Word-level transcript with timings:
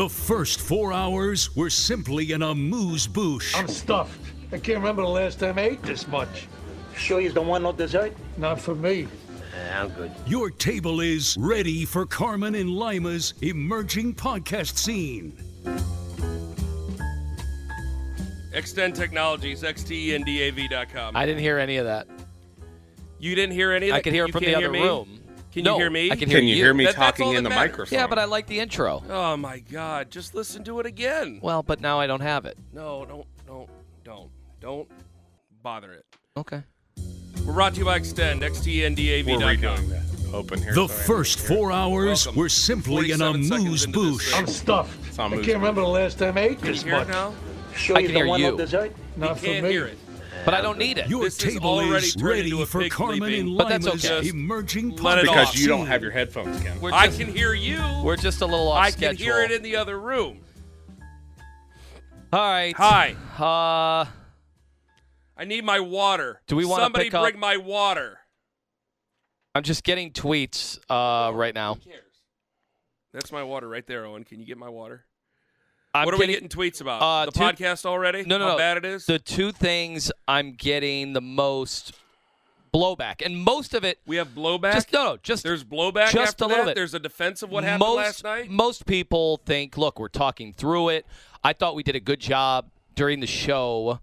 The 0.00 0.08
first 0.08 0.62
four 0.62 0.94
hours 0.94 1.54
were 1.54 1.68
simply 1.68 2.32
an 2.32 2.40
amuse 2.40 3.06
bouche. 3.06 3.54
I'm 3.54 3.68
stuffed. 3.68 4.18
I 4.50 4.56
can't 4.56 4.78
remember 4.78 5.02
the 5.02 5.08
last 5.08 5.38
time 5.38 5.58
I 5.58 5.72
ate 5.72 5.82
this 5.82 6.08
much. 6.08 6.48
Sure 6.96 7.20
you 7.20 7.30
don't 7.30 7.46
want 7.46 7.64
no 7.64 7.72
dessert? 7.72 8.16
Not 8.38 8.58
for 8.58 8.74
me. 8.74 9.08
I'm 9.74 9.90
good. 9.90 10.10
Your 10.26 10.48
table 10.48 11.00
is 11.00 11.36
ready 11.38 11.84
for 11.84 12.06
Carman 12.06 12.54
and 12.54 12.70
Lima's 12.70 13.34
emerging 13.42 14.14
podcast 14.14 14.78
scene. 14.78 15.36
Extend 18.54 18.94
Technologies, 18.94 19.62
xtendav.com. 19.62 21.14
I 21.14 21.26
didn't 21.26 21.42
hear 21.42 21.58
any 21.58 21.76
of 21.76 21.84
that. 21.84 22.06
You 23.18 23.34
didn't 23.34 23.52
hear 23.52 23.70
any 23.72 23.90
of 23.90 23.92
that? 23.92 23.98
I 23.98 24.00
could 24.00 24.14
hear 24.14 24.24
it 24.24 24.28
You 24.28 24.32
from 24.32 24.44
the 24.44 24.54
other 24.54 24.70
room. 24.70 25.19
Can 25.52 25.64
no, 25.64 25.74
you 25.74 25.80
hear 25.80 25.90
me? 25.90 26.10
I 26.12 26.16
can 26.16 26.28
hear 26.28 26.38
Can 26.38 26.46
you 26.48 26.54
hear 26.54 26.72
me 26.72 26.84
That- 26.84 26.94
that's 26.96 27.10
talking 27.18 27.26
all 27.26 27.30
in 27.36 27.42
that 27.42 27.50
the 27.50 27.54
matters. 27.54 27.70
microphone? 27.72 27.98
Yeah, 27.98 28.06
but 28.06 28.18
I 28.18 28.24
like 28.24 28.46
the 28.46 28.60
intro. 28.60 29.02
Oh 29.08 29.36
my 29.36 29.58
God! 29.58 30.10
Just 30.10 30.34
listen 30.34 30.62
to 30.64 30.78
it 30.80 30.86
again. 30.86 31.40
Well, 31.42 31.62
but 31.62 31.80
now 31.80 31.98
I 31.98 32.06
don't 32.06 32.20
have 32.20 32.44
it. 32.44 32.56
No, 32.72 33.04
don't, 33.04 33.26
don't, 33.46 33.68
don't, 34.04 34.30
don't 34.60 34.88
bother 35.62 35.92
it. 35.92 36.04
Okay. 36.36 36.62
We're 37.44 37.52
brought 37.54 37.72
to 37.74 37.80
you 37.80 37.84
by 37.84 37.96
Extend, 37.96 38.42
We're 38.42 38.48
redoing 38.50 38.96
the 39.88 40.02
open 40.32 40.62
here. 40.62 40.72
The 40.74 40.86
so 40.86 40.88
first 40.88 41.38
can 41.38 41.48
hear. 41.48 41.56
four 41.56 41.72
hours 41.72 42.26
Welcome. 42.26 42.40
were 42.40 42.48
simply 42.48 43.10
an 43.10 43.18
47 43.18 43.44
seconds 43.44 43.50
amuse 43.50 43.86
bouche. 43.86 44.32
I'm 44.38 44.46
stuffed. 44.46 45.18
I 45.18 45.28
can't 45.30 45.46
remember 45.48 45.80
the 45.80 45.88
last 45.88 46.18
time 46.18 46.38
I 46.38 46.42
ate 46.42 46.58
Can 46.58 46.68
you 46.68 46.72
this 46.74 46.82
hear 46.84 46.94
it 46.94 46.98
much. 46.98 47.08
now? 47.08 47.34
Sure 47.74 47.96
I 47.96 48.00
you 48.00 48.06
can 48.06 48.14
don't 48.14 48.22
hear 48.24 48.28
want 48.28 48.42
you. 48.42 48.50
no 48.52 48.56
dessert? 48.56 48.94
Not 49.16 49.30
you 49.30 49.34
for 49.36 49.46
can't 49.46 49.64
me. 49.64 49.70
hear 49.72 49.86
it. 49.86 49.98
But 50.44 50.54
I 50.54 50.60
don't 50.62 50.78
need 50.78 50.98
it. 50.98 51.08
Your 51.08 51.24
This 51.24 51.42
is 51.42 51.54
table 51.54 51.70
already 51.70 52.06
is 52.06 52.16
ready 52.16 52.50
for 52.64 52.80
pig 52.80 52.90
Carman 52.92 53.18
sleeping. 53.18 53.48
and 53.50 53.58
But 53.58 53.68
that's 53.68 53.84
Lima's 53.86 54.04
okay. 54.10 54.28
emerging 54.28 54.96
Let 54.96 55.18
it 55.18 55.26
podcast 55.26 55.28
off. 55.28 55.36
Because 55.52 55.60
you 55.60 55.68
don't 55.68 55.86
have 55.86 56.02
your 56.02 56.10
headphones, 56.10 56.60
Ken. 56.62 56.80
We're 56.80 56.92
I 56.92 57.08
can 57.08 57.28
hear 57.28 57.52
you. 57.54 57.78
we're 58.02 58.16
just 58.16 58.40
a 58.40 58.46
little 58.46 58.68
off 58.68 58.78
I 58.84 58.90
schedule. 58.90 59.16
can 59.16 59.24
hear 59.24 59.42
it 59.42 59.50
in 59.52 59.62
the 59.62 59.76
other 59.76 59.98
room. 60.00 60.40
All 62.32 62.40
right. 62.40 62.74
Hi. 62.76 63.16
Uh, 63.38 64.06
I 65.36 65.44
need 65.44 65.64
my 65.64 65.80
water. 65.80 66.40
Do 66.46 66.56
we 66.56 66.64
wanna 66.64 66.84
Somebody 66.84 67.04
pick 67.06 67.14
up- 67.14 67.22
bring 67.24 67.38
my 67.38 67.56
water. 67.56 68.18
I'm 69.54 69.62
just 69.64 69.82
getting 69.84 70.12
tweets 70.12 70.78
uh, 70.88 71.32
right 71.34 71.54
now. 71.54 71.74
Who 71.74 71.80
cares? 71.80 72.04
That's 73.12 73.32
my 73.32 73.42
water 73.42 73.68
right 73.68 73.84
there, 73.86 74.06
Owen. 74.06 74.22
Can 74.24 74.38
you 74.38 74.46
get 74.46 74.56
my 74.58 74.68
water? 74.68 75.04
I'm 75.94 76.04
what 76.04 76.14
are 76.14 76.18
getting, 76.18 76.28
we 76.28 76.34
getting 76.34 76.48
tweets 76.48 76.80
about? 76.80 77.02
uh, 77.02 77.26
the 77.26 77.32
two- 77.32 77.40
podcast 77.40 77.84
already? 77.84 78.22
No, 78.24 78.38
no, 78.38 78.44
How 78.46 78.50
no. 78.52 78.58
bad 78.58 78.76
it 78.78 78.84
is? 78.84 79.06
The 79.06 79.18
two 79.18 79.50
things 79.52 80.12
I'm 80.28 80.52
getting 80.52 81.12
the 81.14 81.20
most 81.20 81.92
blowback, 82.72 83.24
and 83.26 83.36
most 83.36 83.74
of 83.74 83.82
it 83.84 83.98
we 84.06 84.14
have 84.16 84.28
blowback. 84.28 84.74
just 84.74 84.92
no, 84.92 85.04
no, 85.04 85.16
just 85.22 85.42
There's 85.42 85.64
blowback 85.64 86.10
just 86.12 86.34
after 86.34 86.44
a 86.44 86.46
little 86.46 86.64
that? 86.66 86.70
bit. 86.70 86.74
There's 86.76 86.94
a 86.94 87.00
defense 87.00 87.42
of 87.42 87.50
what 87.50 87.64
happened 87.64 87.80
most, 87.80 87.96
last 87.96 88.24
night. 88.24 88.48
Most 88.50 88.86
people 88.86 89.38
think, 89.44 89.76
look, 89.76 89.98
we're 89.98 90.06
talking 90.08 90.52
through 90.52 90.90
it. 90.90 91.06
I 91.42 91.52
thought 91.52 91.74
we 91.74 91.82
did 91.82 91.96
a 91.96 92.00
good 92.00 92.20
job 92.20 92.70
during 92.94 93.18
the 93.18 93.26
show 93.26 93.98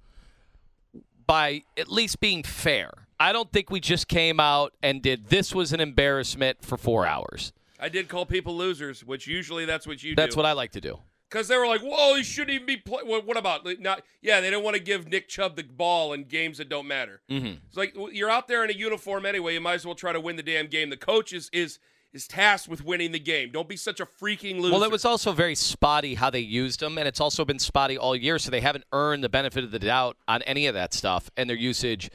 by 1.25 1.63
at 1.77 1.87
least 1.89 2.19
being 2.19 2.43
fair. 2.43 2.91
I 3.19 3.31
don't 3.31 3.51
think 3.51 3.69
we 3.69 3.79
just 3.79 4.07
came 4.07 4.39
out 4.39 4.73
and 4.83 5.01
did 5.01 5.29
this 5.29 5.55
was 5.55 5.71
an 5.73 5.79
embarrassment 5.79 6.63
for 6.63 6.77
four 6.77 7.05
hours. 7.05 7.53
I 7.79 7.89
did 7.89 8.09
call 8.09 8.25
people 8.25 8.55
losers, 8.57 9.03
which 9.05 9.27
usually 9.27 9.65
that's 9.65 9.87
what 9.87 10.03
you 10.03 10.15
That's 10.15 10.35
do. 10.35 10.39
what 10.39 10.45
I 10.45 10.51
like 10.53 10.71
to 10.71 10.81
do. 10.81 10.99
Because 11.29 11.47
they 11.47 11.57
were 11.57 11.67
like, 11.67 11.81
"Whoa, 11.81 12.15
he 12.15 12.23
shouldn't 12.23 12.55
even 12.55 12.65
be 12.65 12.77
playing." 12.77 13.07
What, 13.07 13.25
what 13.25 13.37
about 13.37 13.67
not? 13.79 14.03
Yeah, 14.21 14.39
they 14.39 14.49
don't 14.49 14.63
want 14.63 14.75
to 14.75 14.81
give 14.81 15.09
Nick 15.09 15.27
Chubb 15.27 15.55
the 15.55 15.63
ball 15.63 16.13
in 16.13 16.23
games 16.23 16.57
that 16.57 16.69
don't 16.69 16.87
matter. 16.87 17.21
Mm-hmm. 17.29 17.55
It's 17.67 17.77
like 17.77 17.95
you're 18.13 18.29
out 18.29 18.47
there 18.47 18.63
in 18.63 18.69
a 18.69 18.73
uniform 18.73 19.25
anyway. 19.25 19.53
You 19.53 19.61
might 19.61 19.75
as 19.75 19.85
well 19.85 19.95
try 19.95 20.13
to 20.13 20.21
win 20.21 20.37
the 20.37 20.43
damn 20.43 20.67
game. 20.67 20.89
The 20.89 20.97
coach 20.97 21.33
is 21.33 21.49
is 21.51 21.79
is 22.13 22.27
tasked 22.27 22.67
with 22.67 22.83
winning 22.83 23.11
the 23.11 23.19
game. 23.19 23.51
Don't 23.51 23.67
be 23.67 23.77
such 23.77 23.99
a 23.99 24.05
freaking 24.05 24.59
loser. 24.59 24.73
Well, 24.73 24.83
it 24.83 24.91
was 24.91 25.05
also 25.05 25.33
very 25.33 25.55
spotty 25.55 26.15
how 26.15 26.29
they 26.29 26.39
used 26.39 26.81
him, 26.81 26.97
and 26.97 27.07
it's 27.07 27.19
also 27.19 27.43
been 27.45 27.59
spotty 27.59 27.97
all 27.97 28.15
year, 28.15 28.39
so 28.39 28.49
they 28.49 28.61
haven't 28.61 28.85
earned 28.93 29.23
the 29.23 29.29
benefit 29.29 29.63
of 29.63 29.71
the 29.71 29.79
doubt 29.79 30.17
on 30.27 30.41
any 30.43 30.67
of 30.67 30.73
that 30.73 30.93
stuff 30.93 31.29
and 31.35 31.49
their 31.49 31.57
usage. 31.57 32.09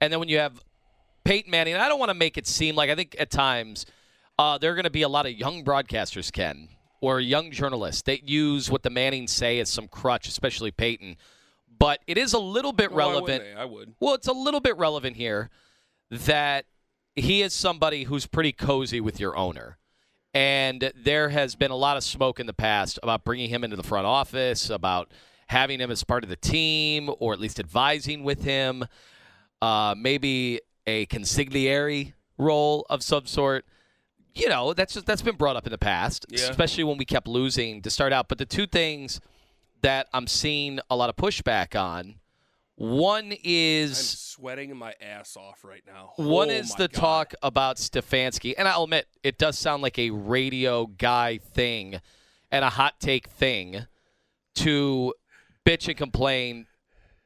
And 0.00 0.12
then 0.12 0.20
when 0.20 0.28
you 0.28 0.38
have 0.38 0.62
Peyton 1.24 1.50
Manning, 1.50 1.76
I 1.76 1.88
don't 1.88 1.98
want 1.98 2.10
to 2.10 2.14
make 2.14 2.36
it 2.36 2.46
seem 2.46 2.76
like 2.76 2.90
I 2.90 2.94
think 2.94 3.16
at 3.18 3.30
times 3.30 3.86
uh, 4.38 4.58
there 4.58 4.70
are 4.70 4.74
going 4.74 4.84
to 4.84 4.90
be 4.90 5.02
a 5.02 5.08
lot 5.08 5.26
of 5.26 5.32
young 5.32 5.64
broadcasters, 5.64 6.32
Ken, 6.32 6.68
or 7.00 7.20
young 7.20 7.50
journalists 7.50 8.02
that 8.02 8.28
use 8.28 8.70
what 8.70 8.82
the 8.82 8.90
Mannings 8.90 9.32
say 9.32 9.58
as 9.58 9.68
some 9.68 9.88
crutch, 9.88 10.28
especially 10.28 10.70
Peyton. 10.70 11.16
But 11.78 12.00
it 12.06 12.18
is 12.18 12.32
a 12.34 12.38
little 12.38 12.72
bit 12.72 12.92
Well, 12.92 13.08
why 13.08 13.12
relevant. 13.14 13.44
they? 13.44 13.54
I 13.54 13.64
would. 13.64 13.94
Well, 14.00 14.14
it's 14.14 14.28
a 14.28 14.32
little 14.32 14.60
bit 14.60 14.76
relevant 14.76 15.16
here 15.16 15.48
that 16.10 16.66
he 17.16 17.42
is 17.42 17.54
somebody 17.54 18.04
who's 18.04 18.26
pretty 18.26 18.52
cozy 18.52 19.00
with 19.00 19.18
your 19.18 19.36
owner. 19.36 19.78
And 20.34 20.92
there 20.94 21.30
has 21.30 21.56
been 21.56 21.70
a 21.70 21.76
lot 21.76 21.96
of 21.96 22.04
smoke 22.04 22.38
in 22.38 22.46
the 22.46 22.52
past 22.52 22.98
about 23.02 23.24
bringing 23.24 23.48
him 23.48 23.64
into 23.64 23.76
the 23.76 23.82
front 23.82 24.06
office, 24.06 24.70
about 24.70 25.10
having 25.48 25.80
him 25.80 25.90
as 25.90 26.04
part 26.04 26.22
of 26.22 26.30
the 26.30 26.36
team, 26.36 27.10
or 27.18 27.32
at 27.32 27.40
least 27.40 27.58
advising 27.58 28.22
with 28.22 28.44
him, 28.44 28.84
uh, 29.60 29.94
maybe 29.98 30.60
a 30.86 31.06
consigliere 31.06 32.12
role 32.38 32.86
of 32.88 33.02
some 33.02 33.26
sort. 33.26 33.64
You 34.34 34.48
know, 34.48 34.72
that's 34.74 34.94
just, 34.94 35.06
that's 35.06 35.22
been 35.22 35.36
brought 35.36 35.56
up 35.56 35.66
in 35.66 35.70
the 35.72 35.78
past, 35.78 36.26
Yeah. 36.28 36.40
especially 36.50 36.84
when 36.84 36.98
we 36.98 37.04
kept 37.04 37.26
losing 37.26 37.82
to 37.82 37.90
start 37.90 38.12
out. 38.12 38.28
But 38.28 38.38
the 38.38 38.46
two 38.46 38.66
things 38.66 39.20
that 39.82 40.08
I'm 40.12 40.26
seeing 40.26 40.78
a 40.88 40.96
lot 40.96 41.08
of 41.10 41.16
pushback 41.16 41.78
on, 41.78 42.16
one 42.76 43.32
is 43.44 43.90
I'm 43.98 44.42
sweating 44.44 44.76
my 44.76 44.94
ass 45.02 45.36
off 45.36 45.64
right 45.64 45.82
now. 45.86 46.12
one 46.16 46.48
Oh 46.48 46.52
is 46.52 46.70
the 46.74 46.88
God. 46.88 46.92
talk 46.92 47.34
about 47.42 47.76
Stefanski, 47.76 48.54
and 48.56 48.66
I'll 48.68 48.84
admit 48.84 49.06
it 49.22 49.36
does 49.36 49.58
sound 49.58 49.82
like 49.82 49.98
a 49.98 50.10
radio 50.10 50.86
guy 50.86 51.38
thing 51.38 52.00
and 52.50 52.64
a 52.64 52.70
hot 52.70 53.00
take 53.00 53.28
thing 53.28 53.86
to 54.56 55.14
bitch 55.66 55.88
and 55.88 55.96
complain 55.96 56.66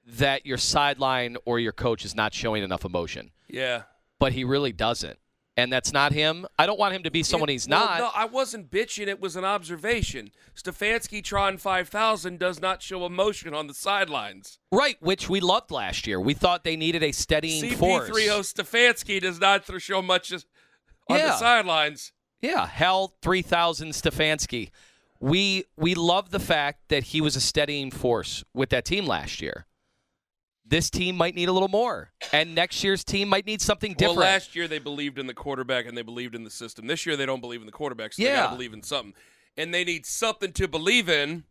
that 0.07 0.45
your 0.45 0.59
sideline 0.59 1.37
or 1.45 1.59
your 1.59 1.73
coach 1.73 2.05
is 2.05 2.15
not 2.15 2.35
showing 2.35 2.63
enough 2.63 2.85
emotion, 2.85 3.31
Yeah. 3.49 3.83
but 4.19 4.33
he 4.33 4.45
really 4.45 4.73
doesn't. 4.73 5.19
And 5.57 5.73
that's 5.73 5.93
not 5.93 6.13
him. 6.13 6.47
I 6.59 6.67
don't 6.67 6.81
want 6.81 6.95
him 6.97 7.05
to 7.05 7.13
be 7.13 7.23
someone 7.23 7.49
It- 7.49 7.53
he's 7.53 7.69
well, 7.69 7.79
not. 7.87 7.99
No, 7.99 8.11
I 8.13 8.25
wasn't 8.25 8.71
bitching. 8.73 9.07
It 9.07 9.21
was 9.21 9.37
an 9.37 9.45
observation. 9.45 10.33
Stefanski 10.57 11.23
Tron 11.23 11.59
5000 11.59 12.41
does 12.41 12.61
not 12.61 12.83
show 12.83 13.07
emotion 13.07 13.55
on 13.55 13.69
the 13.69 13.75
sidelines. 13.75 14.59
Right, 14.73 14.97
which 15.01 15.29
we 15.29 15.39
loved 15.39 15.71
last 15.71 16.07
year. 16.09 16.21
We 16.21 16.35
thought 16.35 16.65
they 16.65 16.75
needed 16.77 17.05
a 17.05 17.13
steadying 17.13 17.77
force. 17.77 18.11
CP30 18.11 18.53
Stefanski 18.53 19.21
does 19.21 19.39
not 19.39 19.65
show 19.81 20.03
much 20.03 20.33
on 20.33 20.41
Yeah. 21.11 21.27
the 21.27 21.37
sidelines. 21.39 22.13
Yeah, 22.41 22.67
hell, 22.67 23.15
three 23.23 23.43
thousand 23.43 23.91
Stefanski. 23.91 24.71
We 25.21 25.65
we 25.77 25.95
love 25.95 26.31
the 26.31 26.41
fact 26.41 26.89
that 26.89 27.05
he 27.05 27.21
was 27.21 27.37
a 27.37 27.41
steadying 27.41 27.91
force 27.93 28.43
with 28.53 28.71
that 28.71 28.85
team 28.85 29.07
last 29.07 29.41
year. 29.41 29.67
This 30.67 30.89
team 30.89 31.17
might 31.17 31.35
need 31.35 31.49
a 31.49 31.53
little 31.53 31.69
more, 31.69 32.11
and 32.33 32.55
next 32.55 32.83
year's 32.83 33.05
team 33.05 33.29
might 33.29 33.45
need 33.47 33.61
something 33.61 33.93
different. 33.93 34.17
Well, 34.17 34.27
last 34.27 34.57
year 34.57 34.67
they 34.67 34.79
believed 34.79 35.19
in 35.19 35.27
the 35.27 35.35
quarterback 35.35 35.85
and 35.87 35.97
they 35.97 36.03
believed 36.03 36.35
in 36.35 36.43
the 36.45 36.51
system. 36.51 36.87
This 36.87 37.05
year 37.05 37.17
they 37.17 37.27
don't 37.27 37.41
believe 37.41 37.61
in 37.61 37.67
the 37.67 37.73
quarterback, 37.73 38.15
so 38.15 38.23
they 38.23 38.29
got 38.31 38.35
Yeah. 38.35 38.45
to 38.47 38.53
believe 38.57 38.73
in 38.73 38.83
something. 38.83 39.15
And 39.59 39.75
they 39.75 39.85
need 39.85 40.07
something 40.07 40.53
to 40.55 40.67
believe 40.67 41.09
in, 41.11 41.45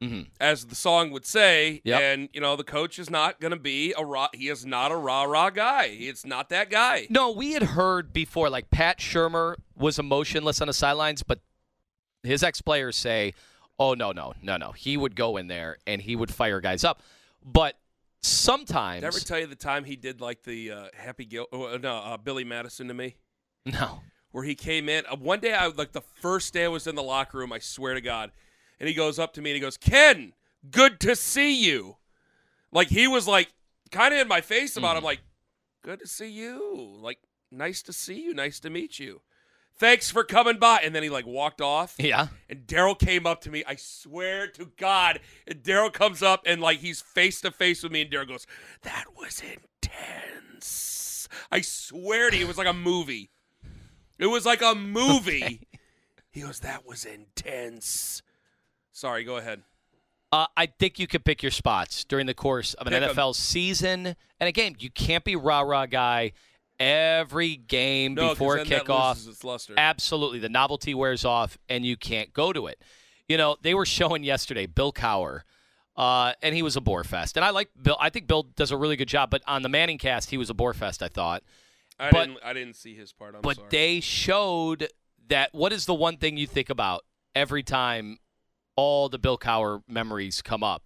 Mhm. 0.00 0.28
as 0.38 0.66
the 0.66 0.76
song 0.76 1.10
would 1.10 1.26
say. 1.26 1.80
Yep. 1.84 2.00
And, 2.00 2.28
you 2.32 2.40
know, 2.40 2.54
the 2.54 2.62
coach 2.62 3.00
is 3.00 3.10
not 3.10 3.40
going 3.40 3.50
to 3.50 3.58
be 3.58 3.92
a 3.98 4.04
raw, 4.04 4.28
he 4.32 4.48
is 4.48 4.64
not 4.64 4.92
a 4.92 4.96
rah 4.96 5.24
rah 5.24 5.50
guy. 5.50 5.86
It's 5.86 6.24
not 6.24 6.48
that 6.50 6.70
guy. 6.70 7.08
No, 7.10 7.32
we 7.32 7.52
had 7.54 7.64
heard 7.64 8.12
before, 8.12 8.48
like 8.48 8.70
Pat 8.70 8.98
Shurmur 8.98 9.56
was 9.74 9.98
emotionless 9.98 10.60
on 10.60 10.68
the 10.68 10.72
sidelines, 10.72 11.24
but 11.24 11.40
his 12.22 12.44
ex 12.44 12.60
players 12.62 12.96
say, 12.96 13.34
"Oh 13.80 13.94
no, 13.94 14.12
no, 14.12 14.34
no, 14.40 14.56
no, 14.56 14.70
he 14.70 14.96
would 14.96 15.16
go 15.16 15.36
in 15.36 15.48
there 15.48 15.78
and 15.88 16.02
he 16.02 16.14
would 16.14 16.32
fire 16.32 16.60
guys 16.60 16.84
up." 16.84 17.02
But 17.44 17.76
sometimes, 18.22 19.00
Did 19.00 19.04
I 19.04 19.08
ever 19.08 19.20
tell 19.20 19.38
you 19.38 19.46
the 19.46 19.54
time 19.54 19.84
he 19.84 19.96
did 19.96 20.20
like 20.20 20.42
the 20.42 20.70
uh, 20.72 20.84
Happy 20.94 21.24
Gil, 21.24 21.46
oh, 21.52 21.76
no, 21.76 21.96
uh, 21.96 22.16
Billy 22.16 22.44
Madison 22.44 22.88
to 22.88 22.94
me? 22.94 23.16
no, 23.64 24.00
where 24.30 24.44
he 24.44 24.54
came 24.54 24.88
in. 24.88 25.04
Uh, 25.10 25.16
one 25.16 25.40
day, 25.40 25.54
I 25.54 25.66
like 25.68 25.92
the 25.92 26.00
first 26.00 26.52
day 26.52 26.64
I 26.64 26.68
was 26.68 26.86
in 26.86 26.94
the 26.94 27.02
locker 27.02 27.38
room. 27.38 27.52
I 27.52 27.58
swear 27.58 27.94
to 27.94 28.00
God, 28.00 28.32
and 28.80 28.88
he 28.88 28.94
goes 28.94 29.18
up 29.18 29.32
to 29.34 29.42
me 29.42 29.50
and 29.50 29.56
he 29.56 29.60
goes, 29.60 29.76
"Ken, 29.76 30.32
good 30.70 31.00
to 31.00 31.14
see 31.16 31.64
you." 31.64 31.96
Like 32.72 32.88
he 32.88 33.06
was 33.08 33.26
like 33.26 33.52
kind 33.90 34.12
of 34.14 34.20
in 34.20 34.28
my 34.28 34.40
face 34.40 34.76
about. 34.76 34.94
it. 34.96 34.98
I'm 34.98 35.04
like, 35.04 35.20
"Good 35.82 36.00
to 36.00 36.06
see 36.06 36.30
you." 36.30 36.96
Like 37.00 37.18
nice 37.50 37.82
to 37.82 37.92
see 37.92 38.20
you. 38.22 38.34
Nice 38.34 38.60
to 38.60 38.70
meet 38.70 38.98
you. 38.98 39.20
Thanks 39.78 40.10
for 40.10 40.24
coming 40.24 40.58
by. 40.58 40.80
And 40.82 40.94
then 40.94 41.02
he 41.04 41.08
like 41.08 41.26
walked 41.26 41.60
off. 41.60 41.94
Yeah. 41.98 42.28
And 42.48 42.66
Daryl 42.66 42.98
came 42.98 43.26
up 43.26 43.40
to 43.42 43.50
me. 43.50 43.62
I 43.66 43.76
swear 43.76 44.48
to 44.48 44.70
God. 44.76 45.20
And 45.46 45.62
Daryl 45.62 45.92
comes 45.92 46.22
up 46.22 46.42
and 46.46 46.60
like 46.60 46.78
he's 46.80 47.00
face 47.00 47.40
to 47.42 47.50
face 47.50 47.82
with 47.82 47.92
me. 47.92 48.02
And 48.02 48.10
Daryl 48.10 48.26
goes, 48.28 48.46
That 48.82 49.04
was 49.16 49.40
intense. 49.40 51.28
I 51.52 51.60
swear 51.60 52.30
to 52.30 52.36
you, 52.36 52.44
it 52.44 52.48
was 52.48 52.58
like 52.58 52.66
a 52.66 52.72
movie. 52.72 53.30
It 54.18 54.26
was 54.26 54.44
like 54.44 54.62
a 54.62 54.74
movie. 54.74 55.60
He 56.30 56.40
goes, 56.42 56.60
That 56.60 56.86
was 56.86 57.04
intense. 57.04 58.22
Sorry, 58.92 59.24
go 59.24 59.36
ahead. 59.36 59.62
Uh, 60.30 60.46
I 60.56 60.66
think 60.66 60.98
you 60.98 61.06
could 61.06 61.24
pick 61.24 61.42
your 61.42 61.50
spots 61.52 62.04
during 62.04 62.26
the 62.26 62.34
course 62.34 62.74
of 62.74 62.86
an 62.86 62.92
Pick 62.92 63.02
'em. 63.02 63.14
NFL 63.16 63.34
season. 63.34 64.14
And 64.40 64.48
again, 64.48 64.76
you 64.78 64.90
can't 64.90 65.24
be 65.24 65.36
rah 65.36 65.60
rah 65.60 65.86
guy 65.86 66.32
every 66.80 67.56
game 67.56 68.14
No, 68.14 68.30
before 68.30 68.58
kickoff. 68.58 69.14
loses 69.14 69.28
its 69.28 69.44
luster. 69.44 69.74
Absolutely. 69.76 70.38
The 70.38 70.48
novelty 70.48 70.94
wears 70.94 71.24
off 71.24 71.58
and 71.68 71.84
you 71.84 71.96
can't 71.96 72.32
go 72.32 72.52
to 72.52 72.66
it. 72.66 72.80
You 73.28 73.36
know, 73.36 73.56
they 73.60 73.74
were 73.74 73.86
showing 73.86 74.24
yesterday 74.24 74.66
Bill 74.66 74.92
Cowher, 74.92 75.40
uh, 75.96 76.32
and 76.42 76.54
he 76.54 76.62
was 76.62 76.76
a 76.76 76.80
bore 76.80 77.04
fest. 77.04 77.36
And 77.36 77.44
I 77.44 77.50
like 77.50 77.68
Bill. 77.80 77.96
I 78.00 78.08
think 78.10 78.26
Bill 78.26 78.44
does 78.44 78.70
a 78.70 78.76
really 78.76 78.96
good 78.96 79.08
job, 79.08 79.30
but 79.30 79.42
on 79.46 79.62
the 79.62 79.68
Manning 79.68 79.98
cast, 79.98 80.30
he 80.30 80.38
was 80.38 80.48
a 80.50 80.54
bore 80.54 80.72
fest, 80.74 81.02
I 81.02 81.08
thought. 81.08 81.42
I 81.98 82.10
but- 82.10 82.26
didn't 82.26 82.38
I 82.44 82.52
didn't 82.52 82.74
see 82.76 82.94
his 82.94 83.12
part. 83.12 83.34
I'm 83.34 83.40
but 83.42 83.56
sorry. 83.56 83.68
they 83.70 84.00
showed 84.00 84.88
that 85.28 85.52
what 85.52 85.72
is 85.72 85.84
the 85.86 85.94
one 85.94 86.16
thing 86.16 86.36
you 86.36 86.46
think 86.46 86.70
about 86.70 87.04
every 87.34 87.62
time 87.62 88.18
all 88.76 89.08
the 89.08 89.18
Bill 89.18 89.36
Cowher 89.36 89.82
memories 89.88 90.40
come 90.40 90.62
up? 90.62 90.84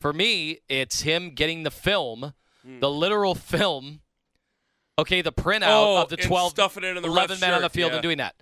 For 0.00 0.12
me, 0.12 0.58
it's 0.68 1.00
him 1.00 1.30
getting 1.30 1.62
the 1.62 1.70
film, 1.70 2.34
Hmm. 2.62 2.78
the 2.80 2.90
literal 2.90 3.34
film. 3.34 4.00
Okay, 4.98 5.22
the 5.22 5.32
printout 5.32 5.62
Oh, 5.66 6.02
of 6.02 6.08
the 6.08 6.16
12, 6.16 6.50
stuffing 6.52 6.84
it 6.84 6.96
in 6.96 7.02
the 7.02 7.08
11 7.08 7.30
ref's 7.34 7.40
men 7.40 7.54
on 7.54 7.62
the 7.62 7.68
field 7.70 7.90
yeah. 7.90 7.96
and 7.96 8.02
doing 8.02 8.18
that. 8.18 8.34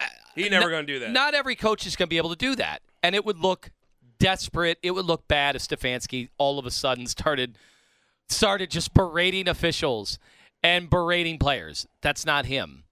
Uh, 0.00 0.04
he 0.34 0.48
never 0.48 0.66
Not- 0.66 0.70
gonna 0.70 0.86
do 0.86 0.98
that. 1.00 1.10
Not 1.10 1.34
every 1.34 1.56
coach 1.56 1.86
is 1.86 1.96
going 1.96 2.06
to 2.06 2.10
be 2.10 2.16
able 2.16 2.30
to 2.30 2.36
do 2.36 2.54
that, 2.56 2.80
and 3.02 3.14
it 3.14 3.24
would 3.24 3.38
look 3.38 3.70
desperate. 4.18 4.78
It 4.82 4.92
would 4.92 5.04
look 5.04 5.28
bad 5.28 5.56
if 5.56 5.62
Stefanski 5.62 6.28
all 6.38 6.58
of 6.58 6.64
a 6.66 6.70
sudden 6.70 7.06
started 7.06 7.58
started 8.28 8.70
just 8.70 8.94
berating 8.94 9.48
officials 9.48 10.18
and 10.62 10.88
berating 10.88 11.36
players. 11.38 11.86
That's 12.00 12.24
not 12.24 12.46
him. 12.46 12.84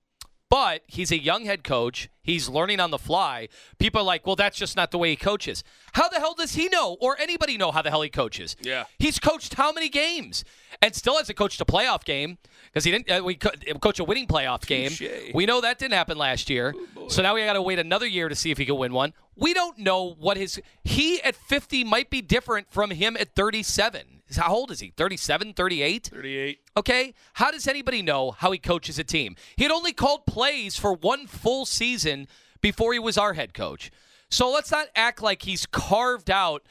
But 0.51 0.83
he's 0.87 1.13
a 1.13 1.19
young 1.23 1.45
head 1.45 1.63
coach. 1.63 2.09
He's 2.23 2.49
learning 2.49 2.81
on 2.81 2.91
the 2.91 2.99
fly. 2.99 3.49
People 3.79 4.01
are 4.01 4.05
like, 4.05 4.27
well, 4.27 4.37
that's 4.37 4.57
just 4.57 4.77
not 4.77 4.91
the 4.91 4.99
way 4.99 5.11
he 5.11 5.17
coaches. 5.17 5.63
How 5.93 6.09
the 6.09 6.17
hell 6.21 6.35
does 6.35 6.55
he 6.55 6.69
know, 6.69 6.97
or 7.01 7.19
anybody 7.21 7.59
know 7.59 7.71
how 7.71 7.83
the 7.83 7.91
hell 7.91 8.01
he 8.03 8.09
coaches? 8.09 8.57
Yeah. 8.63 8.85
He's 8.99 9.19
coached 9.19 9.55
how 9.55 9.73
many 9.73 9.89
games, 9.91 10.45
and 10.81 10.95
still 10.95 11.17
hasn't 11.19 11.37
coached 11.37 11.61
a 11.61 11.67
playoff 11.67 12.05
game 12.05 12.39
because 12.67 12.85
he 12.85 12.91
didn't. 12.93 13.11
Uh, 13.11 13.23
we 13.23 13.35
co- 13.35 13.51
coach 13.81 13.99
a 13.99 14.05
winning 14.05 14.27
playoff 14.27 14.67
game. 14.67 14.89
Touche. 14.91 15.33
We 15.35 15.45
know 15.45 15.61
that 15.61 15.79
didn't 15.79 15.95
happen 15.95 16.17
last 16.17 16.49
year. 16.49 16.75
so 17.09 17.23
now 17.23 17.35
we 17.35 17.45
got 17.45 17.53
to 17.55 17.63
wait 17.63 17.79
another 17.79 18.07
year 18.07 18.29
to 18.31 18.35
see 18.35 18.51
if 18.51 18.57
he 18.59 18.65
can 18.65 18.77
win 18.77 18.93
one. 18.93 19.13
We 19.37 19.53
don't 19.53 19.79
know 19.79 20.15
what 20.19 20.37
his 20.39 20.61
he 20.83 21.23
at 21.23 21.35
50 21.37 21.85
might 21.85 22.09
be 22.11 22.23
different 22.23 22.71
from 22.71 22.91
him 22.91 23.17
at 23.19 23.35
37. 23.35 24.18
How 24.37 24.55
old 24.55 24.71
is 24.71 24.81
he? 24.81 24.93
37, 24.97 25.55
38? 25.55 26.11
38. 26.13 26.61
Okay? 26.77 27.15
How 27.35 27.51
does 27.51 27.67
anybody 27.67 28.03
know 28.03 28.33
how 28.33 28.51
he 28.53 28.59
coaches 28.59 28.99
a 28.99 29.05
team? 29.05 29.37
He 29.57 29.65
had 29.65 29.73
only 29.73 29.93
called 29.93 30.27
plays 30.27 30.77
for 30.77 30.93
one 30.95 31.27
full 31.27 31.65
season 31.65 32.29
before 32.61 32.93
he 32.93 32.99
was 32.99 33.17
our 33.17 33.33
head 33.35 33.55
coach. 33.55 33.91
So 34.31 34.51
let's 34.51 34.71
not 34.71 34.89
act 34.95 35.23
like 35.23 35.43
he's 35.43 35.65
carved 35.67 36.31
out 36.31 36.63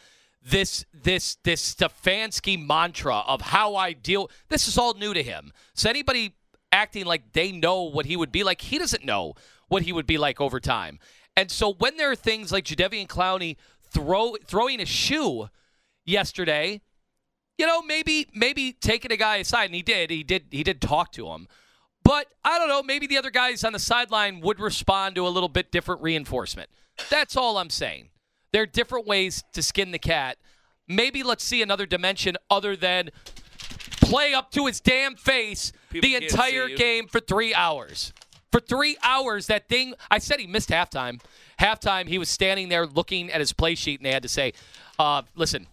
this 0.44 0.86
this 0.94 1.38
this 1.44 1.76
Stefanski 1.76 2.64
mantra 2.64 3.20
of 3.28 3.42
how 3.42 3.76
I 3.76 3.94
deal. 3.94 4.30
This 4.50 4.68
is 4.68 4.78
all 4.78 4.94
new 4.94 5.14
to 5.14 5.24
him. 5.24 5.52
So 5.74 5.90
anybody 5.90 6.36
acting 6.72 7.06
like 7.06 7.34
they 7.34 7.52
know 7.52 7.84
what 7.84 8.06
he 8.06 8.16
would 8.16 8.32
be 8.32 8.44
like, 8.44 8.62
he 8.62 8.78
doesn't 8.78 9.04
know 9.04 9.34
what 9.68 9.84
he 9.84 9.92
would 9.92 10.08
be 10.08 10.18
like 10.18 10.40
over 10.40 10.60
time. 10.60 11.00
And 11.36 11.52
so 11.52 11.74
when 11.74 11.98
there 11.98 12.12
are 12.12 12.16
things 12.16 12.52
like 12.52 12.66
Jadeveon 12.66 13.08
Clowney 13.08 13.58
throw 13.90 14.36
throwing 14.46 14.80
a 14.80 14.86
shoe 14.86 15.50
yesterday, 16.06 16.82
you 17.58 17.66
know, 17.66 17.82
maybe 17.82 18.28
maybe 18.34 18.74
taking 18.74 19.12
a 19.12 19.18
guy 19.18 19.38
aside, 19.38 19.66
and 19.66 19.76
he 19.76 19.82
did. 19.82 20.10
He 20.10 20.24
did. 20.24 20.46
He 20.52 20.64
did 20.64 20.82
talk 20.82 21.12
to 21.14 21.28
him. 21.30 21.48
But 22.04 22.28
I 22.46 22.58
don't 22.58 22.70
know. 22.70 22.84
Maybe 22.84 23.08
the 23.08 23.18
other 23.18 23.32
guys 23.32 23.64
on 23.64 23.74
the 23.74 23.80
sideline 23.80 24.40
would 24.42 24.60
respond 24.60 25.16
to 25.16 25.28
a 25.28 25.30
little 25.30 25.50
bit 25.50 25.72
different 25.72 26.02
reinforcement. 26.02 26.70
That's 27.10 27.36
all 27.36 27.58
I'm 27.58 27.70
saying. 27.70 28.10
There 28.54 28.64
are 28.64 28.68
different 28.68 29.06
ways 29.06 29.44
to 29.54 29.62
skin 29.62 29.92
the 29.92 30.00
cat. 30.00 30.38
Maybe 30.88 31.22
let's 31.22 31.44
see 31.44 31.62
another 31.62 31.86
dimension 31.86 32.38
other 32.50 32.78
than 32.78 33.10
play 34.00 34.34
up 34.34 34.52
to 34.52 34.68
his 34.68 34.80
damn 34.80 35.16
face 35.16 35.74
People 35.90 36.08
the 36.08 36.16
entire 36.16 36.70
game 36.70 37.08
for 37.08 37.20
three 37.20 37.54
hours. 37.54 38.14
For 38.52 38.62
three 38.62 38.96
hours, 39.04 39.48
that 39.48 39.68
thing. 39.68 39.94
I 40.10 40.20
said 40.20 40.40
he 40.40 40.48
missed 40.48 40.70
halftime. 40.70 41.20
Halftime, 41.60 42.08
he 42.08 42.18
was 42.18 42.30
standing 42.30 42.70
there 42.70 42.88
looking 42.88 43.30
at 43.32 43.42
his 43.42 43.52
play 43.52 43.76
sheet, 43.76 44.00
and 44.00 44.06
they 44.06 44.14
had 44.14 44.24
to 44.24 44.30
say, 44.30 44.54
uh, 44.98 45.24
"Listen, 45.36 45.68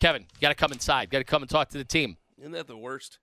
Kevin, 0.00 0.22
you 0.22 0.40
got 0.40 0.48
to 0.50 0.54
come 0.54 0.72
inside. 0.72 1.10
Got 1.10 1.18
to 1.18 1.24
come 1.24 1.42
and 1.42 1.50
talk 1.50 1.68
to 1.70 1.78
the 1.78 1.84
team." 1.84 2.16
Isn't 2.38 2.52
that 2.52 2.66
the 2.66 2.76
worst? 2.76 3.18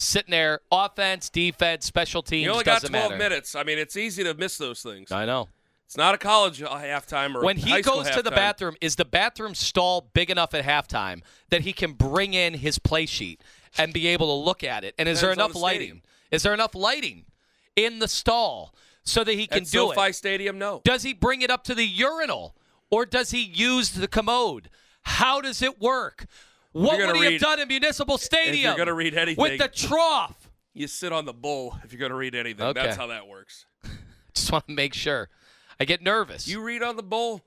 Sitting 0.00 0.30
there, 0.30 0.60
offense, 0.70 1.28
defense, 1.28 1.84
special 1.84 2.22
teams 2.22 2.44
You 2.44 2.52
only 2.52 2.64
got 2.64 2.82
doesn't 2.82 2.90
12 2.90 3.10
matter. 3.10 3.18
minutes. 3.18 3.56
I 3.56 3.64
mean, 3.64 3.78
it's 3.78 3.96
easy 3.96 4.22
to 4.24 4.34
miss 4.34 4.56
those 4.56 4.80
things. 4.80 5.10
I 5.10 5.24
know. 5.24 5.48
It's 5.86 5.96
not 5.96 6.14
a 6.14 6.18
college 6.18 6.62
uh, 6.62 6.68
halftime 6.68 7.34
or 7.34 7.42
When 7.42 7.56
a 7.56 7.60
he 7.60 7.82
goes 7.82 8.10
to 8.10 8.22
the 8.22 8.30
bathroom, 8.30 8.76
is 8.82 8.96
the 8.96 9.06
bathroom 9.06 9.54
stall 9.54 10.10
big 10.12 10.30
enough 10.30 10.52
at 10.54 10.64
halftime 10.64 11.22
that 11.48 11.62
he 11.62 11.72
can 11.72 11.94
bring 11.94 12.34
in 12.34 12.54
his 12.54 12.78
play 12.78 13.06
sheet 13.06 13.40
and 13.78 13.92
be 13.92 14.06
able 14.08 14.26
to 14.26 14.44
look 14.44 14.62
at 14.62 14.84
it? 14.84 14.94
And 14.98 15.08
is 15.08 15.20
there 15.22 15.30
Depends 15.30 15.38
enough 15.46 15.52
the 15.54 15.58
lighting? 15.60 16.02
Is 16.30 16.42
there 16.42 16.52
enough 16.52 16.74
lighting 16.74 17.24
in 17.74 18.00
the 18.00 18.08
stall 18.08 18.74
so 19.02 19.24
that 19.24 19.32
he 19.32 19.46
can 19.46 19.62
At 19.62 19.64
do 19.64 19.78
SoFi 19.94 20.10
it? 20.10 20.14
Stadium, 20.14 20.58
no. 20.58 20.82
Does 20.84 21.02
he 21.04 21.14
bring 21.14 21.40
it 21.40 21.50
up 21.50 21.64
to 21.64 21.74
the 21.74 21.86
urinal 21.86 22.54
or 22.90 23.06
does 23.06 23.30
he 23.30 23.42
use 23.42 23.90
the 23.92 24.08
commode? 24.08 24.68
How 25.08 25.40
does 25.40 25.62
it 25.62 25.80
work? 25.80 26.26
What 26.72 26.98
would 26.98 27.16
he 27.16 27.32
have 27.32 27.40
done 27.40 27.60
in 27.60 27.68
Municipal 27.68 28.18
Stadium? 28.18 28.68
You're 28.70 28.76
gonna 28.76 28.94
read 28.94 29.16
anything- 29.16 29.42
with 29.42 29.58
the 29.58 29.68
trough. 29.68 30.48
You 30.74 30.86
sit 30.86 31.12
on 31.12 31.24
the 31.24 31.32
bull 31.32 31.76
if 31.82 31.92
you're 31.92 31.98
going 31.98 32.12
to 32.12 32.16
read 32.16 32.36
anything. 32.36 32.64
Okay. 32.64 32.80
That's 32.80 32.96
how 32.96 33.08
that 33.08 33.26
works. 33.26 33.66
Just 34.34 34.52
want 34.52 34.68
to 34.68 34.72
make 34.74 34.94
sure. 34.94 35.28
I 35.80 35.84
get 35.84 36.02
nervous. 36.02 36.46
You 36.46 36.60
read 36.62 36.84
on 36.84 36.94
the 36.94 37.02
bull? 37.02 37.42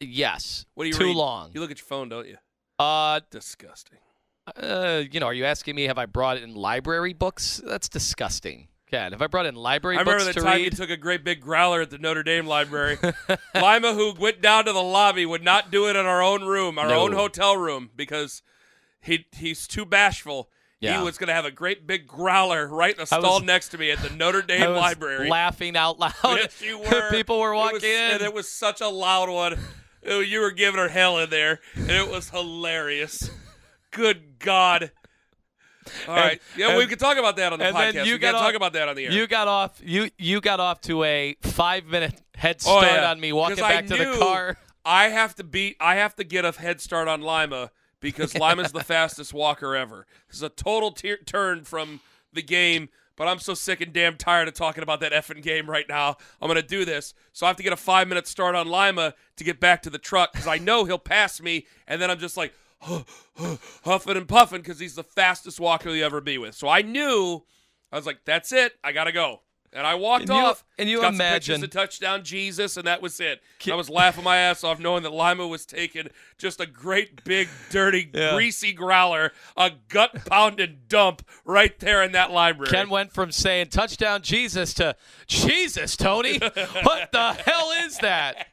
yes. 0.00 0.64
What 0.74 0.84
do 0.84 0.88
you 0.88 0.94
Too 0.94 1.04
read? 1.04 1.16
long. 1.16 1.50
You 1.54 1.60
look 1.60 1.70
at 1.70 1.78
your 1.78 1.84
phone, 1.86 2.08
don't 2.08 2.26
you? 2.26 2.38
Uh, 2.78 3.20
Disgusting. 3.30 3.98
uh, 4.56 5.02
you 5.12 5.20
know, 5.20 5.26
are 5.26 5.34
you 5.34 5.44
asking 5.44 5.76
me 5.76 5.84
have 5.84 5.98
I 5.98 6.06
brought 6.06 6.38
in 6.38 6.54
library 6.56 7.12
books? 7.12 7.60
That's 7.64 7.88
disgusting. 7.88 8.66
God, 8.90 9.12
have 9.12 9.22
I 9.22 9.26
brought 9.28 9.46
in 9.46 9.54
library 9.54 9.96
I 9.96 10.00
remember 10.00 10.24
the 10.24 10.32
time 10.32 10.44
read? 10.44 10.64
you 10.64 10.70
took 10.70 10.90
a 10.90 10.96
great 10.96 11.22
big 11.24 11.40
growler 11.40 11.80
at 11.82 11.90
the 11.90 11.98
Notre 11.98 12.22
Dame 12.22 12.46
library. 12.46 12.98
Lima, 13.54 13.94
who 13.94 14.12
went 14.18 14.40
down 14.42 14.64
to 14.64 14.72
the 14.72 14.82
lobby, 14.82 15.24
would 15.24 15.44
not 15.44 15.70
do 15.70 15.88
it 15.88 15.96
in 15.96 16.06
our 16.06 16.22
own 16.22 16.44
room, 16.44 16.78
our 16.78 16.88
No. 16.88 17.00
own 17.02 17.12
hotel 17.12 17.56
room, 17.56 17.90
because 17.94 18.42
he 19.00 19.26
he's 19.32 19.66
too 19.68 19.84
bashful. 19.84 20.48
Yeah. 20.80 20.98
He 20.98 21.04
was 21.04 21.18
going 21.18 21.28
to 21.28 21.34
have 21.34 21.44
a 21.44 21.50
great 21.50 21.86
big 21.86 22.06
growler 22.06 22.66
right 22.66 22.94
in 22.94 23.00
the 23.00 23.06
stall 23.06 23.34
was- 23.34 23.42
next 23.42 23.68
to 23.70 23.78
me 23.78 23.90
at 23.90 23.98
the 23.98 24.10
Notre 24.16 24.40
Dame 24.46 24.70
library. 24.74 25.28
laughing 25.28 25.76
out 25.76 25.98
loud. 25.98 26.12
Yes, 26.24 26.62
you 26.62 26.78
were. 26.90 27.10
People 27.10 27.38
were 27.38 27.54
walking 27.54 27.74
was- 27.74 27.84
in. 27.84 28.10
and 28.12 28.22
it 28.22 28.32
was 28.32 28.48
such 28.48 28.80
a 28.80 28.88
loud 28.88 29.28
one. 29.28 29.58
It- 30.02 30.28
You 30.28 30.40
were 30.40 30.50
giving 30.50 30.80
her 30.80 30.88
hell 30.88 31.18
in 31.18 31.28
there, 31.30 31.60
and 31.74 31.90
it 31.90 32.08
was 32.10 32.30
hilarious. 32.30 33.30
Good 33.90 34.38
God! 34.38 34.92
All 36.08 36.14
right, 36.14 36.40
yeah, 36.56 36.68
and- 36.70 36.78
we 36.78 36.86
can 36.86 36.98
talk 36.98 37.16
about 37.16 37.36
that 37.36 37.52
on 37.52 37.58
the 37.58 37.66
and 37.66 37.76
then 37.76 37.94
podcast. 37.94 38.06
you 38.06 38.12
we 38.14 38.18
got 38.18 38.32
to 38.32 38.38
off- 38.38 38.44
talk 38.44 38.54
about 38.54 38.72
that 38.74 38.88
on 38.88 38.96
the 38.96 39.06
air. 39.06 39.12
You 39.12 39.26
got 39.26 39.48
off. 39.48 39.80
You 39.84 40.10
you 40.18 40.40
got 40.40 40.60
off 40.60 40.80
to 40.82 41.02
a 41.04 41.36
five 41.42 41.86
minute 41.86 42.20
head 42.36 42.56
Oh, 42.66 42.78
start 42.80 42.92
yeah. 42.92 43.10
on 43.10 43.20
me 43.20 43.32
walking 43.32 43.56
'Cause 43.56 43.64
I 43.64 43.72
back 43.74 43.86
to 43.86 43.96
the 43.96 44.16
car. 44.18 44.56
I 44.84 45.08
have 45.08 45.34
to 45.36 45.44
beat. 45.44 45.76
I 45.80 45.96
have 45.96 46.16
to 46.16 46.24
get 46.24 46.44
a 46.44 46.52
head 46.52 46.80
start 46.80 47.06
on 47.08 47.20
Lima 47.20 47.70
because 48.00 48.34
Lima's 48.38 48.72
the 48.72 48.82
fastest 48.84 49.34
walker 49.34 49.76
ever. 49.76 50.06
This 50.28 50.36
is 50.36 50.42
a 50.42 50.48
total 50.48 50.90
tier 50.92 51.18
turn 51.18 51.64
from 51.64 52.00
the 52.32 52.42
game. 52.42 52.88
But 53.16 53.28
I'm 53.28 53.38
so 53.38 53.52
sick 53.52 53.82
and 53.82 53.92
damn 53.92 54.16
tired 54.16 54.48
of 54.48 54.54
talking 54.54 54.82
about 54.82 55.00
that 55.00 55.12
effing 55.12 55.42
game 55.42 55.68
right 55.68 55.84
now. 55.86 56.16
I'm 56.40 56.48
gonna 56.48 56.62
do 56.62 56.86
this, 56.86 57.12
so 57.34 57.44
I 57.44 57.50
have 57.50 57.56
to 57.58 57.62
get 57.62 57.70
a 57.74 57.76
five 57.76 58.08
minute 58.08 58.26
start 58.26 58.54
on 58.54 58.66
Lima 58.66 59.12
to 59.36 59.44
get 59.44 59.60
back 59.60 59.82
to 59.82 59.90
the 59.90 59.98
truck 59.98 60.32
because 60.32 60.46
I 60.46 60.56
know 60.56 60.84
he'll 60.86 60.96
pass 60.98 61.38
me, 61.42 61.66
and 61.86 62.00
then 62.00 62.10
I'm 62.10 62.18
just 62.18 62.38
like 62.38 62.54
huffing 63.84 64.16
and 64.16 64.28
puffing 64.28 64.60
because 64.60 64.78
he's 64.78 64.94
the 64.94 65.04
fastest 65.04 65.60
walker 65.60 65.90
you'll 65.90 66.04
ever 66.04 66.20
be 66.20 66.38
with. 66.38 66.54
So 66.54 66.68
I 66.68 66.82
knew 66.82 67.44
I 67.92 67.96
was 67.96 68.06
like, 68.06 68.24
"That's 68.24 68.52
it. 68.52 68.74
I 68.82 68.92
gotta 68.92 69.12
go." 69.12 69.42
And 69.72 69.86
I 69.86 69.94
walked 69.94 70.22
And 70.22 70.30
you- 70.30 70.34
off. 70.46 70.64
and 70.78 70.88
you 70.88 71.00
got 71.00 71.14
imagine- 71.14 71.62
of 71.62 71.70
touchdown 71.70 72.24
Jesus, 72.24 72.76
and 72.76 72.88
that 72.88 73.00
was 73.00 73.20
it. 73.20 73.40
I 73.70 73.74
was 73.76 73.88
laughing 73.88 74.24
my 74.24 74.36
ass 74.36 74.64
off 74.64 74.80
knowing 74.80 75.04
that 75.04 75.12
Lima 75.12 75.46
was 75.46 75.64
taking 75.64 76.08
just 76.38 76.60
a 76.60 76.66
great 76.66 77.22
big, 77.22 77.48
dirty, 77.70 78.10
Yeah. 78.14 78.32
greasy 78.34 78.72
growler, 78.72 79.32
a 79.56 79.70
gut 79.86 80.24
pounding 80.26 80.80
dump 80.88 81.24
right 81.44 81.78
there 81.78 82.02
in 82.02 82.10
that 82.12 82.32
library. 82.32 82.68
Ken 82.68 82.90
went 82.90 83.12
from 83.12 83.30
saying 83.30 83.68
touchdown 83.68 84.22
Jesus 84.22 84.74
to 84.74 84.96
Jesus, 85.28 85.96
Tony. 85.96 86.38
what 86.38 87.12
the 87.12 87.32
hell 87.46 87.70
is 87.84 87.98
that? 87.98 88.48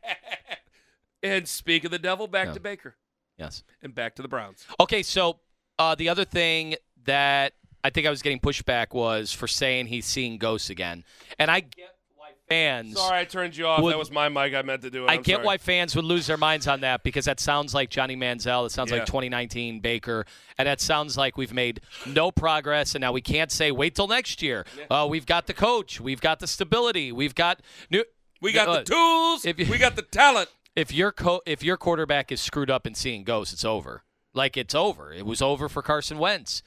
and 1.23 1.47
speak 1.47 1.83
of 1.83 1.89
the 1.89 1.97
devil, 1.97 2.27
back 2.27 2.49
Yeah. 2.49 2.53
to 2.53 2.59
Baker 2.59 2.95
Yes. 3.37 3.63
and 3.81 3.93
back 3.93 4.15
to 4.15 4.21
the 4.21 4.27
Browns. 4.27 4.65
Okay, 4.79 5.03
so 5.03 5.39
uh, 5.79 5.95
the 5.95 6.09
other 6.09 6.25
thing 6.25 6.75
that 7.05 7.53
I 7.83 7.89
think 7.89 8.07
I 8.07 8.09
was 8.09 8.21
getting 8.21 8.39
pushback 8.39 8.93
was 8.93 9.31
for 9.31 9.47
saying 9.47 9.87
he's 9.87 10.05
seeing 10.05 10.37
ghosts 10.37 10.69
again, 10.69 11.03
and 11.39 11.49
I 11.51 11.59
get 11.61 11.93
why 12.15 12.29
fans. 12.49 12.97
Sorry, 12.97 13.19
I 13.19 13.25
turned 13.25 13.55
you 13.55 13.67
off. 13.67 13.81
Would- 13.83 13.91
that 13.93 13.97
was 13.99 14.09
my 14.11 14.27
mic. 14.27 14.55
I 14.55 14.61
meant 14.63 14.81
to 14.81 14.89
do 14.89 15.05
it. 15.05 15.09
I 15.09 15.13
I'm 15.13 15.21
get 15.21 15.35
sorry. 15.35 15.45
why 15.45 15.57
fans 15.57 15.95
would 15.95 16.03
lose 16.03 16.25
their 16.27 16.35
minds 16.37 16.67
on 16.67 16.81
that 16.81 17.03
because 17.03 17.25
that 17.25 17.39
sounds 17.39 17.73
like 17.75 17.89
Johnny 17.91 18.15
Manziel. 18.17 18.65
It 18.65 18.71
sounds 18.71 18.89
Yeah. 18.91 18.97
like 18.97 19.05
2019 19.05 19.79
Baker, 19.81 20.25
and 20.57 20.67
that 20.67 20.81
sounds 20.81 21.15
like 21.15 21.37
we've 21.37 21.53
made 21.53 21.81
no 22.07 22.31
progress. 22.31 22.95
And 22.95 23.01
now 23.01 23.11
we 23.11 23.21
can't 23.21 23.51
say 23.51 23.71
wait 23.71 23.93
till 23.95 24.07
next 24.07 24.41
year. 24.41 24.65
Uh, 24.89 25.07
we've 25.09 25.27
got 25.27 25.45
the 25.47 25.53
coach, 25.53 26.01
we've 26.01 26.21
got 26.21 26.39
the 26.39 26.47
stability, 26.47 27.11
we've 27.11 27.35
got 27.35 27.61
new. 27.91 28.03
We 28.41 28.51
got 28.51 28.67
Uh, 28.67 28.77
the 28.79 28.83
tools. 28.83 29.45
you- 29.45 29.53
we 29.69 29.77
got 29.79 29.95
the 29.95 30.03
talent. 30.03 30.49
If 30.77 30.93
your 30.93 31.11
co- 31.11 31.41
if 31.47 31.63
your 31.63 31.75
quarterback 31.75 32.31
is 32.31 32.39
screwed 32.39 32.69
up 32.69 32.85
and 32.85 32.95
seeing 32.95 33.23
ghosts, 33.23 33.51
it's 33.51 33.65
over. 33.65 34.03
Like 34.35 34.55
it's 34.55 34.75
over. 34.75 35.11
It 35.11 35.25
was 35.25 35.41
over 35.41 35.67
for 35.67 35.81
Carson 35.81 36.19
Wentz 36.19 36.61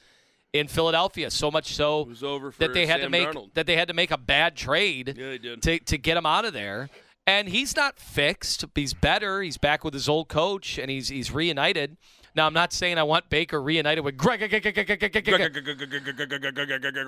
in 0.51 0.67
Philadelphia. 0.67 1.31
So 1.31 1.49
much 1.49 1.73
so 1.73 2.03
was 2.03 2.21
over 2.21 2.53
that 2.59 2.73
they 2.73 2.85
had 2.85 2.99
to 2.99 3.09
make 3.09 3.29
Darnold. 3.29 3.53
that 3.53 3.65
they 3.67 3.77
had 3.77 3.87
to 3.87 3.93
make 3.93 4.11
a 4.11 4.17
bad 4.17 4.57
trade 4.57 5.15
Yeah, 5.17 5.29
they 5.29 5.37
did. 5.37 5.61
to 5.63 5.79
to 5.79 5.97
get 5.97 6.17
him 6.17 6.25
out 6.25 6.43
of 6.43 6.51
there. 6.51 6.89
And 7.25 7.47
he's 7.47 7.73
not 7.75 7.99
fixed. 7.99 8.65
He's 8.75 8.93
better. 8.93 9.41
He's 9.41 9.57
back 9.57 9.85
with 9.85 9.93
his 9.93 10.09
old 10.09 10.27
coach, 10.27 10.77
and 10.77 10.91
he's 10.91 11.07
he's 11.07 11.31
reunited. 11.31 11.95
Now 12.35 12.47
I'm 12.47 12.53
not 12.53 12.73
saying 12.73 12.97
I 12.97 13.03
want 13.03 13.29
Baker 13.29 13.61
reunited 13.61 14.03
with 14.03 14.17
Gregg. 14.17 14.41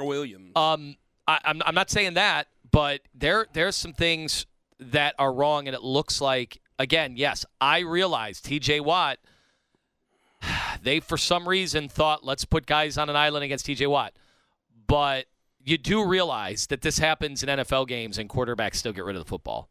Williams. 0.01 0.51
Um, 0.55 0.95
I, 1.27 1.39
I'm 1.43 1.61
I'm 1.65 1.75
not 1.75 1.89
saying 1.89 2.13
that, 2.13 2.47
but 2.71 3.01
there 3.13 3.47
there's 3.53 3.75
some 3.75 3.91
things 3.93 4.45
that 4.79 5.15
are 5.19 5.33
wrong, 5.33 5.67
and 5.67 5.75
it 5.75 5.83
looks 5.83 6.21
like 6.21 6.59
again, 6.79 7.15
yes, 7.15 7.45
I 7.59 7.79
realize 7.79 8.41
T.J. 8.41 8.79
Watt. 8.81 9.19
They 10.81 10.99
for 10.99 11.17
some 11.17 11.47
reason 11.47 11.87
thought 11.87 12.25
let's 12.25 12.43
put 12.43 12.65
guys 12.65 12.97
on 12.97 13.09
an 13.09 13.15
island 13.15 13.45
against 13.45 13.65
T.J. 13.65 13.87
Watt, 13.87 14.11
but 14.85 15.27
you 15.63 15.77
do 15.77 16.05
realize 16.05 16.67
that 16.67 16.81
this 16.81 16.97
happens 16.97 17.41
in 17.41 17.47
NFL 17.47 17.87
games, 17.87 18.17
and 18.17 18.29
quarterbacks 18.29 18.75
still 18.75 18.91
get 18.91 19.05
rid 19.05 19.15
of 19.15 19.23
the 19.23 19.29
football. 19.29 19.69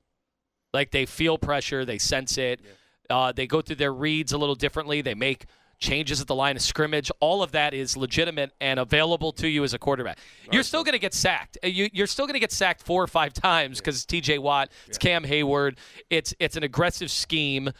Like 0.73 0.91
they 0.91 1.05
feel 1.05 1.37
pressure, 1.37 1.85
they 1.85 1.99
sense 1.99 2.39
it. 2.39 2.61
Uh, 3.11 3.33
they 3.33 3.47
go 3.47 3.61
through 3.61 3.77
their 3.77 3.93
reads 3.93 4.33
a 4.33 4.39
little 4.39 4.55
differently. 4.55 5.03
They 5.03 5.15
make 5.15 5.45
changes 5.83 6.21
at 6.21 6.27
the 6.27 6.35
line 6.35 6.57
of 6.57 6.63
scrimmage. 6.63 7.11
All 7.21 7.43
of 7.43 7.53
that 7.53 7.75
is 7.75 7.97
legitimate 7.97 8.53
and 8.61 8.79
available 8.81 9.33
to 9.33 9.49
you 9.49 9.65
as 9.65 9.75
a 9.75 9.79
quarterback. 9.79 10.19
You're 10.51 10.63
still 10.63 10.85
going 10.85 10.95
to 10.95 10.99
get 10.99 11.13
sacked. 11.13 11.59
Uh, 11.63 11.67
You, 11.67 11.91
you're 11.93 12.07
still 12.07 12.25
going 12.27 12.35
to 12.35 12.41
get 12.41 12.53
sacked 12.53 12.83
four 12.83 13.03
or 13.03 13.07
five 13.07 13.35
times 13.35 13.79
because 13.79 13.97
it's 13.97 14.07
T.J. 14.07 14.39
Watt, 14.39 14.71
it's 14.87 14.97
Cam 14.97 15.25
Hayward. 15.25 15.79
It's 16.09 16.33
it's 16.39 16.57
an 16.57 16.63
aggressive 16.63 17.11
scheme 17.11 17.71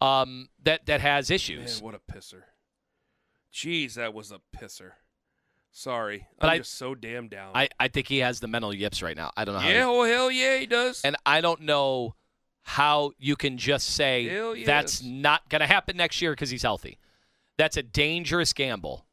um, 0.00 0.48
that 0.62 0.86
that 0.86 1.00
has 1.00 1.30
issues. 1.30 1.80
Man, 1.80 1.84
what 1.92 1.94
a 1.94 2.12
pisser. 2.12 2.42
Jeez, 3.52 3.94
that 3.94 4.12
was 4.14 4.30
a 4.30 4.40
pisser. 4.56 4.92
Sorry. 5.72 6.26
But 6.38 6.46
I'm 6.48 6.52
I- 6.54 6.58
just 6.58 6.74
so 6.74 6.94
damn 6.94 7.28
down. 7.28 7.52
I, 7.54 7.68
I 7.80 7.88
think 7.88 8.06
he 8.08 8.18
has 8.18 8.40
the 8.40 8.48
mental 8.48 8.74
yips 8.74 9.02
right 9.02 9.16
now. 9.16 9.30
I 9.36 9.44
don't 9.44 9.54
know 9.54 9.60
how. 9.60 9.68
yeah, 9.68 9.74
he- 9.74 9.80
oh 9.82 10.04
hell 10.04 10.30
yeah, 10.30 10.58
he 10.58 10.66
does. 10.66 11.00
and 11.04 11.16
I 11.24 11.40
don't 11.40 11.62
know 11.62 12.14
how 12.62 13.12
you 13.18 13.36
can 13.36 13.58
just 13.58 13.90
say 13.90 14.26
Hell 14.28 14.56
that's 14.64 15.02
not 15.02 15.48
going 15.48 15.60
to 15.60 15.66
happen 15.68 15.96
next 15.96 16.20
year 16.20 16.32
because 16.32 16.50
he's 16.50 16.62
healthy. 16.62 16.98
That's 17.58 17.76
a 17.76 17.82
dangerous 17.82 18.52
gamble. 18.52 19.06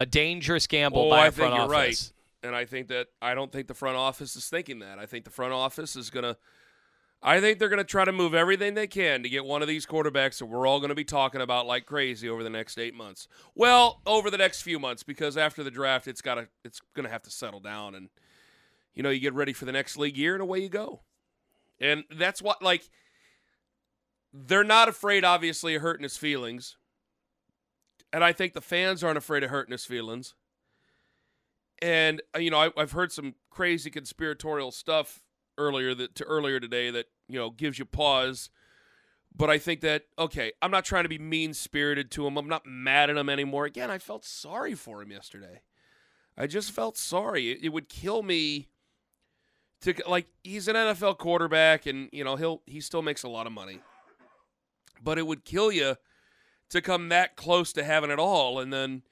A 0.00 0.06
dangerous 0.06 0.66
gamble 0.66 1.06
oh, 1.06 1.10
by 1.10 1.24
I 1.24 1.26
a 1.28 1.32
front 1.32 1.52
think 1.52 1.54
you're 1.54 1.74
office. 1.74 2.12
right. 2.42 2.48
And 2.48 2.56
I 2.56 2.64
think 2.64 2.88
that 2.88 3.08
I 3.22 3.34
don't 3.34 3.50
think 3.50 3.68
the 3.68 3.74
front 3.74 3.96
office 3.96 4.36
is 4.36 4.48
thinking 4.48 4.80
that. 4.80 4.98
I 4.98 5.06
think 5.06 5.24
the 5.24 5.30
front 5.30 5.52
office 5.52 5.96
is 5.96 6.10
gonna 6.10 6.36
I 7.22 7.40
think 7.40 7.58
they're 7.58 7.70
gonna 7.70 7.84
try 7.84 8.04
to 8.04 8.12
move 8.12 8.34
everything 8.34 8.74
they 8.74 8.86
can 8.86 9.22
to 9.22 9.30
get 9.30 9.46
one 9.46 9.62
of 9.62 9.68
these 9.68 9.86
quarterbacks 9.86 10.38
that 10.38 10.46
we're 10.46 10.66
all 10.66 10.78
gonna 10.78 10.94
be 10.94 11.04
talking 11.04 11.40
about 11.40 11.66
like 11.66 11.86
crazy 11.86 12.28
over 12.28 12.42
the 12.42 12.50
next 12.50 12.78
eight 12.78 12.94
months. 12.94 13.28
Well, 13.54 14.02
over 14.04 14.30
the 14.30 14.36
next 14.36 14.60
few 14.60 14.78
months, 14.78 15.02
because 15.02 15.38
after 15.38 15.62
the 15.62 15.70
draft 15.70 16.06
it's 16.06 16.20
gotta 16.20 16.48
it's 16.64 16.80
gonna 16.94 17.08
have 17.08 17.22
to 17.22 17.30
settle 17.30 17.60
down 17.60 17.94
and 17.94 18.10
you 18.92 19.02
know, 19.02 19.10
you 19.10 19.20
get 19.20 19.34
ready 19.34 19.52
for 19.52 19.64
the 19.64 19.72
next 19.72 19.96
league 19.96 20.16
year 20.16 20.34
and 20.34 20.42
away 20.42 20.60
you 20.60 20.68
go. 20.68 21.00
And 21.80 22.04
that's 22.14 22.42
what 22.42 22.62
like 22.62 22.90
they're 24.32 24.64
not 24.64 24.88
afraid 24.88 25.24
obviously 25.24 25.74
of 25.74 25.82
hurting 25.82 26.02
his 26.02 26.16
feelings. 26.16 26.76
And 28.14 28.22
I 28.22 28.32
think 28.32 28.52
the 28.52 28.60
fans 28.60 29.02
aren't 29.02 29.18
afraid 29.18 29.42
of 29.42 29.50
hurting 29.50 29.72
his 29.72 29.84
feelings. 29.84 30.34
And 31.82 32.22
uh, 32.32 32.38
you 32.38 32.48
know, 32.48 32.58
I, 32.58 32.70
I've 32.76 32.92
heard 32.92 33.10
some 33.10 33.34
crazy 33.50 33.90
conspiratorial 33.90 34.70
stuff 34.70 35.20
earlier 35.58 35.96
that 35.96 36.14
to 36.14 36.24
earlier 36.24 36.60
today 36.60 36.92
that 36.92 37.06
you 37.28 37.40
know 37.40 37.50
gives 37.50 37.76
you 37.76 37.84
pause. 37.84 38.50
But 39.36 39.50
I 39.50 39.58
think 39.58 39.80
that 39.80 40.04
okay, 40.16 40.52
I'm 40.62 40.70
not 40.70 40.84
trying 40.84 41.02
to 41.02 41.08
be 41.08 41.18
mean 41.18 41.54
spirited 41.54 42.12
to 42.12 42.24
him. 42.24 42.36
I'm 42.36 42.46
not 42.48 42.64
mad 42.64 43.10
at 43.10 43.16
him 43.16 43.28
anymore. 43.28 43.64
Again, 43.64 43.90
I 43.90 43.98
felt 43.98 44.24
sorry 44.24 44.76
for 44.76 45.02
him 45.02 45.10
yesterday. 45.10 45.62
I 46.38 46.46
just 46.46 46.70
felt 46.70 46.96
sorry. 46.96 47.50
It, 47.50 47.64
it 47.64 47.68
would 47.70 47.88
kill 47.88 48.22
me 48.22 48.68
to 49.80 49.92
like 50.06 50.28
he's 50.44 50.68
an 50.68 50.76
NFL 50.76 51.18
quarterback, 51.18 51.86
and 51.86 52.10
you 52.12 52.22
know 52.22 52.36
he'll 52.36 52.62
he 52.64 52.80
still 52.80 53.02
makes 53.02 53.24
a 53.24 53.28
lot 53.28 53.48
of 53.48 53.52
money. 53.52 53.80
But 55.02 55.18
it 55.18 55.26
would 55.26 55.44
kill 55.44 55.72
you 55.72 55.96
to 56.70 56.80
come 56.80 57.08
that 57.10 57.36
close 57.36 57.72
to 57.74 57.84
having 57.84 58.10
it 58.10 58.18
all, 58.18 58.58
and 58.58 58.72
then 58.72 59.02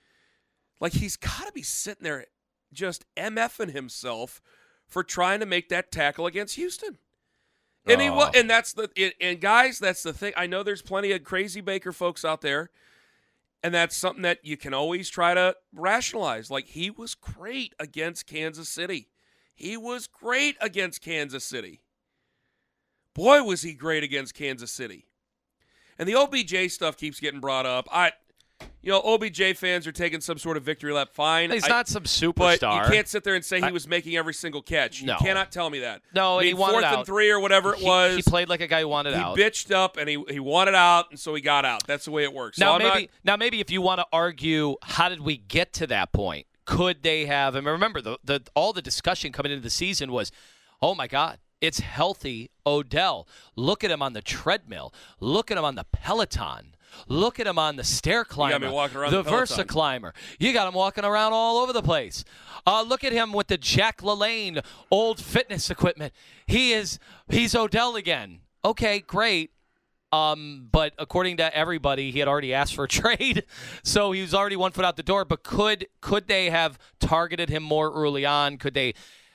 like 0.80 0.94
he's 0.94 1.16
got 1.16 1.46
to 1.46 1.52
be 1.52 1.62
sitting 1.62 2.04
there 2.04 2.26
just 2.72 3.04
mfing 3.16 3.70
himself 3.72 4.40
for 4.88 5.02
trying 5.04 5.40
to 5.40 5.46
make 5.46 5.68
that 5.68 5.92
tackle 5.92 6.26
against 6.26 6.56
Houston. 6.56 6.98
And 7.86 8.00
he 8.00 8.08
wa- 8.10 8.30
Oh. 8.34 8.38
and 8.38 8.48
that's 8.48 8.72
the 8.72 8.90
it, 8.96 9.14
and 9.20 9.40
guys, 9.40 9.78
that's 9.78 10.02
the 10.02 10.12
thing. 10.12 10.32
I 10.36 10.46
know 10.46 10.62
there's 10.62 10.82
plenty 10.82 11.12
of 11.12 11.24
crazy 11.24 11.60
Baker 11.60 11.92
folks 11.92 12.24
out 12.24 12.40
there, 12.40 12.70
and 13.62 13.74
that's 13.74 13.96
something 13.96 14.22
that 14.22 14.38
you 14.44 14.56
can 14.56 14.72
always 14.72 15.08
try 15.08 15.34
to 15.34 15.56
rationalize. 15.72 16.50
Like 16.50 16.66
he 16.68 16.90
was 16.90 17.14
great 17.14 17.74
against 17.80 18.26
Kansas 18.26 18.68
City. 18.68 19.08
He 19.54 19.76
was 19.76 20.06
great 20.06 20.56
against 20.60 21.02
Kansas 21.02 21.44
City. 21.44 21.82
Boy, 23.14 23.42
was 23.42 23.62
he 23.62 23.74
great 23.74 24.02
against 24.02 24.34
Kansas 24.34 24.72
City. 24.72 25.06
And 26.02 26.08
the 26.08 26.16
OBJ 26.16 26.70
stuff 26.72 26.96
keeps 26.96 27.20
getting 27.20 27.38
brought 27.38 27.64
up. 27.64 27.88
I 27.92 28.12
you 28.82 28.90
know, 28.90 29.00
OBJ 29.00 29.56
fans 29.56 29.86
are 29.86 29.92
taking 29.92 30.20
some 30.20 30.38
sort 30.38 30.56
of 30.56 30.64
victory 30.64 30.92
lap. 30.92 31.10
Fine. 31.12 31.50
He's 31.52 31.64
I- 31.64 31.68
not 31.68 31.88
some 31.88 32.02
but 32.02 32.08
superstar. 32.08 32.84
you 32.84 32.90
can't 32.90 33.06
sit 33.06 33.22
there 33.22 33.36
and 33.36 33.44
say 33.44 33.60
he 33.60 33.70
was 33.70 33.86
making 33.86 34.16
every 34.16 34.34
single 34.34 34.62
catch. 34.62 35.02
No. 35.02 35.12
You 35.12 35.18
cannot 35.24 35.52
tell 35.52 35.70
me 35.70 35.80
that. 35.80 36.02
No, 36.12 36.38
I 36.38 36.40
mean, 36.40 36.48
he 36.48 36.54
wanted 36.54 36.72
fourth 36.74 36.84
out. 36.84 36.94
and 36.98 37.06
three 37.06 37.30
or 37.30 37.38
whatever 37.38 37.74
it 37.74 37.78
He- 37.78 37.86
was. 37.86 38.16
He, 38.16 38.22
played 38.22 38.48
like 38.48 38.60
a 38.60 38.66
guy 38.66 38.80
who 38.80 38.88
wanted 38.88 39.14
he 39.14 39.20
out. 39.20 39.38
He 39.38 39.44
bitched 39.44 39.70
up 39.72 39.96
and 39.96 40.08
he 40.08 40.22
he 40.28 40.40
wanted 40.40 40.74
out, 40.74 41.10
and 41.10 41.18
so 41.20 41.32
he 41.34 41.40
got 41.40 41.64
out. 41.64 41.86
That's 41.86 42.04
the 42.06 42.10
way 42.10 42.24
it 42.24 42.32
works. 42.32 42.58
Now 42.58 42.72
I'm 42.74 42.78
maybe 42.82 43.00
not, 43.02 43.10
now 43.24 43.36
maybe 43.36 43.60
if 43.60 43.70
you 43.70 43.80
want 43.82 44.00
to 44.00 44.06
argue 44.12 44.74
how 44.82 45.08
did 45.08 45.20
we 45.20 45.36
get 45.36 45.72
to 45.74 45.86
that 45.88 46.12
point? 46.12 46.46
Could 46.64 47.02
they 47.04 47.26
have? 47.26 47.54
And 47.54 47.66
remember 47.66 48.00
the 48.00 48.18
the 48.24 48.42
all 48.54 48.72
the 48.72 48.82
discussion 48.82 49.30
coming 49.32 49.52
into 49.52 49.62
the 49.62 49.70
season 49.70 50.10
was, 50.10 50.32
oh 50.80 50.94
my 50.96 51.06
God, 51.06 51.38
it's 51.62 51.80
healthy 51.80 52.50
Odell. 52.66 53.26
Look 53.56 53.82
at 53.82 53.90
him 53.90 54.02
on 54.02 54.12
the 54.12 54.20
treadmill. 54.20 54.92
Look 55.20 55.50
at 55.50 55.56
him 55.56 55.64
on 55.64 55.76
the 55.76 55.84
Peloton. 55.84 56.74
Look 57.08 57.40
at 57.40 57.46
him 57.46 57.58
on 57.58 57.76
the 57.76 57.84
stair 57.84 58.24
climber. 58.24 58.66
me 58.66 58.72
walking 58.72 58.98
around 58.98 59.12
the 59.12 59.22
the 59.22 59.30
Versa 59.30 59.64
climber. 59.64 60.12
You 60.38 60.52
got 60.52 60.68
him 60.68 60.74
walking 60.74 61.04
around 61.04 61.32
all 61.32 61.56
over 61.58 61.72
the 61.72 61.82
place. 61.82 62.24
Uh, 62.66 62.82
look 62.82 63.02
at 63.02 63.12
him 63.12 63.32
with 63.32 63.46
the 63.46 63.56
Jack 63.56 64.02
LaLanne 64.02 64.62
old 64.90 65.18
fitness 65.18 65.70
equipment. 65.70 66.12
He 66.46 66.72
is 66.72 66.98
he's 67.30 67.54
Odell 67.54 67.96
again. 67.96 68.40
Okay, 68.64 69.00
great. 69.00 69.52
Um, 70.12 70.68
but 70.70 70.92
according 70.98 71.38
to 71.38 71.56
everybody, 71.56 72.10
he 72.10 72.18
had 72.18 72.28
already 72.28 72.52
asked 72.52 72.74
for 72.74 72.84
a 72.84 72.88
trade, 73.00 73.44
so 73.82 74.12
he 74.12 74.20
was 74.20 74.34
already 74.34 74.56
one 74.56 74.72
foot 74.72 74.84
out 74.84 74.96
the 74.96 75.02
door. 75.02 75.24
But 75.24 75.42
could 75.42 75.86
could 76.00 76.28
they 76.28 76.50
have 76.50 76.78
targeted 77.00 77.48
him 77.48 77.62
more 77.62 77.90
early 77.92 78.26
on? 78.26 78.58
Could 78.58 78.74
they? 78.74 78.94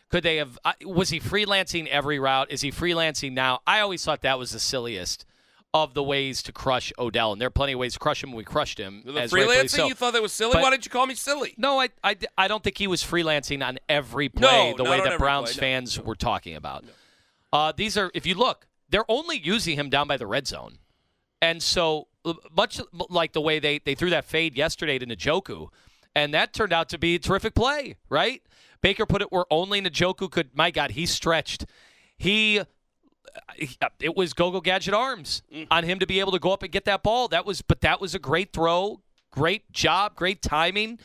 Could 0.10 0.24
they 0.24 0.38
have? 0.38 0.58
Uh, 0.64 0.74
was 0.86 1.10
he 1.10 1.20
freelancing 1.20 1.88
every 1.88 2.20
route? 2.20 2.52
Is 2.52 2.62
he 2.62 2.72
freelancing 2.72 3.34
now? 3.34 3.60
I 3.68 3.80
always 3.82 4.04
thought 4.04 4.22
that 4.22 4.40
was 4.40 4.52
the 4.52 4.60
silliest 4.60 5.26
of 5.74 5.94
the 5.94 6.04
ways 6.04 6.42
to 6.44 6.52
crush 6.52 6.94
Odell, 6.98 7.34
and 7.34 7.42
there 7.42 7.48
are 7.48 7.52
plenty 7.52 7.74
of 7.74 7.80
ways 7.80 7.94
to 7.94 8.00
crush 8.00 8.24
him. 8.24 8.32
We 8.32 8.44
crushed 8.44 8.80
him. 8.80 9.04
the 9.06 9.14
as 9.22 9.32
freelancing. 9.32 9.70
so. 9.70 9.88
You 9.88 9.94
thought 9.94 10.14
that 10.14 10.22
was 10.22 10.32
silly? 10.34 10.54
But- 10.54 10.62
Why 10.64 10.70
didn't 10.72 10.86
you 10.86 10.92
call 10.92 11.06
me 11.06 11.14
silly? 11.16 11.54
No, 11.58 11.80
I, 11.80 11.90
I, 12.04 12.16
I 12.38 12.48
don't 12.48 12.64
think 12.64 12.78
he 12.78 12.88
was 12.88 13.04
freelancing 13.04 13.66
on 13.66 13.78
every 13.90 14.30
play 14.30 14.72
No, 14.72 14.78
the 14.78 14.90
way 14.90 15.02
that 15.02 15.18
Browns 15.20 15.54
play, 15.54 15.58
no, 15.58 15.60
fans 15.60 16.00
were 16.00 16.16
talking 16.16 16.56
about. 16.56 16.86
Uh, 17.52 17.74
these 17.76 17.98
are, 17.98 18.12
if 18.14 18.26
you 18.26 18.36
look, 18.36 18.68
they're 18.90 19.10
only 19.10 19.38
using 19.38 19.78
him 19.78 19.90
down 19.90 20.08
by 20.08 20.18
the 20.18 20.26
red 20.28 20.48
zone. 20.48 20.78
And 21.42 21.62
so, 21.62 22.08
much 22.56 22.82
like 23.10 23.34
the 23.34 23.42
way 23.42 23.60
they, 23.60 23.80
they 23.80 23.94
threw 23.94 24.10
that 24.10 24.26
fade 24.26 24.56
yesterday 24.56 24.98
to 24.98 25.06
Njoku, 25.06 25.68
and 26.16 26.34
that 26.34 26.54
turned 26.54 26.74
out 26.74 26.90
to 26.90 26.98
be 26.98 27.16
a 27.16 27.20
terrific 27.20 27.54
play, 27.54 27.98
right? 28.10 28.42
Baker 28.81 29.05
put 29.05 29.22
it 29.22 29.31
where 29.31 29.46
only 29.51 29.81
Njoku 29.81 30.29
could. 30.29 30.55
My 30.55 30.72
God, 30.72 30.91
he 30.91 31.05
stretched. 31.05 31.65
He 32.17 32.62
it 34.00 34.15
was 34.15 34.34
go-go 34.34 34.62
gadget 34.62 34.93
arms 34.93 35.43
mm. 35.53 35.67
on 35.69 35.84
him 35.84 36.00
to 36.00 36.07
be 36.07 36.19
able 36.19 36.31
to 36.31 36.39
go 36.39 36.51
up 36.51 36.63
and 36.63 36.72
get 36.72 36.86
that 36.86 37.03
ball. 37.03 37.27
That 37.27 37.46
was, 37.46 37.62
but 37.62 37.81
that 37.81 38.01
was 38.01 38.15
a 38.15 38.19
great 38.19 38.53
throw, 38.53 39.01
great 39.31 39.72
job, 39.72 40.15
great 40.15 40.41
timing. 40.41 41.00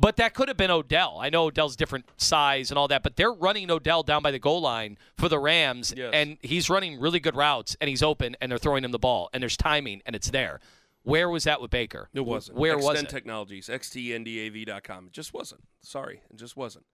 But 0.00 0.16
that 0.16 0.32
could 0.32 0.46
have 0.46 0.56
been 0.56 0.70
Odell. 0.70 1.18
I 1.20 1.28
know 1.28 1.46
Odell's 1.46 1.74
different 1.74 2.04
size 2.16 2.70
and 2.70 2.78
all 2.78 2.86
that, 2.86 3.02
but 3.02 3.16
they're 3.16 3.32
running 3.32 3.68
Odell 3.68 4.04
down 4.04 4.22
by 4.22 4.30
the 4.30 4.38
goal 4.38 4.60
line 4.60 4.96
for 5.16 5.28
the 5.28 5.40
Rams, 5.40 5.92
Yes. 5.96 6.10
and 6.14 6.38
he's 6.40 6.70
running 6.70 7.00
really 7.00 7.18
good 7.18 7.34
routes, 7.34 7.76
and 7.80 7.90
he's 7.90 8.02
open, 8.02 8.36
and 8.40 8.50
they're 8.50 8.58
throwing 8.58 8.84
him 8.84 8.92
the 8.92 8.98
ball, 9.00 9.28
and 9.32 9.42
there's 9.42 9.56
timing, 9.56 10.02
and 10.06 10.14
it's 10.14 10.30
there. 10.30 10.60
Where 11.02 11.28
was 11.28 11.44
that 11.44 11.60
with 11.60 11.72
Baker? 11.72 12.08
It 12.14 12.20
wasn't. 12.20 12.58
Where 12.58 12.74
Extend 12.74 12.94
was 12.94 13.02
it? 13.02 13.08
Technologies, 13.08 13.68
xtndav.com. 13.68 15.06
It 15.06 15.12
just 15.12 15.34
wasn't. 15.34 15.62
Sorry, 15.80 16.22
it 16.30 16.36
just 16.36 16.56
wasn't. 16.56 16.84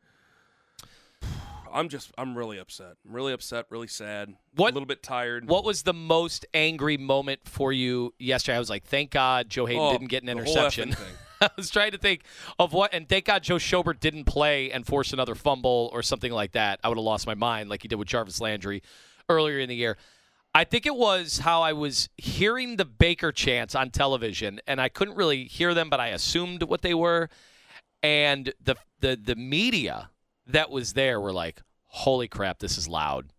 I'm 1.74 1.88
just, 1.88 2.12
I'm 2.16 2.38
really 2.38 2.58
upset. 2.58 2.94
I'm 3.06 3.12
really 3.14 3.32
upset, 3.32 3.66
really 3.68 3.88
sad. 3.88 4.34
What- 4.54 4.70
A 4.70 4.74
little 4.74 4.86
bit 4.86 5.02
tired. 5.02 5.48
What 5.48 5.64
was 5.64 5.82
the 5.82 5.92
most 5.92 6.46
angry 6.54 6.96
moment 6.96 7.40
for 7.44 7.72
you 7.72 8.14
yesterday? 8.18 8.56
I 8.56 8.60
was 8.60 8.70
like, 8.70 8.84
thank 8.84 9.10
God 9.10 9.48
Joe 9.50 9.66
Haden 9.66 9.82
Oh, 9.82 9.92
didn't 9.92 10.08
get 10.08 10.22
an 10.22 10.28
interception. 10.28 10.94
I 11.40 11.50
was 11.56 11.68
trying 11.68 11.90
to 11.90 11.98
think 11.98 12.22
of 12.58 12.72
what, 12.72 12.94
and 12.94 13.08
thank 13.08 13.24
God 13.26 13.42
Joe 13.42 13.56
Schobert 13.56 14.00
didn't 14.00 14.24
play 14.24 14.70
and 14.70 14.86
force 14.86 15.12
another 15.12 15.34
fumble 15.34 15.90
or 15.92 16.00
something 16.02 16.32
like 16.32 16.52
that. 16.52 16.78
I 16.82 16.88
would 16.88 16.96
have 16.96 17.04
lost 17.04 17.26
my 17.26 17.34
mind 17.34 17.68
like 17.68 17.82
he 17.82 17.88
did 17.88 17.96
with 17.96 18.08
Jarvis 18.08 18.40
Landry 18.40 18.82
earlier 19.28 19.58
in 19.58 19.68
the 19.68 19.74
year. 19.74 19.98
I 20.54 20.62
think 20.62 20.86
it 20.86 20.94
was 20.94 21.38
how 21.40 21.62
I 21.62 21.72
was 21.72 22.08
hearing 22.16 22.76
the 22.76 22.84
Baker 22.84 23.32
chants 23.32 23.74
on 23.74 23.90
television, 23.90 24.60
and 24.68 24.80
I 24.80 24.88
couldn't 24.88 25.16
really 25.16 25.44
hear 25.46 25.74
them, 25.74 25.90
but 25.90 25.98
I 25.98 26.08
assumed 26.08 26.62
what 26.62 26.82
they 26.82 26.94
were. 26.94 27.28
And 28.02 28.52
the 28.62 28.76
the 29.00 29.16
the 29.16 29.34
media 29.34 30.10
that 30.46 30.70
was 30.70 30.92
there 30.92 31.20
we 31.20 31.24
were 31.24 31.32
like, 31.32 31.62
"Holy 31.86 32.28
crap, 32.28 32.58
this 32.58 32.76
is 32.78 32.88
loud! 32.88 33.32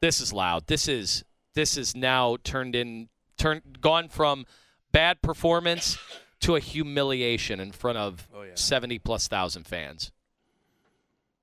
This 0.00 0.20
is 0.20 0.32
loud! 0.32 0.66
This 0.66 0.88
is 0.88 1.24
this 1.54 1.76
is 1.76 1.94
now 1.96 2.36
turned 2.44 2.74
in 2.74 3.08
turned 3.36 3.80
gone 3.80 4.08
from 4.08 4.46
bad 4.92 5.22
performance 5.22 5.98
to 6.40 6.56
a 6.56 6.60
humiliation 6.60 7.60
in 7.60 7.72
front 7.72 7.98
of 7.98 8.28
Oh, 8.34 8.42
yeah. 8.42 8.52
70 8.54 8.98
plus 8.98 9.28
thousand 9.28 9.66
fans. 9.66 10.10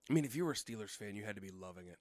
I 0.09 0.13
mean, 0.13 0.25
if 0.25 0.35
you 0.35 0.45
were 0.45 0.51
a 0.51 0.55
Steelers 0.55 0.89
fan, 0.89 1.15
you 1.15 1.23
had 1.23 1.35
to 1.35 1.41
be 1.41 1.49
loving 1.49 1.87
it. 1.87 1.99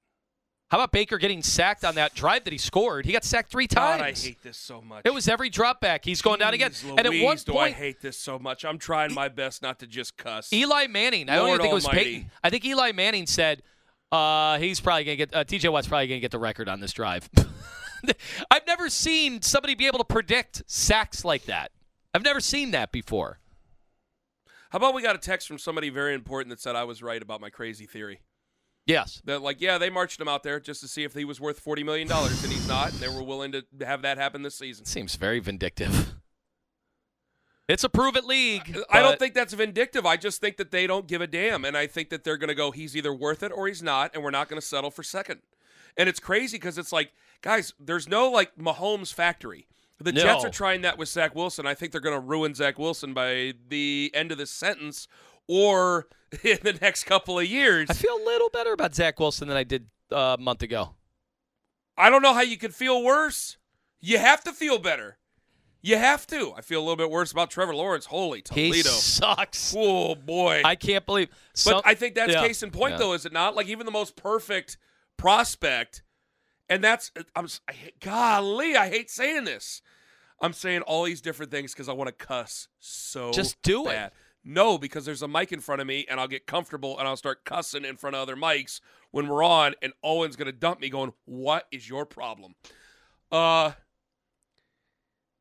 How 0.70 0.76
about 0.76 0.92
Baker 0.92 1.16
getting 1.16 1.42
sacked 1.42 1.82
on 1.82 1.94
that 1.94 2.14
drive 2.14 2.44
that 2.44 2.52
he 2.52 2.58
scored? 2.58 3.06
He 3.06 3.12
got 3.12 3.24
sacked 3.24 3.50
three 3.50 3.66
times. 3.66 4.00
God, 4.00 4.06
I 4.06 4.12
hate 4.12 4.42
this 4.42 4.58
so 4.58 4.82
much. 4.82 5.02
It 5.06 5.14
was 5.14 5.26
every 5.26 5.48
drop 5.48 5.80
back. 5.80 6.04
He's 6.04 6.20
going 6.20 6.40
down 6.40 6.52
again. 6.52 6.72
Jeez 6.72 6.90
and 6.90 7.00
at 7.00 7.06
one 7.06 7.20
Louise, 7.20 7.44
do 7.44 7.56
I 7.56 7.70
hate 7.70 8.02
this 8.02 8.18
so 8.18 8.38
much. 8.38 8.66
I'm 8.66 8.78
trying 8.78 9.14
my 9.14 9.28
best 9.28 9.62
not 9.62 9.78
to 9.78 9.86
just 9.86 10.18
cuss. 10.18 10.52
Eli 10.52 10.86
Manning. 10.86 11.30
I 11.30 11.36
don't 11.36 11.48
even 11.48 11.60
think 11.60 11.70
it 11.70 11.74
was 11.74 11.88
Peyton. 11.88 12.30
I 12.44 12.50
think 12.50 12.66
Eli 12.66 12.92
Manning 12.92 13.26
said 13.26 13.62
uh, 14.12 14.58
he's 14.58 14.78
probably 14.78 15.04
going 15.04 15.18
to 15.18 15.26
get 15.26 15.34
uh, 15.34 15.44
TJ 15.44 15.72
Watt's 15.72 15.88
probably 15.88 16.06
going 16.06 16.18
to 16.18 16.22
get 16.22 16.32
the 16.32 16.38
record 16.38 16.68
on 16.68 16.80
this 16.80 16.92
drive. 16.92 17.30
I've 18.50 18.66
never 18.66 18.90
seen 18.90 19.40
somebody 19.40 19.74
be 19.74 19.86
able 19.86 19.98
to 19.98 20.04
predict 20.04 20.62
sacks 20.66 21.24
like 21.24 21.46
that. 21.46 21.72
I've 22.12 22.24
never 22.24 22.40
seen 22.40 22.72
that 22.72 22.92
before. 22.92 23.38
How 24.70 24.76
about 24.76 24.94
we 24.94 25.00
got 25.00 25.16
a 25.16 25.18
text 25.18 25.48
from 25.48 25.58
somebody 25.58 25.88
very 25.88 26.14
important 26.14 26.50
that 26.50 26.60
said 26.60 26.76
I 26.76 26.84
was 26.84 27.02
right 27.02 27.22
about 27.22 27.40
my 27.40 27.48
crazy 27.48 27.86
theory? 27.86 28.20
Yes. 28.88 29.20
That 29.26 29.42
like, 29.42 29.60
yeah, 29.60 29.76
they 29.76 29.90
marched 29.90 30.18
him 30.18 30.28
out 30.28 30.42
there 30.42 30.58
just 30.58 30.80
to 30.80 30.88
see 30.88 31.04
if 31.04 31.12
he 31.12 31.24
was 31.26 31.40
worth 31.40 31.60
forty 31.60 31.84
million 31.84 32.08
dollars, 32.08 32.42
and 32.42 32.50
he's 32.50 32.66
not, 32.66 32.90
and 32.90 32.98
they 32.98 33.08
were 33.08 33.22
willing 33.22 33.52
to 33.52 33.64
have 33.84 34.02
that 34.02 34.16
happen 34.16 34.42
this 34.42 34.54
season. 34.54 34.86
Seems 34.86 35.14
very 35.14 35.38
vindictive. 35.40 36.14
It's 37.68 37.84
a 37.84 37.90
prove 37.90 38.16
it 38.16 38.24
league. 38.24 38.78
I 38.90 39.00
don't 39.00 39.18
think 39.18 39.34
that's 39.34 39.52
vindictive. 39.52 40.06
I 40.06 40.16
just 40.16 40.40
think 40.40 40.56
that 40.56 40.70
they 40.70 40.86
don't 40.86 41.06
give 41.06 41.20
a 41.20 41.26
damn, 41.26 41.66
and 41.66 41.76
I 41.76 41.86
think 41.86 42.08
that 42.08 42.24
they're 42.24 42.38
going 42.38 42.48
to 42.48 42.54
go. 42.54 42.70
He's 42.70 42.96
either 42.96 43.12
worth 43.12 43.42
it 43.42 43.52
or 43.52 43.68
he's 43.68 43.82
not, 43.82 44.14
and 44.14 44.24
we're 44.24 44.30
not 44.30 44.48
going 44.48 44.58
to 44.58 44.66
settle 44.66 44.90
for 44.90 45.02
second. 45.02 45.42
And 45.98 46.08
it's 46.08 46.18
crazy 46.18 46.56
because 46.56 46.78
it's 46.78 46.92
like, 46.92 47.12
guys, 47.42 47.74
there's 47.78 48.08
no 48.08 48.30
like 48.30 48.56
Mahomes 48.56 49.12
factory. 49.12 49.66
The 50.00 50.12
No. 50.12 50.22
Jets 50.22 50.44
are 50.44 50.50
trying 50.50 50.80
that 50.82 50.96
with 50.96 51.08
Zach 51.08 51.34
Wilson. 51.34 51.66
I 51.66 51.74
think 51.74 51.92
they're 51.92 52.00
going 52.00 52.18
to 52.18 52.26
ruin 52.26 52.54
Zach 52.54 52.78
Wilson 52.78 53.12
by 53.12 53.52
the 53.68 54.12
end 54.14 54.32
of 54.32 54.38
this 54.38 54.50
sentence 54.50 55.08
or 55.48 56.06
in 56.44 56.58
the 56.62 56.74
next 56.80 57.04
couple 57.04 57.38
of 57.38 57.46
years. 57.46 57.90
I 57.90 57.94
feel 57.94 58.14
a 58.14 58.24
little 58.24 58.50
better 58.50 58.72
about 58.72 58.94
Zach 58.94 59.18
Wilson 59.18 59.48
than 59.48 59.56
I 59.56 59.64
did 59.64 59.86
uh, 60.12 60.36
a 60.38 60.40
month 60.40 60.62
ago. 60.62 60.94
I 61.96 62.10
don't 62.10 62.22
know 62.22 62.34
how 62.34 62.42
you 62.42 62.56
could 62.56 62.74
feel 62.74 63.02
worse. 63.02 63.56
You 64.00 64.18
have 64.18 64.44
to 64.44 64.52
feel 64.52 64.78
better. 64.78 65.18
You 65.80 65.96
have 65.96 66.26
to. 66.28 66.52
I 66.56 66.60
feel 66.60 66.80
a 66.80 66.84
little 66.84 66.96
bit 66.96 67.10
worse 67.10 67.32
about 67.32 67.50
Trevor 67.50 67.74
Lawrence. 67.74 68.06
Holy 68.06 68.38
He 68.52 68.70
Toledo. 68.70 68.90
sucks. 68.90 69.74
Oh 69.76 70.14
boy. 70.14 70.62
I 70.64 70.74
can't 70.74 71.06
believe. 71.06 71.28
But 71.64 71.82
I 71.84 71.94
think 71.94 72.14
that's 72.14 72.32
yeah, 72.32 72.46
case 72.46 72.62
in 72.62 72.70
point, 72.70 72.92
yeah. 72.92 72.98
though, 72.98 73.12
is 73.14 73.26
it 73.26 73.32
not? 73.32 73.54
Like 73.56 73.68
even 73.68 73.86
the 73.86 73.92
most 73.92 74.16
perfect 74.16 74.76
prospect, 75.16 76.02
and 76.68 76.82
that's 76.82 77.12
I'm 77.34 77.46
I 77.68 77.74
golly, 78.00 78.76
I 78.76 78.88
hate 78.88 79.10
saying 79.10 79.44
this. 79.44 79.82
I'm 80.40 80.52
saying 80.52 80.82
all 80.82 81.04
these 81.04 81.20
different 81.20 81.50
things 81.50 81.72
because 81.72 81.88
I 81.88 81.92
want 81.92 82.08
to 82.08 82.26
cuss 82.26 82.68
so 82.78 83.32
Just 83.32 83.60
do 83.62 83.88
it. 83.88 84.12
No, 84.44 84.78
because 84.78 85.04
there's 85.04 85.22
a 85.22 85.28
mic 85.28 85.52
in 85.52 85.60
front 85.60 85.80
of 85.80 85.86
me, 85.86 86.06
and 86.08 86.18
I'll 86.18 86.28
get 86.28 86.46
comfortable 86.46 86.98
and 86.98 87.06
I'll 87.06 87.16
start 87.16 87.44
cussing 87.44 87.84
in 87.84 87.96
front 87.96 88.16
of 88.16 88.22
other 88.22 88.36
mics 88.36 88.80
when 89.10 89.28
we're 89.28 89.42
on, 89.44 89.74
and 89.82 89.92
Owen's 90.02 90.36
gonna 90.36 90.52
dump 90.52 90.80
me, 90.80 90.88
going, 90.88 91.12
"What 91.24 91.66
is 91.70 91.88
your 91.88 92.06
problem?" 92.06 92.54
Uh, 93.30 93.72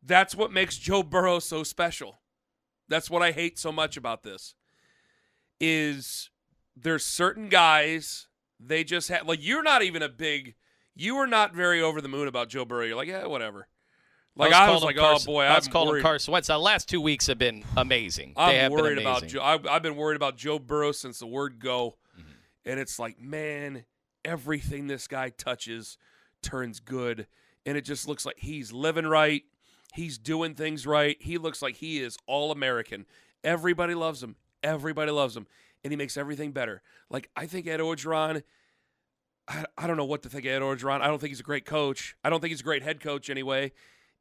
that's 0.04 0.36
what 0.36 0.52
makes 0.52 0.78
Joe 0.78 1.04
Burrow 1.04 1.40
so 1.40 1.64
special. 1.64 2.20
That's 2.88 3.10
what 3.10 3.22
I 3.22 3.32
hate 3.32 3.60
so 3.60 3.72
much 3.72 3.98
about 3.98 4.24
this. 4.24 4.56
Is 5.60 6.30
there's 6.76 7.06
certain 7.06 7.50
guys 7.50 8.28
they 8.60 8.84
just 8.84 9.10
have 9.10 9.28
like 9.28 9.44
you're 9.44 9.64
not 9.64 9.84
even 9.84 10.02
a 10.02 10.10
big 10.10 10.56
you 10.96 11.16
were 11.16 11.28
not 11.28 11.54
very 11.54 11.82
over 11.82 12.02
the 12.02 12.08
moon 12.08 12.28
about 12.28 12.50
Joe 12.50 12.66
Burrow. 12.66 12.86
You're 12.86 12.96
like, 12.96 13.08
yeah, 13.08 13.28
whatever. 13.28 13.68
Like 14.38 14.54
I 14.54 14.69
was, 14.71 14.84
like, 14.84 14.97
oh 14.97 15.02
Carson- 15.02 15.26
boy, 15.34 15.43
I 15.43 15.56
was 15.56 15.67
I'm 15.67 15.73
calling 15.73 15.89
worried. 15.89 16.00
him 16.00 16.04
Carson 16.04 16.32
Wentz. 16.32 16.47
The 16.47 16.58
last 16.58 16.88
two 16.89 17.02
weeks 17.02 17.28
have 17.28 17.38
been 17.38 17.63
amazing. 17.76 18.34
I'm 18.38 18.56
have 18.56 18.71
worried 18.71 18.95
been 18.95 19.06
about. 19.06 19.26
Joe. 19.28 19.41
I've, 19.41 19.65
I've 19.67 19.82
been 19.84 19.95
worried 19.95 20.15
about 20.15 20.38
Joe 20.38 20.60
Burrow 20.60 20.91
since 20.91 21.19
the 21.19 21.28
word 21.28 21.60
go, 21.60 21.95
Mm-hmm. 22.19 22.69
and 22.71 22.80
it's 22.80 23.00
like, 23.00 23.19
man, 23.19 23.86
everything 24.26 24.88
this 24.88 25.08
guy 25.08 25.30
touches 25.30 25.97
turns 26.41 26.80
good, 26.80 27.28
and 27.65 27.78
it 27.78 27.82
just 27.82 28.08
looks 28.08 28.26
like 28.26 28.38
he's 28.39 28.71
living 28.71 29.06
right. 29.08 29.43
He's 29.93 30.17
doing 30.17 30.54
things 30.54 30.86
right. 30.86 31.17
He 31.19 31.38
looks 31.38 31.62
like 31.62 31.78
he 31.78 32.00
is 32.00 32.17
all 32.28 32.52
American. 32.52 33.06
Everybody 33.43 33.95
loves 33.95 34.21
him. 34.21 34.36
Everybody 34.62 35.12
loves 35.12 35.36
him, 35.38 35.47
and 35.84 35.91
he 35.91 35.97
makes 35.97 36.17
everything 36.17 36.52
better. 36.52 36.82
Like 37.10 37.30
I 37.36 37.45
think 37.47 37.67
Ed 37.67 37.80
Orgeron. 37.80 38.43
I, 39.47 39.63
I 39.78 39.88
don't 39.88 39.95
know 39.95 40.04
what 40.06 40.23
to 40.23 40.30
think 40.30 40.43
of 40.45 40.52
Ed 40.52 40.62
Orgeron. 40.62 41.00
I 41.02 41.08
don't 41.08 41.19
think 41.19 41.30
he's 41.30 41.39
a 41.39 41.43
great 41.43 41.65
coach. 41.65 42.15
I 42.23 42.30
don't 42.30 42.41
think 42.41 42.50
he's 42.52 42.60
a 42.60 42.65
great 42.65 42.84
head 42.84 43.00
coach 43.00 43.30
anyway. 43.30 43.71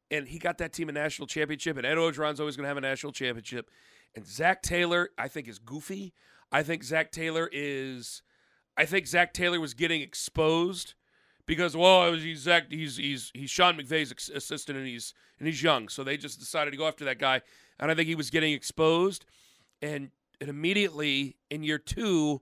And 0.09 0.27
he 0.27 0.39
got 0.39 0.57
that 0.59 0.71
team 0.71 0.87
a 0.89 0.93
national 0.93 1.27
championship, 1.27 1.77
and 1.77 1.85
Ed 1.85 1.97
Orgeron's 1.97 2.39
always 2.39 2.55
going 2.55 2.63
to 2.63 2.69
have 2.69 2.77
a 2.77 2.81
national 2.81 3.11
championship. 3.11 3.69
And 4.15 4.25
Zac 4.25 4.61
Taylor, 4.61 5.09
I 5.17 5.27
think, 5.27 5.47
is 5.47 5.59
goofy. 5.59 6.13
I 6.51 6.63
think 6.63 6.83
Zac 6.83 7.11
Taylor 7.11 7.49
is. 7.51 8.21
I 8.77 8.85
think 8.85 9.07
Zac 9.07 9.33
Taylor 9.33 9.59
was 9.59 9.73
getting 9.73 10.01
exposed 10.01 10.93
because 11.47 11.75
well, 11.75 12.13
he's 12.13 12.41
Zac, 12.41 12.69
he's 12.69 12.97
he's 12.97 13.31
he's 13.33 13.49
Sean 13.49 13.77
McVay's 13.77 14.11
assistant, 14.29 14.77
and 14.77 14.87
he's 14.87 15.13
and 15.39 15.47
he's 15.47 15.63
young, 15.63 15.89
so 15.89 16.03
they 16.03 16.17
just 16.17 16.39
decided 16.39 16.71
to 16.71 16.77
go 16.77 16.87
after 16.87 17.05
that 17.05 17.17
guy. 17.17 17.41
And 17.79 17.89
I 17.89 17.95
think 17.95 18.07
he 18.07 18.15
was 18.15 18.29
getting 18.29 18.53
exposed, 18.53 19.25
and 19.81 20.11
and 20.39 20.49
immediately 20.49 21.37
in 21.49 21.63
year 21.63 21.79
two, 21.79 22.41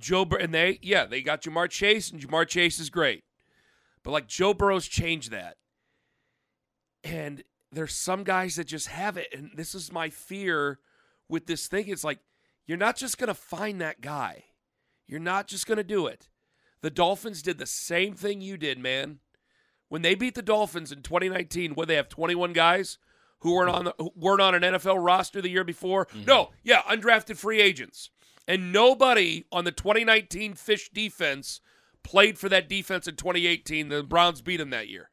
Joe 0.00 0.24
Bur- 0.24 0.38
and 0.38 0.52
they 0.52 0.80
yeah 0.82 1.06
they 1.06 1.22
got 1.22 1.42
Ja'Marr 1.42 1.70
Chase, 1.70 2.10
and 2.10 2.20
Ja'Marr 2.20 2.48
Chase 2.48 2.80
is 2.80 2.90
great, 2.90 3.24
but 4.02 4.10
like 4.10 4.26
Joe 4.26 4.54
Burrow's 4.54 4.88
changed 4.88 5.30
that, 5.30 5.56
and 7.06 7.42
there's 7.72 7.94
some 7.94 8.24
guys 8.24 8.56
that 8.56 8.66
just 8.66 8.88
have 8.88 9.16
it, 9.16 9.28
and 9.32 9.50
this 9.54 9.74
is 9.74 9.92
my 9.92 10.10
fear 10.10 10.78
with 11.28 11.46
this 11.46 11.68
thing. 11.68 11.88
It's 11.88 12.04
like 12.04 12.18
you're 12.66 12.78
not 12.78 12.96
just 12.96 13.18
gonna 13.18 13.34
find 13.34 13.80
that 13.80 14.00
guy, 14.00 14.44
you're 15.06 15.20
not 15.20 15.46
just 15.46 15.66
gonna 15.66 15.84
do 15.84 16.06
it. 16.06 16.28
The 16.82 16.90
Dolphins 16.90 17.42
did 17.42 17.58
the 17.58 17.66
same 17.66 18.14
thing 18.14 18.40
you 18.40 18.56
did, 18.56 18.78
man. 18.78 19.20
When 19.88 20.02
they 20.02 20.14
beat 20.14 20.34
the 20.34 20.42
Dolphins 20.42 20.90
in 20.90 21.02
2019, 21.02 21.74
where 21.74 21.86
they 21.86 21.94
have 21.94 22.08
21 22.08 22.52
guys 22.52 22.98
who 23.40 23.54
weren't 23.54 23.70
on 23.70 23.84
the 23.84 23.94
who 23.98 24.10
weren't 24.16 24.40
on 24.40 24.54
an 24.54 24.62
NFL 24.62 25.04
roster 25.04 25.40
the 25.40 25.48
year 25.48 25.64
before. 25.64 26.06
Mm-hmm. 26.06 26.24
No, 26.24 26.50
yeah, 26.64 26.82
undrafted 26.82 27.36
free 27.36 27.60
agents. 27.60 28.10
And 28.48 28.72
nobody 28.72 29.44
on 29.50 29.64
the 29.64 29.72
2019 29.72 30.54
Fish 30.54 30.90
defense 30.90 31.60
played 32.04 32.38
for 32.38 32.48
that 32.48 32.68
defense 32.68 33.08
in 33.08 33.16
2018. 33.16 33.88
The 33.88 34.02
Browns 34.04 34.40
beat 34.40 34.58
them 34.58 34.70
that 34.70 34.88
year. 34.88 35.10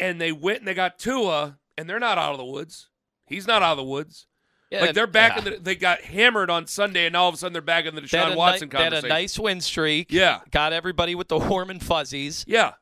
And 0.00 0.20
they 0.20 0.32
went 0.32 0.60
and 0.60 0.68
they 0.68 0.74
got 0.74 0.98
Tua, 0.98 1.58
and 1.76 1.88
they're 1.88 2.00
not 2.00 2.18
out 2.18 2.32
of 2.32 2.38
the 2.38 2.44
woods. 2.44 2.88
He's 3.26 3.46
not 3.46 3.62
out 3.62 3.72
of 3.72 3.76
the 3.78 3.84
woods. 3.84 4.26
Yeah, 4.70 4.82
like 4.82 4.94
they're 4.94 5.06
back 5.06 5.32
yeah. 5.32 5.38
in 5.38 5.44
the. 5.44 5.60
They 5.60 5.74
got 5.74 6.00
hammered 6.00 6.48
on 6.48 6.66
Sunday, 6.66 7.06
and 7.06 7.16
all 7.16 7.28
of 7.28 7.34
a 7.34 7.38
sudden 7.38 7.52
they're 7.52 7.62
back 7.62 7.86
in 7.86 7.94
the 7.94 8.02
Deshaun 8.02 8.36
Watson 8.36 8.68
ni- 8.68 8.78
they 8.78 8.84
had 8.84 8.92
a 8.92 9.08
nice 9.08 9.38
win 9.38 9.60
streak. 9.60 10.12
Yeah. 10.12 10.40
Got 10.50 10.72
everybody 10.72 11.14
with 11.14 11.28
the 11.28 11.38
warm 11.38 11.70
and 11.70 11.82
fuzzies. 11.82 12.44
Yeah. 12.46 12.72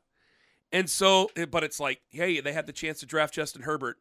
And 0.71 0.87
so, 0.87 1.31
eh, 1.35 1.45
but 1.45 1.63
it's 1.63 1.79
like, 1.79 2.01
hey, 2.11 2.41
they 2.41 2.53
had 2.53 2.67
the 2.67 2.73
chance 2.73 2.99
to 2.99 3.07
draft 3.07 3.33
Justin 3.33 3.63
Herbert, 3.63 3.97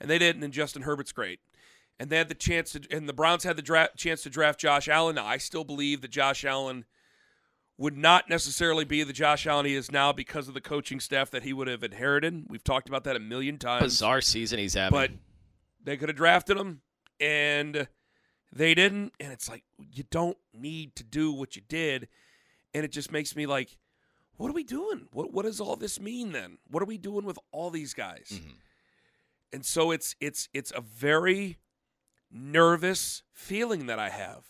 and 0.00 0.10
they 0.10 0.18
didn't, 0.18 0.42
and 0.42 0.52
Justin 0.52 0.82
Herbert's 0.82 1.12
great. 1.12 1.38
And 2.00 2.10
they 2.10 2.16
had 2.16 2.28
the 2.28 2.34
chance 2.34 2.72
to, 2.72 2.80
and 2.90 3.08
the 3.08 3.12
Browns 3.12 3.44
had 3.44 3.56
the 3.56 3.62
dra- 3.62 3.90
chance 3.96 4.22
to 4.22 4.30
draft 4.30 4.58
Josh 4.58 4.88
Allen. 4.88 5.14
Now, 5.14 5.26
I 5.26 5.36
still 5.36 5.64
believe 5.64 6.00
that 6.00 6.10
Josh 6.10 6.44
Allen 6.44 6.84
would 7.80 7.96
not 7.96 8.28
necessarily 8.28 8.84
be 8.84 9.02
the 9.02 9.12
Josh 9.12 9.46
Allen 9.46 9.64
he 9.64 9.74
is 9.74 9.90
now 9.90 10.12
because 10.12 10.48
of 10.48 10.54
the 10.54 10.60
coaching 10.60 11.00
staff 11.00 11.30
that 11.30 11.44
he 11.44 11.54
would 11.54 11.66
have 11.66 11.82
inherited. 11.82 12.44
We've 12.46 12.62
talked 12.62 12.90
about 12.90 13.04
that 13.04 13.16
a 13.16 13.18
million 13.18 13.56
times. 13.56 13.84
Bizarre 13.84 14.20
season 14.20 14.58
he's 14.58 14.74
having. 14.74 14.98
But 14.98 15.10
they 15.82 15.96
could 15.96 16.10
have 16.10 16.16
drafted 16.16 16.58
him, 16.58 16.82
and 17.18 17.88
they 18.52 18.74
didn't. 18.74 19.14
And 19.18 19.32
it's 19.32 19.48
like 19.48 19.64
you 19.78 20.04
don't 20.10 20.36
need 20.52 20.94
to 20.96 21.02
do 21.02 21.32
what 21.32 21.56
you 21.56 21.62
did, 21.66 22.08
and 22.74 22.84
it 22.84 22.92
just 22.92 23.10
makes 23.10 23.34
me 23.34 23.46
like, 23.46 23.78
what 24.36 24.50
are 24.50 24.54
we 24.54 24.62
doing? 24.62 25.08
What 25.12 25.32
what 25.32 25.46
does 25.46 25.58
all 25.58 25.76
this 25.76 25.98
mean 25.98 26.32
then? 26.32 26.58
What 26.70 26.82
are 26.82 26.86
we 26.86 26.98
doing 26.98 27.24
with 27.24 27.38
all 27.50 27.70
these 27.70 27.94
guys? 27.94 28.28
Mm-hmm. 28.30 28.50
And 29.54 29.64
so 29.64 29.90
it's 29.90 30.16
it's 30.20 30.50
it's 30.52 30.70
a 30.76 30.82
very 30.82 31.56
nervous 32.30 33.22
feeling 33.32 33.86
that 33.86 33.98
I 33.98 34.10
have 34.10 34.49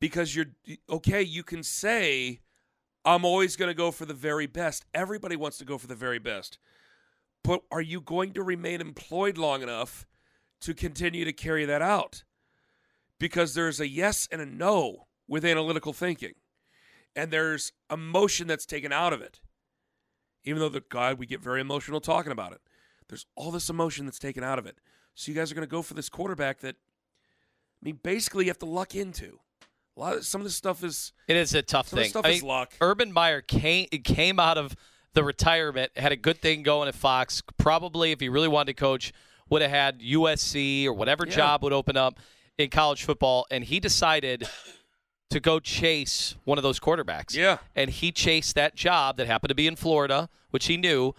because 0.00 0.34
you're 0.34 0.46
okay, 0.88 1.22
you 1.22 1.42
can 1.42 1.62
say 1.62 2.40
I'm 3.04 3.24
always 3.24 3.56
going 3.56 3.70
to 3.70 3.74
go 3.74 3.90
for 3.90 4.04
the 4.04 4.14
very 4.14 4.46
best. 4.46 4.84
Everybody 4.92 5.36
wants 5.36 5.58
to 5.58 5.64
go 5.64 5.78
for 5.78 5.86
the 5.86 5.94
very 5.94 6.18
best. 6.18 6.58
But 7.42 7.62
are 7.70 7.80
you 7.80 8.00
going 8.00 8.32
to 8.34 8.42
remain 8.42 8.80
employed 8.80 9.38
long 9.38 9.62
enough 9.62 10.06
to 10.60 10.74
continue 10.74 11.24
to 11.24 11.32
carry 11.32 11.64
that 11.64 11.82
out? 11.82 12.24
Because 13.18 13.54
there's 13.54 13.80
a 13.80 13.88
yes 13.88 14.28
and 14.30 14.40
a 14.40 14.46
no 14.46 15.06
with 15.26 15.44
analytical 15.44 15.92
thinking. 15.92 16.34
And 17.16 17.30
there's 17.30 17.72
emotion 17.90 18.46
that's 18.46 18.66
taken 18.66 18.92
out 18.92 19.12
of 19.12 19.22
it. 19.22 19.40
Even 20.44 20.60
though 20.60 20.68
the 20.68 20.82
God 20.88 21.18
we 21.18 21.26
get 21.26 21.40
very 21.40 21.60
emotional 21.60 22.00
talking 22.00 22.32
about 22.32 22.52
it. 22.52 22.60
There's 23.08 23.26
all 23.34 23.50
this 23.50 23.70
emotion 23.70 24.04
that's 24.04 24.18
taken 24.18 24.44
out 24.44 24.58
of 24.58 24.66
it. 24.66 24.78
So 25.14 25.32
you 25.32 25.36
guys 25.36 25.50
are 25.50 25.54
going 25.54 25.66
to 25.66 25.70
go 25.70 25.82
for 25.82 25.94
this 25.94 26.08
quarterback 26.08 26.60
that 26.60 26.76
I 26.76 27.84
mean 27.84 27.98
basically 28.02 28.44
you 28.44 28.50
have 28.50 28.58
to 28.58 28.66
luck 28.66 28.94
into. 28.94 29.40
A 29.98 30.00
lot 30.00 30.16
of 30.16 30.24
some 30.24 30.40
of 30.40 30.44
this 30.44 30.54
stuff 30.54 30.84
is 30.84 31.12
It 31.26 31.36
is 31.36 31.54
a 31.54 31.62
tough 31.62 31.88
some 31.88 31.98
of 31.98 32.02
thing. 32.04 32.04
this 32.04 32.10
stuff 32.12 32.24
I 32.24 32.28
is 32.30 32.42
mean, 32.42 32.48
luck. 32.48 32.72
Urban 32.80 33.12
Meyer 33.12 33.40
came 33.40 33.86
came 34.04 34.38
out 34.38 34.56
of 34.56 34.76
the 35.14 35.24
retirement, 35.24 35.90
had 35.96 36.12
a 36.12 36.16
good 36.16 36.40
thing 36.40 36.62
going 36.62 36.86
at 36.86 36.94
Fox. 36.94 37.42
Probably, 37.56 38.12
if 38.12 38.20
he 38.20 38.28
really 38.28 38.46
wanted 38.46 38.76
to 38.76 38.80
coach, 38.80 39.12
would 39.50 39.60
have 39.62 39.70
had 39.72 40.00
USC 40.00 40.86
or 40.86 40.92
whatever 40.92 41.26
Yeah. 41.26 41.34
job 41.34 41.64
would 41.64 41.72
open 41.72 41.96
up 41.96 42.20
in 42.58 42.70
college 42.70 43.02
football, 43.02 43.44
and 43.50 43.64
he 43.64 43.80
decided 43.80 44.46
to 45.30 45.40
go 45.40 45.58
chase 45.58 46.36
one 46.44 46.58
of 46.58 46.62
those 46.62 46.78
quarterbacks. 46.78 47.34
Yeah. 47.34 47.58
and 47.74 47.90
he 47.90 48.12
chased 48.12 48.54
that 48.54 48.76
job 48.76 49.16
that 49.16 49.26
happened 49.26 49.48
to 49.48 49.54
be 49.56 49.66
in 49.66 49.74
Florida, 49.74 50.28
which 50.50 50.66
he 50.66 50.76
knew, 50.76 51.12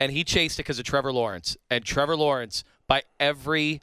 and 0.00 0.10
he 0.10 0.24
chased 0.24 0.58
it 0.58 0.62
because 0.62 0.78
of 0.78 0.86
Trevor 0.86 1.12
Lawrence. 1.12 1.56
And 1.68 1.84
Trevor 1.84 2.16
Lawrence, 2.16 2.64
by 2.86 3.02
every 3.20 3.82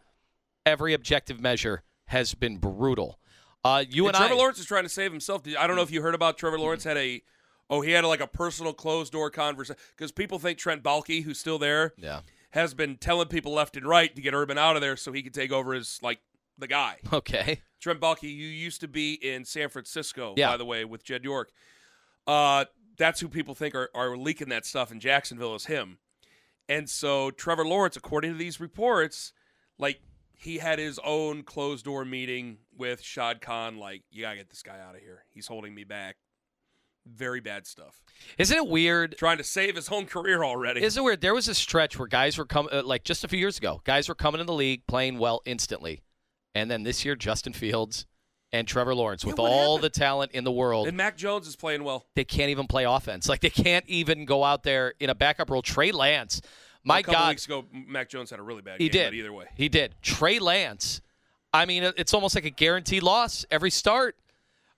every 0.65 0.93
objective 0.95 1.39
measure, 1.39 1.83
has 2.07 2.33
been 2.33 2.57
brutal. 2.57 3.19
Uh, 3.63 3.83
you 3.89 4.07
And 4.07 4.15
and, 4.15 4.21
Trevor 4.21 4.35
I, 4.35 4.37
Lawrence 4.37 4.59
is 4.59 4.65
trying 4.65 4.83
to 4.83 4.89
save 4.89 5.11
himself. 5.11 5.43
I 5.57 5.67
don't 5.67 5.75
know 5.75 5.81
if 5.81 5.91
you 5.91 6.01
heard 6.01 6.15
about 6.15 6.37
Trevor 6.37 6.59
Lawrence 6.59 6.83
had 6.83 6.97
a 6.97 7.21
oh 7.69 7.81
he 7.81 7.91
had 7.91 8.05
like 8.05 8.21
a 8.21 8.27
personal 8.27 8.73
closed 8.73 9.11
door 9.11 9.29
conversation 9.29 9.79
because 9.95 10.11
people 10.11 10.39
think 10.39 10.57
Trent 10.57 10.83
Baalke, 10.83 11.23
who's 11.23 11.39
still 11.39 11.59
there, 11.59 11.93
yeah. 11.97 12.21
has 12.51 12.73
been 12.73 12.97
telling 12.97 13.27
people 13.27 13.53
left 13.53 13.75
and 13.75 13.85
right 13.85 14.15
to 14.15 14.21
get 14.21 14.33
Urban 14.33 14.57
out 14.57 14.75
of 14.75 14.81
there 14.81 14.95
so 14.95 15.11
he 15.11 15.21
could 15.21 15.33
take 15.33 15.51
over 15.51 15.73
as 15.73 15.99
like 16.01 16.19
the 16.57 16.67
guy. 16.67 16.97
Okay. 17.13 17.61
Trent 17.79 18.01
Baalke, 18.01 18.23
you 18.23 18.29
used 18.29 18.81
to 18.81 18.89
be 18.89 19.13
in 19.13 19.45
San 19.45 19.69
Francisco, 19.69 20.33
Yeah. 20.35 20.49
by 20.49 20.57
the 20.57 20.65
way, 20.65 20.83
with 20.83 21.03
Jed 21.03 21.23
York. 21.23 21.51
Uh, 22.27 22.65
that's 22.97 23.21
who 23.21 23.29
people 23.29 23.55
think 23.55 23.73
are, 23.73 23.89
are 23.95 24.17
leaking 24.17 24.49
that 24.49 24.65
stuff 24.65 24.91
in 24.91 24.99
Jacksonville 24.99 25.55
is 25.55 25.67
him. 25.67 25.97
And 26.67 26.89
so 26.89 27.31
Trevor 27.31 27.65
Lawrence, 27.65 27.95
according 27.95 28.33
to 28.33 28.37
these 28.37 28.59
reports, 28.59 29.31
like 29.77 30.01
he 30.39 30.57
had 30.59 30.79
his 30.79 30.99
own 31.03 31.43
closed 31.43 31.83
door 31.85 32.05
meeting 32.05 32.59
with 32.77 33.01
Shad 33.01 33.41
Khan, 33.41 33.77
like, 33.77 34.03
you 34.09 34.21
gotta 34.21 34.37
get 34.37 34.49
this 34.49 34.63
guy 34.63 34.79
out 34.79 34.95
of 34.95 35.01
here. 35.01 35.25
He's 35.29 35.47
holding 35.47 35.75
me 35.75 35.83
back. 35.83 36.15
Very 37.05 37.41
bad 37.41 37.65
stuff. 37.67 38.01
Isn't 38.37 38.55
it 38.55 38.67
weird? 38.67 39.17
Trying 39.17 39.37
to 39.39 39.43
save 39.43 39.75
his 39.75 39.89
own 39.89 40.05
career 40.05 40.43
already. 40.43 40.81
Isn't 40.81 41.01
it 41.01 41.03
weird? 41.03 41.21
There 41.21 41.33
was 41.33 41.47
a 41.47 41.55
stretch 41.55 41.97
where 41.99 42.07
guys 42.07 42.37
were 42.37 42.45
coming, 42.45 42.73
uh, 42.73 42.83
like 42.83 43.03
just 43.03 43.23
a 43.23 43.27
few 43.27 43.39
years 43.39 43.57
ago, 43.57 43.81
guys 43.83 44.07
were 44.07 44.15
coming 44.15 44.39
in 44.39 44.47
the 44.47 44.53
league 44.53 44.85
playing 44.87 45.17
well 45.17 45.41
instantly, 45.45 46.03
and 46.55 46.69
then 46.71 46.83
this 46.83 47.03
year, 47.03 47.15
Justin 47.15 47.53
Fields 47.53 48.05
and 48.51 48.67
Trevor 48.67 48.95
Lawrence, 48.95 49.25
with 49.25 49.37
what 49.37 49.49
all 49.49 49.77
happened? 49.77 49.83
the 49.83 49.99
talent 49.99 50.31
in 50.31 50.43
the 50.43 50.51
world, 50.51 50.87
and 50.87 50.95
Mac 50.97 51.17
Jones 51.17 51.47
is 51.47 51.55
playing 51.55 51.83
well. 51.83 52.05
they 52.15 52.23
can't 52.25 52.49
even 52.49 52.67
play 52.67 52.83
offense. 52.85 53.27
Like 53.27 53.41
they 53.41 53.49
can't 53.49 53.85
even 53.87 54.25
go 54.25 54.43
out 54.43 54.63
there 54.63 54.93
in 54.99 55.09
a 55.09 55.15
backup 55.15 55.49
role. 55.49 55.61
Trey 55.61 55.91
Lance, 55.91 56.41
my 56.83 56.99
a 56.99 57.03
couple 57.03 57.19
God, 57.19 57.29
weeks 57.29 57.45
ago, 57.45 57.65
Mac 57.71 58.09
Jones 58.09 58.29
had 58.29 58.39
a 58.39 58.43
really 58.43 58.61
bad 58.61 58.79
he 58.79 58.89
game, 58.89 59.01
did. 59.01 59.07
but 59.07 59.13
either 59.15 59.33
way. 59.33 59.45
he 59.55 59.69
did. 59.69 59.95
Trey 60.01 60.39
Lance, 60.39 61.01
I 61.53 61.65
mean, 61.65 61.83
it's 61.97 62.13
almost 62.13 62.35
like 62.35 62.45
a 62.45 62.49
guaranteed 62.49 63.03
loss 63.03 63.45
every 63.51 63.71
start. 63.71 64.15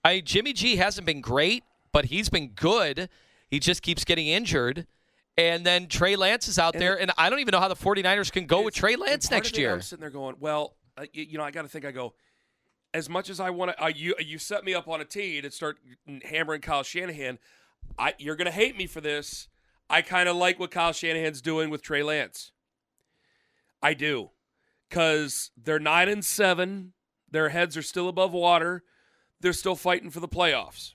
I 0.03 0.19
Jimmy 0.21 0.53
G 0.53 0.77
hasn't 0.77 1.05
been 1.05 1.21
great, 1.21 1.63
but 1.91 2.05
he's 2.05 2.29
been 2.29 2.49
good. 2.49 3.09
He 3.49 3.59
just 3.59 3.81
keeps 3.81 4.03
getting 4.03 4.27
injured. 4.27 4.87
And 5.37 5.65
then 5.65 5.87
Trey 5.87 6.15
Lance 6.15 6.47
is 6.47 6.59
out 6.59 6.73
And 6.73 6.81
there, 6.81 6.99
and 6.99 7.11
I 7.17 7.29
don't 7.29 7.39
even 7.39 7.53
know 7.53 7.59
how 7.59 7.69
the 7.69 7.75
49ers 7.75 8.31
can 8.31 8.45
go 8.45 8.61
with 8.61 8.75
Trey 8.75 8.95
Lance 8.95 9.27
part 9.27 9.37
next 9.37 9.51
it, 9.51 9.61
year. 9.61 9.73
I'm 9.73 9.81
sitting 9.81 10.01
there 10.01 10.09
going, 10.09 10.35
well, 10.39 10.75
uh, 10.97 11.05
you, 11.13 11.23
you 11.23 11.37
know, 11.37 11.43
I 11.43 11.51
got 11.51 11.61
to 11.61 11.67
think. 11.67 11.85
I 11.85 11.91
go, 11.91 12.13
as 12.93 13.09
much 13.09 13.29
as 13.29 13.39
I 13.39 13.49
want 13.49 13.71
to, 13.71 13.83
uh, 13.83 13.87
you 13.87 14.15
you 14.19 14.37
set 14.37 14.63
me 14.65 14.73
up 14.73 14.87
on 14.87 15.01
a 15.01 15.05
tee 15.05 15.41
to 15.41 15.49
start 15.51 15.77
hammering 16.23 16.61
Kyle 16.61 16.83
Shanahan. 16.83 17.39
I 17.97 18.13
you're 18.17 18.35
gonna 18.35 18.51
hate 18.51 18.77
me 18.77 18.87
for 18.87 19.01
this. 19.01 19.47
I 19.91 20.01
kind 20.01 20.29
of 20.29 20.37
like 20.37 20.57
what 20.57 20.71
Kyle 20.71 20.93
Shanahan's 20.93 21.41
doing 21.41 21.69
with 21.69 21.81
Trey 21.81 22.01
Lance. 22.01 22.53
I 23.83 23.93
do, 23.93 24.29
because 24.89 25.51
they're 25.61 25.79
nine 25.79 26.07
and 26.07 26.23
seven. 26.23 26.93
Their 27.29 27.49
heads 27.49 27.75
are 27.75 27.81
still 27.81 28.07
above 28.07 28.31
water. 28.31 28.83
They're 29.41 29.53
still 29.53 29.75
fighting 29.75 30.09
for 30.09 30.21
the 30.21 30.29
playoffs. 30.29 30.93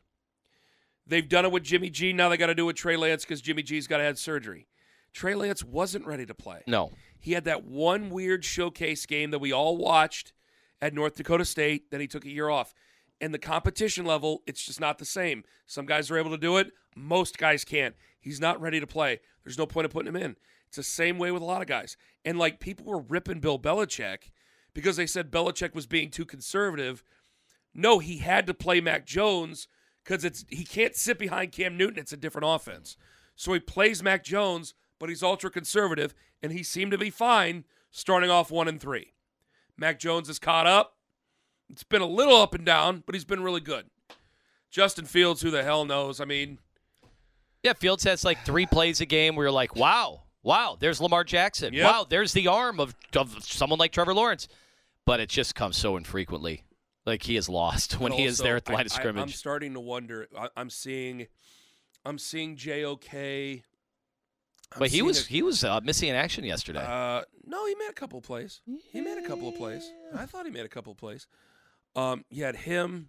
They've 1.06 1.28
done 1.28 1.44
it 1.44 1.52
with 1.52 1.62
Jimmy 1.62 1.90
G. 1.90 2.12
Now 2.14 2.30
they 2.30 2.38
got 2.38 2.46
to 2.46 2.54
do 2.54 2.64
it 2.64 2.66
with 2.68 2.76
Trey 2.76 2.96
Lance 2.96 3.24
because 3.24 3.42
Jimmy 3.42 3.62
G's 3.62 3.86
got 3.86 3.98
to 3.98 4.04
have 4.04 4.18
surgery. 4.18 4.66
Trey 5.12 5.34
Lance 5.34 5.62
wasn't 5.62 6.06
ready 6.06 6.24
to 6.26 6.34
play. 6.34 6.62
No. 6.66 6.90
He 7.20 7.32
had 7.32 7.44
that 7.44 7.64
one 7.64 8.08
weird 8.08 8.44
showcase 8.44 9.04
game 9.04 9.30
that 9.30 9.40
we 9.40 9.52
all 9.52 9.76
watched 9.76 10.32
at 10.80 10.94
North 10.94 11.16
Dakota 11.16 11.44
State. 11.44 11.90
Then 11.90 12.00
he 12.00 12.06
took 12.06 12.24
a 12.24 12.30
year 12.30 12.48
off. 12.48 12.74
And 13.20 13.32
the 13.32 13.38
competition 13.38 14.04
level, 14.04 14.42
it's 14.46 14.64
just 14.64 14.80
not 14.80 14.98
the 14.98 15.04
same. 15.04 15.44
Some 15.66 15.86
guys 15.86 16.10
are 16.10 16.18
able 16.18 16.30
to 16.30 16.38
do 16.38 16.56
it, 16.58 16.72
most 16.94 17.38
guys 17.38 17.64
can't. 17.64 17.94
He's 18.20 18.40
not 18.40 18.60
ready 18.60 18.80
to 18.80 18.86
play. 18.86 19.20
There's 19.44 19.58
no 19.58 19.66
point 19.66 19.84
in 19.84 19.90
putting 19.90 20.08
him 20.08 20.20
in. 20.20 20.36
It's 20.66 20.76
the 20.76 20.82
same 20.82 21.18
way 21.18 21.30
with 21.30 21.42
a 21.42 21.46
lot 21.46 21.62
of 21.62 21.68
guys. 21.68 21.96
And 22.24 22.38
like 22.38 22.58
people 22.58 22.84
were 22.84 23.00
ripping 23.00 23.40
Bill 23.40 23.58
Belichick 23.58 24.30
because 24.74 24.96
they 24.96 25.06
said 25.06 25.30
Belichick 25.30 25.74
was 25.74 25.86
being 25.86 26.10
too 26.10 26.24
conservative. 26.24 27.02
No, 27.72 27.98
he 27.98 28.18
had 28.18 28.46
to 28.46 28.54
play 28.54 28.80
Mac 28.80 29.06
Jones 29.06 29.68
because 30.04 30.24
it's 30.24 30.44
he 30.48 30.64
can't 30.64 30.96
sit 30.96 31.18
behind 31.18 31.52
Cam 31.52 31.76
Newton. 31.76 31.98
It's 31.98 32.12
a 32.12 32.16
different 32.16 32.48
offense. 32.48 32.96
So 33.36 33.52
he 33.52 33.60
plays 33.60 34.02
Mac 34.02 34.24
Jones, 34.24 34.74
but 34.98 35.08
he's 35.08 35.22
ultra 35.22 35.50
conservative, 35.50 36.14
and 36.42 36.52
he 36.52 36.62
seemed 36.62 36.90
to 36.92 36.98
be 36.98 37.10
fine 37.10 37.64
starting 37.90 38.30
off 38.30 38.50
one 38.50 38.68
and 38.68 38.80
three. 38.80 39.12
Mac 39.76 39.98
Jones 40.00 40.28
is 40.28 40.38
caught 40.38 40.66
up. 40.66 40.95
It's 41.70 41.82
been 41.82 42.02
a 42.02 42.06
little 42.06 42.36
up 42.36 42.54
and 42.54 42.64
down, 42.64 43.02
but 43.06 43.14
he's 43.14 43.24
been 43.24 43.42
really 43.42 43.60
good. 43.60 43.86
Justin 44.70 45.04
Fields, 45.04 45.42
who 45.42 45.50
the 45.50 45.62
hell 45.62 45.84
knows? 45.84 46.20
I 46.20 46.24
mean, 46.24 46.58
Yeah, 47.62 47.72
Fields 47.72 48.04
has 48.04 48.24
like 48.24 48.44
three 48.44 48.66
plays 48.66 49.00
a 49.00 49.06
game 49.06 49.34
where 49.36 49.46
you're 49.46 49.52
like, 49.52 49.74
wow, 49.74 50.22
wow, 50.42 50.76
there's 50.78 51.00
Lamar 51.00 51.24
Jackson. 51.24 51.72
Yep. 51.74 51.84
Wow, 51.84 52.06
there's 52.08 52.32
the 52.32 52.46
arm 52.48 52.78
of, 52.78 52.94
of 53.14 53.42
someone 53.44 53.78
like 53.78 53.92
Trevor 53.92 54.14
Lawrence. 54.14 54.48
But 55.04 55.20
it 55.20 55.28
just 55.28 55.54
comes 55.54 55.76
so 55.76 55.96
infrequently. 55.96 56.64
Like 57.04 57.22
he 57.22 57.36
is 57.36 57.48
lost 57.48 57.94
when 58.00 58.10
but 58.10 58.18
he 58.18 58.24
is 58.24 58.38
there 58.38 58.56
at 58.56 58.64
the 58.64 58.72
I- 58.72 58.76
line 58.76 58.86
of 58.86 59.16
I- 59.18 59.20
I'm 59.20 59.28
starting 59.28 59.74
to 59.74 59.80
wonder. 59.80 60.26
I, 60.36 60.48
I'm 60.56 60.70
seeing, 60.70 61.26
I'm 62.04 62.18
seeing 62.18 62.56
JOK. 62.56 63.62
I'm 64.72 64.78
but 64.80 64.90
he 64.90 65.02
was 65.02 65.24
a- 65.24 65.28
he 65.28 65.42
was 65.42 65.62
uh, 65.62 65.80
missing 65.82 66.08
in 66.08 66.16
action 66.16 66.44
yesterday. 66.44 66.84
Uh, 66.84 67.22
no, 67.46 67.66
he 67.66 67.76
made 67.76 67.88
a 67.88 67.92
couple 67.92 68.18
of 68.18 68.24
plays. 68.24 68.60
He 68.92 69.00
made 69.00 69.16
a 69.18 69.22
couple 69.26 69.48
of 69.48 69.54
plays. 69.54 69.88
I 70.14 70.26
thought 70.26 70.44
he 70.44 70.50
made 70.50 70.64
a 70.66 70.68
couple 70.68 70.90
of 70.90 70.98
plays. 70.98 71.28
Um, 71.96 72.24
you 72.30 72.44
had 72.44 72.54
him. 72.56 73.08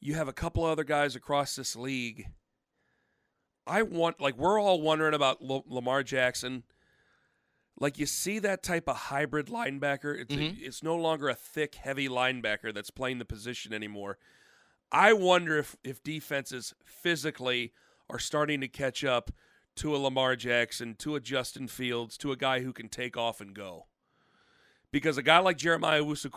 You 0.00 0.14
have 0.14 0.28
a 0.28 0.32
couple 0.32 0.64
other 0.64 0.84
guys 0.84 1.16
across 1.16 1.56
this 1.56 1.74
league. 1.74 2.26
I 3.66 3.82
want 3.82 4.20
like 4.20 4.36
we're 4.36 4.60
all 4.60 4.80
wondering 4.80 5.14
about 5.14 5.38
L- 5.42 5.64
Lamar 5.66 6.02
Jackson. 6.02 6.64
Like 7.78 7.98
you 7.98 8.06
see 8.06 8.38
that 8.40 8.62
type 8.62 8.88
of 8.88 8.96
hybrid 8.96 9.46
linebacker. 9.46 10.20
It's 10.20 10.34
a, 10.34 10.38
Mhm. 10.38 10.60
it's 10.60 10.82
no 10.82 10.96
longer 10.96 11.28
a 11.28 11.34
thick, 11.34 11.76
heavy 11.76 12.08
linebacker 12.08 12.74
that's 12.74 12.90
playing 12.90 13.18
the 13.18 13.24
position 13.24 13.72
anymore. 13.72 14.18
I 14.90 15.12
wonder 15.14 15.56
if 15.58 15.76
if 15.82 16.02
defenses 16.02 16.74
physically 16.84 17.72
are 18.10 18.18
starting 18.18 18.60
to 18.60 18.68
catch 18.68 19.04
up 19.04 19.30
to 19.76 19.96
a 19.96 19.98
Lamar 19.98 20.36
Jackson, 20.36 20.94
to 20.96 21.14
a 21.16 21.20
Justin 21.20 21.66
Fields, 21.68 22.18
to 22.18 22.30
a 22.32 22.36
guy 22.36 22.60
who 22.60 22.72
can 22.74 22.88
take 22.90 23.16
off 23.16 23.40
and 23.40 23.54
go. 23.54 23.86
Because 24.90 25.16
a 25.16 25.22
guy 25.22 25.38
like 25.38 25.56
Jeremiah 25.56 26.02
Owusu 26.02 26.30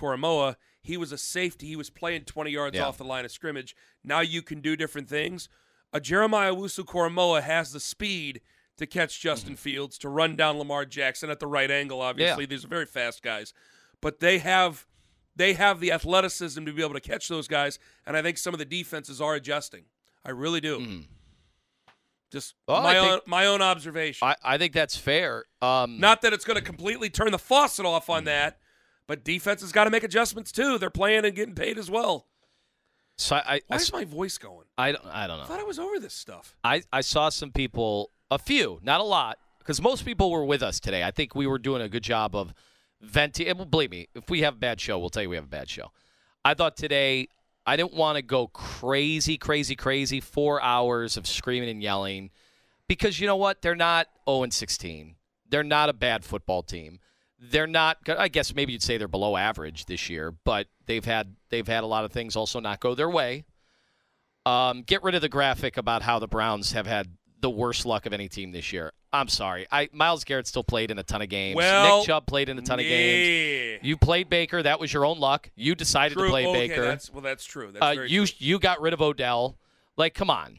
he 0.85 0.97
was 0.97 1.11
a 1.11 1.17
safety. 1.17 1.67
He 1.67 1.75
was 1.75 1.89
playing 1.89 2.23
20 2.25 2.51
yards 2.51 2.75
Yeah. 2.77 2.85
off 2.85 2.97
the 2.97 3.03
line 3.03 3.25
of 3.25 3.31
scrimmage. 3.31 3.75
Now 4.03 4.19
you 4.21 4.41
can 4.41 4.61
do 4.61 4.75
different 4.75 5.09
things. 5.09 5.49
A 5.91 5.99
Jeremiah 5.99 6.53
Owusu 6.53 7.41
has 7.41 7.71
the 7.71 7.79
speed 7.79 8.41
to 8.77 8.85
catch 8.85 9.19
Justin 9.21 9.53
Mm-hmm. 9.53 9.57
Fields, 9.57 9.97
to 9.99 10.09
run 10.09 10.35
down 10.35 10.57
Lamar 10.57 10.85
Jackson 10.85 11.29
at 11.29 11.39
the 11.39 11.47
right 11.47 11.71
angle, 11.71 12.01
obviously. 12.01 12.45
These 12.45 12.65
are 12.65 12.67
very 12.69 12.85
fast 12.85 13.21
guys. 13.23 13.53
But 14.01 14.19
they 14.19 14.39
have 14.39 14.85
they 15.37 15.53
have 15.53 15.79
the 15.81 15.91
athleticism 15.91 16.63
to 16.65 16.71
be 16.71 16.81
able 16.81 16.93
to 16.93 17.01
catch 17.01 17.27
those 17.27 17.47
guys, 17.49 17.77
and 18.05 18.15
I 18.15 18.21
think 18.21 18.37
some 18.37 18.53
of 18.53 18.57
the 18.57 18.63
defenses 18.65 19.19
are 19.19 19.35
adjusting. 19.35 19.83
I 20.23 20.31
really 20.31 20.61
do. 20.61 21.03
Just 22.31 22.55
Well, 22.67 22.81
my 22.81 22.95
Mm. 22.95 22.99
Own 23.03 23.09
think- 23.19 23.27
my 23.27 23.45
own 23.45 23.61
observation. 23.61 24.27
I, 24.27 24.35
I 24.43 24.57
think 24.57 24.73
that's 24.73 24.97
fair. 24.97 25.45
Um, 25.61 25.99
Not 25.99 26.21
that 26.21 26.33
it's 26.33 26.43
going 26.45 26.55
to 26.55 26.63
completely 26.63 27.09
turn 27.09 27.31
the 27.31 27.39
faucet 27.39 27.85
off 27.85 28.07
Mm. 28.07 28.13
on 28.13 28.23
that, 28.25 28.59
but 29.07 29.23
defense 29.23 29.61
has 29.61 29.71
got 29.71 29.85
to 29.85 29.89
make 29.89 30.03
adjustments 30.03 30.51
too. 30.51 30.77
They're 30.77 30.89
playing 30.89 31.25
and 31.25 31.35
getting 31.35 31.55
paid 31.55 31.77
as 31.77 31.89
well. 31.89 32.25
so 33.17 33.35
I, 33.35 33.55
I, 33.55 33.61
Why 33.67 33.77
is 33.77 33.93
my 33.93 34.05
voice 34.05 34.37
going? 34.37 34.65
I, 34.77 34.91
don't- 34.91 35.05
I 35.05 35.27
don't 35.27 35.37
I 35.37 35.41
know. 35.41 35.47
thought 35.47 35.59
I 35.59 35.63
was 35.63 35.79
over 35.79 35.99
this 35.99 36.13
stuff. 36.13 36.55
I, 36.63 36.83
I 36.91 37.01
saw 37.01 37.29
some 37.29 37.51
people, 37.51 38.11
a 38.31 38.37
few, 38.39 38.79
not 38.83 38.99
a 38.99 39.03
lot, 39.03 39.37
because 39.59 39.81
most 39.81 40.05
people 40.05 40.29
were 40.31 40.45
with 40.45 40.61
us 40.63 40.79
today. 40.79 41.03
I 41.03 41.11
think 41.11 41.35
we 41.35 41.47
were 41.47 41.59
doing 41.59 41.81
a 41.81 41.89
good 41.89 42.03
job 42.03 42.35
of 42.35 42.53
venting. 43.01 43.47
And 43.47 43.59
eh, 43.59 43.63
believe 43.65 43.91
me, 43.91 44.07
if 44.15 44.29
we 44.29 44.41
have 44.41 44.55
a 44.55 44.57
bad 44.57 44.79
show, 44.81 44.97
we'll 44.99 45.09
tell 45.09 45.23
you 45.23 45.29
we 45.29 45.35
have 45.37 45.45
a 45.45 45.47
bad 45.49 45.69
show. 45.69 45.91
I 46.43 46.53
thought 46.53 46.77
today 46.77 47.27
I 47.65 47.75
didn't 47.77 47.93
want 47.93 48.17
to 48.17 48.21
go 48.21 48.47
crazy, 48.47 49.37
crazy, 49.37 49.75
crazy. 49.75 50.19
Four 50.19 50.61
hours 50.61 51.17
of 51.17 51.25
screaming 51.25 51.69
and 51.69 51.81
yelling 51.81 52.29
because 52.87 53.19
you 53.19 53.25
know 53.25 53.35
what? 53.37 53.61
They're 53.63 53.75
not 53.75 54.07
0 54.29 54.43
and 54.43 54.53
16. 54.53 55.15
They're 55.49 55.63
not 55.63 55.89
a 55.89 55.93
bad 55.93 56.23
football 56.23 56.61
team. 56.61 56.99
They're 57.51 57.67
not. 57.67 57.97
I 58.07 58.27
guess 58.27 58.53
maybe 58.55 58.73
you'd 58.73 58.83
say 58.83 58.97
they're 58.97 59.07
below 59.07 59.35
average 59.37 59.85
this 59.85 60.09
year, 60.09 60.31
but 60.43 60.67
they've 60.85 61.03
had 61.05 61.35
they've 61.49 61.67
had 61.67 61.83
a 61.83 61.87
lot 61.87 62.05
of 62.05 62.11
things 62.11 62.35
also 62.35 62.59
not 62.59 62.79
go 62.79 62.95
their 62.95 63.09
way. 63.09 63.45
Um, 64.45 64.83
get 64.83 65.01
rid 65.03 65.15
of 65.15 65.21
the 65.21 65.29
graphic 65.29 65.77
about 65.77 66.03
how 66.03 66.19
the 66.19 66.27
Browns 66.27 66.73
have 66.73 66.85
had 66.85 67.07
the 67.41 67.49
worst 67.49 67.85
luck 67.85 68.05
of 68.05 68.13
any 68.13 68.29
team 68.29 68.51
this 68.51 68.71
year. 68.71 68.91
I'm 69.11 69.27
sorry. 69.27 69.65
I 69.71 69.89
Myles 69.93 70.23
Garrett 70.23 70.45
still 70.47 70.63
played 70.63 70.91
in 70.91 70.99
a 70.99 71.03
ton 71.03 71.21
of 71.21 71.29
games. 71.29 71.55
Well, 71.55 71.97
Nick 71.99 72.07
Chubb 72.07 72.27
played 72.27 72.49
in 72.49 72.57
a 72.57 72.61
ton 72.61 72.79
of 72.79 72.85
games. 72.85 73.79
You 73.83 73.97
played 73.97 74.29
Baker. 74.29 74.61
That 74.61 74.79
was 74.79 74.91
your 74.91 75.05
own 75.05 75.19
luck. 75.19 75.49
You 75.55 75.73
decided 75.73 76.17
True. 76.17 76.25
to 76.25 76.29
play 76.31 76.45
okay, 76.45 76.67
Baker. 76.67 76.81
That's, 76.81 77.11
well, 77.11 77.21
that's 77.21 77.45
true. 77.45 77.71
That's 77.71 77.83
Uh, 77.97 78.01
you 78.01 78.25
true. 78.25 78.35
you 78.39 78.59
got 78.59 78.81
rid 78.81 78.93
of 78.93 79.01
Odell. 79.01 79.57
Like, 79.97 80.13
come 80.13 80.29
on. 80.29 80.57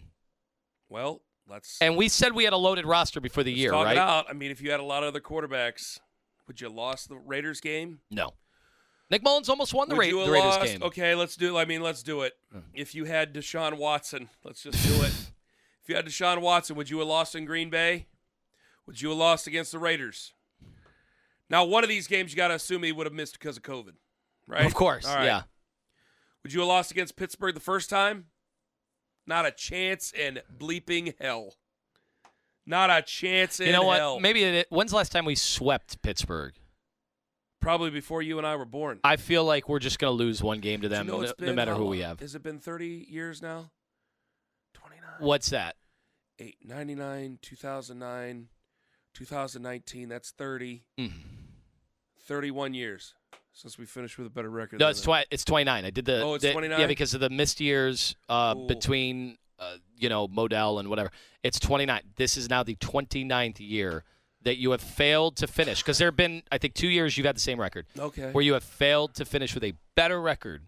Well, 0.88 1.20
let's, 1.48 1.78
And 1.80 1.96
we 1.96 2.08
said 2.08 2.32
we 2.32 2.44
had 2.44 2.52
a 2.52 2.56
loaded 2.58 2.86
roster 2.86 3.20
before 3.20 3.42
the 3.42 3.52
year, 3.52 3.72
right? 3.72 3.98
I 3.98 4.32
mean, 4.32 4.50
if 4.50 4.60
you 4.62 4.70
had 4.70 4.80
a 4.80 4.84
lot 4.84 5.02
of 5.02 5.08
other 5.08 5.20
quarterbacks, 5.20 5.98
would 6.46 6.60
you 6.60 6.66
have 6.66 6.76
lost 6.76 7.08
the 7.08 7.16
Raiders 7.16 7.60
game? 7.60 8.00
No. 8.10 8.34
Nick 9.10 9.22
Mullens 9.22 9.48
almost 9.48 9.72
won 9.72 9.88
the, 9.88 9.94
Ra- 9.94 10.06
the 10.06 10.30
Raiders 10.30 10.56
lost? 10.56 10.64
game. 10.64 10.82
Okay, 10.82 11.14
let's 11.14 11.36
do. 11.36 11.56
I 11.56 11.64
mean, 11.64 11.80
let's 11.80 12.02
do 12.02 12.22
it. 12.22 12.32
Hmm. 12.52 12.60
If 12.74 12.94
you 12.94 13.04
had 13.04 13.32
Deshaun 13.32 13.74
Watson, 13.76 14.28
let's 14.44 14.62
just 14.62 14.82
do 14.86 15.02
it. 15.02 15.12
if 15.82 15.88
you 15.88 15.94
had 15.94 16.06
Deshaun 16.06 16.40
Watson, 16.40 16.76
would 16.76 16.90
you 16.90 16.98
have 16.98 17.08
lost 17.08 17.34
in 17.34 17.44
Green 17.44 17.70
Bay? 17.70 18.06
Would 18.86 19.00
you 19.00 19.10
have 19.10 19.18
lost 19.18 19.46
against 19.46 19.72
the 19.72 19.78
Raiders? 19.78 20.32
Now, 21.48 21.64
one 21.64 21.84
of 21.84 21.88
these 21.88 22.08
games 22.08 22.32
you 22.32 22.36
got 22.36 22.48
to 22.48 22.54
assume 22.54 22.82
he 22.82 22.92
would 22.92 23.06
have 23.06 23.14
missed 23.14 23.38
because 23.38 23.56
of 23.56 23.62
COVID, 23.62 23.92
right? 24.48 24.66
Of 24.66 24.74
course, 24.74 25.06
right. 25.06 25.24
yeah. 25.24 25.42
Would 26.42 26.52
you 26.52 26.60
have 26.60 26.68
lost 26.68 26.90
against 26.90 27.16
Pittsburgh 27.16 27.54
the 27.54 27.60
first 27.60 27.88
time? 27.90 28.26
Not 29.26 29.46
a 29.46 29.50
chance 29.50 30.12
in 30.12 30.40
bleeping 30.56 31.14
hell. 31.20 31.54
Not 32.66 32.90
a 32.90 33.00
chance 33.02 33.60
in 33.60 33.66
You 33.66 33.72
know 33.72 33.84
what? 33.84 33.98
hell. 33.98 34.18
Maybe 34.20 34.42
it, 34.42 34.66
when's 34.70 34.90
the 34.90 34.96
last 34.96 35.12
time 35.12 35.24
we 35.24 35.34
swept 35.36 36.02
Pittsburgh? 36.02 36.54
Probably 37.60 37.90
before 37.90 38.22
you 38.22 38.38
and 38.38 38.46
I 38.46 38.56
were 38.56 38.64
born. 38.64 39.00
I 39.04 39.16
feel 39.16 39.44
like 39.44 39.68
we're 39.68 39.78
just 39.78 39.98
going 39.98 40.10
to 40.10 40.16
lose 40.16 40.42
one 40.42 40.60
game 40.60 40.80
to 40.82 40.88
Do 40.88 40.94
you 40.94 40.98
them, 40.98 41.06
know 41.06 41.20
no, 41.22 41.32
no 41.38 41.52
matter 41.52 41.74
who 41.74 41.86
we 41.86 42.00
have. 42.00 42.20
Has 42.20 42.34
it 42.34 42.42
been 42.42 42.58
30 42.58 43.06
years 43.08 43.40
now? 43.42 43.70
29. 44.74 45.02
What's 45.20 45.50
that? 45.50 45.76
8, 46.38 46.56
99, 46.64 47.38
2009, 47.42 48.48
2019. 49.14 50.08
That's 50.08 50.30
30. 50.32 50.84
Mm. 50.98 51.12
31 52.26 52.74
years 52.74 53.14
since 53.52 53.78
we 53.78 53.86
finished 53.86 54.18
with 54.18 54.26
a 54.26 54.30
better 54.30 54.50
record. 54.50 54.78
No, 54.80 54.88
it's 54.88 55.00
them. 55.00 55.06
twi- 55.06 55.24
it's 55.30 55.44
29. 55.44 55.84
I 55.84 55.90
did 55.90 56.04
the 56.04 56.20
Oh, 56.22 56.34
it's 56.34 56.42
the- 56.42 56.52
29? 56.52 56.78
Yeah, 56.80 56.86
because 56.86 57.14
of 57.14 57.20
the 57.20 57.30
missed 57.30 57.60
years 57.60 58.16
uh, 58.28 58.54
between 58.54 59.38
uh, 59.58 59.76
you 59.96 60.08
know 60.08 60.28
Modell 60.28 60.80
and 60.80 60.88
whatever. 60.88 61.10
It's 61.42 61.58
29. 61.58 62.00
This 62.16 62.36
is 62.36 62.48
now 62.50 62.62
the 62.62 62.76
29th 62.76 63.56
year 63.58 64.04
that 64.42 64.58
you 64.58 64.70
have 64.70 64.80
failed 64.80 65.36
to 65.36 65.46
finish 65.46 65.82
because 65.82 65.98
there 65.98 66.08
have 66.08 66.16
been 66.16 66.42
I 66.52 66.58
think 66.58 66.74
2 66.74 66.88
years 66.88 67.16
you've 67.16 67.26
had 67.26 67.36
the 67.36 67.40
same 67.40 67.60
record. 67.60 67.86
Okay. 67.98 68.30
where 68.32 68.44
you 68.44 68.52
have 68.54 68.64
failed 68.64 69.14
to 69.14 69.24
finish 69.24 69.54
with 69.54 69.64
a 69.64 69.72
better 69.94 70.20
record 70.20 70.62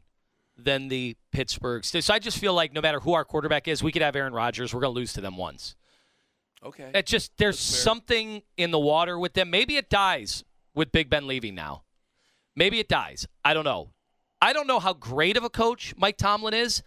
than 0.56 0.88
the 0.88 1.16
Pittsburgh 1.30 1.82
Steelers. 1.82 2.04
So 2.04 2.14
I 2.14 2.18
just 2.18 2.38
feel 2.38 2.52
like 2.54 2.72
no 2.72 2.80
matter 2.80 2.98
who 3.00 3.12
our 3.12 3.24
quarterback 3.24 3.68
is, 3.68 3.82
we 3.82 3.92
could 3.92 4.02
have 4.02 4.16
Aaron 4.16 4.32
Rodgers. 4.32 4.74
We're 4.74 4.80
going 4.80 4.92
to 4.92 4.98
lose 4.98 5.12
to 5.12 5.20
them 5.20 5.36
once. 5.36 5.76
Okay. 6.64 6.90
It 6.92 7.06
just 7.06 7.36
there's 7.38 7.58
something 7.58 8.42
in 8.56 8.72
the 8.72 8.78
water 8.78 9.18
with 9.18 9.34
them. 9.34 9.50
Maybe 9.50 9.76
it 9.76 9.88
dies 9.88 10.44
with 10.74 10.90
Big 10.90 11.08
Ben 11.08 11.26
leaving 11.28 11.54
now. 11.54 11.82
Maybe 12.56 12.80
it 12.80 12.88
dies. 12.88 13.28
I 13.44 13.54
don't 13.54 13.64
know. 13.64 13.90
I 14.42 14.52
don't 14.52 14.66
know 14.66 14.80
how 14.80 14.92
great 14.92 15.36
of 15.36 15.44
a 15.44 15.50
coach 15.50 15.94
Mike 15.96 16.16
Tomlin 16.16 16.54
is, 16.54 16.82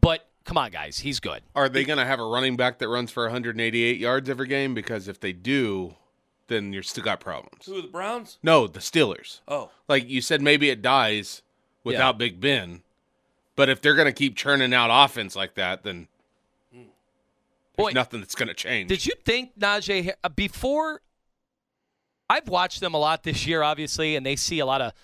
but 0.00 0.29
come 0.50 0.58
on, 0.58 0.72
guys, 0.72 0.98
he's 0.98 1.20
good. 1.20 1.42
Are 1.54 1.68
they 1.68 1.84
going 1.84 2.00
to 2.00 2.04
have 2.04 2.18
a 2.18 2.24
running 2.24 2.56
back 2.56 2.78
that 2.78 2.88
runs 2.88 3.12
for 3.12 3.22
188 3.22 3.98
yards 3.98 4.28
every 4.28 4.48
game? 4.48 4.74
Because 4.74 5.06
if 5.06 5.20
they 5.20 5.32
do, 5.32 5.94
then 6.48 6.72
you're 6.72 6.82
still 6.82 7.04
got 7.04 7.20
problems. 7.20 7.66
Who, 7.66 7.80
the 7.80 7.86
Browns? 7.86 8.36
No, 8.42 8.66
the 8.66 8.80
Steelers. 8.80 9.42
Oh. 9.46 9.70
Like 9.86 10.08
you 10.08 10.20
said, 10.20 10.42
maybe 10.42 10.68
it 10.68 10.82
dies 10.82 11.42
without 11.84 12.18
Big 12.18 12.40
Ben. 12.40 12.82
But 13.54 13.68
if 13.68 13.80
they're 13.80 13.94
going 13.94 14.06
to 14.06 14.12
keep 14.12 14.34
churning 14.34 14.74
out 14.74 14.90
offense 14.90 15.36
like 15.36 15.54
that, 15.54 15.84
then 15.84 16.08
there's 16.72 16.86
Boy, 17.76 17.90
nothing 17.92 18.18
that's 18.18 18.34
going 18.34 18.48
to 18.48 18.54
change. 18.54 18.88
Did 18.88 19.06
you 19.06 19.14
think 19.24 19.56
Najee 19.56 20.10
uh, 20.24 20.28
before? 20.30 21.00
I've 22.28 22.48
watched 22.48 22.80
them 22.80 22.94
a 22.94 22.98
lot 22.98 23.22
this 23.22 23.46
year, 23.46 23.62
obviously, 23.62 24.16
and 24.16 24.26
they 24.26 24.34
see 24.34 24.58
a 24.58 24.66
lot 24.66 24.82
of 24.82 24.94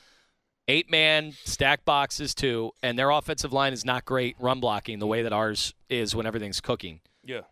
eight-man 0.69 1.33
stack 1.45 1.85
boxes 1.85 2.35
too, 2.35 2.73
and 2.83 2.99
their 2.99 3.11
offensive 3.11 3.53
line 3.53 3.73
is 3.73 3.85
not 3.85 4.05
great 4.05 4.37
run 4.39 4.61
blocking 4.61 4.99
the 4.99 5.07
way 5.07 5.23
that 5.23 5.33
ours 5.33 5.75
is 5.89 6.15
when 6.15 6.27
everything's 6.27 6.61
cooking. 6.61 7.01
Yeah. 7.25 7.43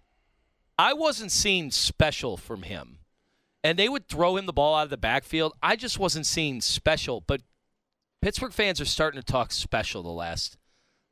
I 0.79 0.93
wasn't 0.93 1.31
seeing 1.31 1.71
special 1.71 2.37
from 2.37 2.63
him, 2.63 2.99
and 3.63 3.79
they 3.79 3.89
would 3.89 4.09
throw 4.09 4.37
him 4.37 4.47
the 4.47 4.53
ball 4.53 4.75
out 4.75 4.85
of 4.85 4.91
the 4.91 4.97
backfield. 4.97 5.55
I 5.63 5.77
just 5.77 5.99
wasn't 5.99 6.27
seeing 6.27 6.61
special, 6.61 7.21
but 7.21 7.43
Pittsburgh 8.21 8.53
fans 8.53 8.81
are 8.81 8.87
starting 8.87 9.21
to 9.21 9.25
talk 9.25 9.53
special 9.53 10.03
the 10.03 10.09
last 10.09 10.57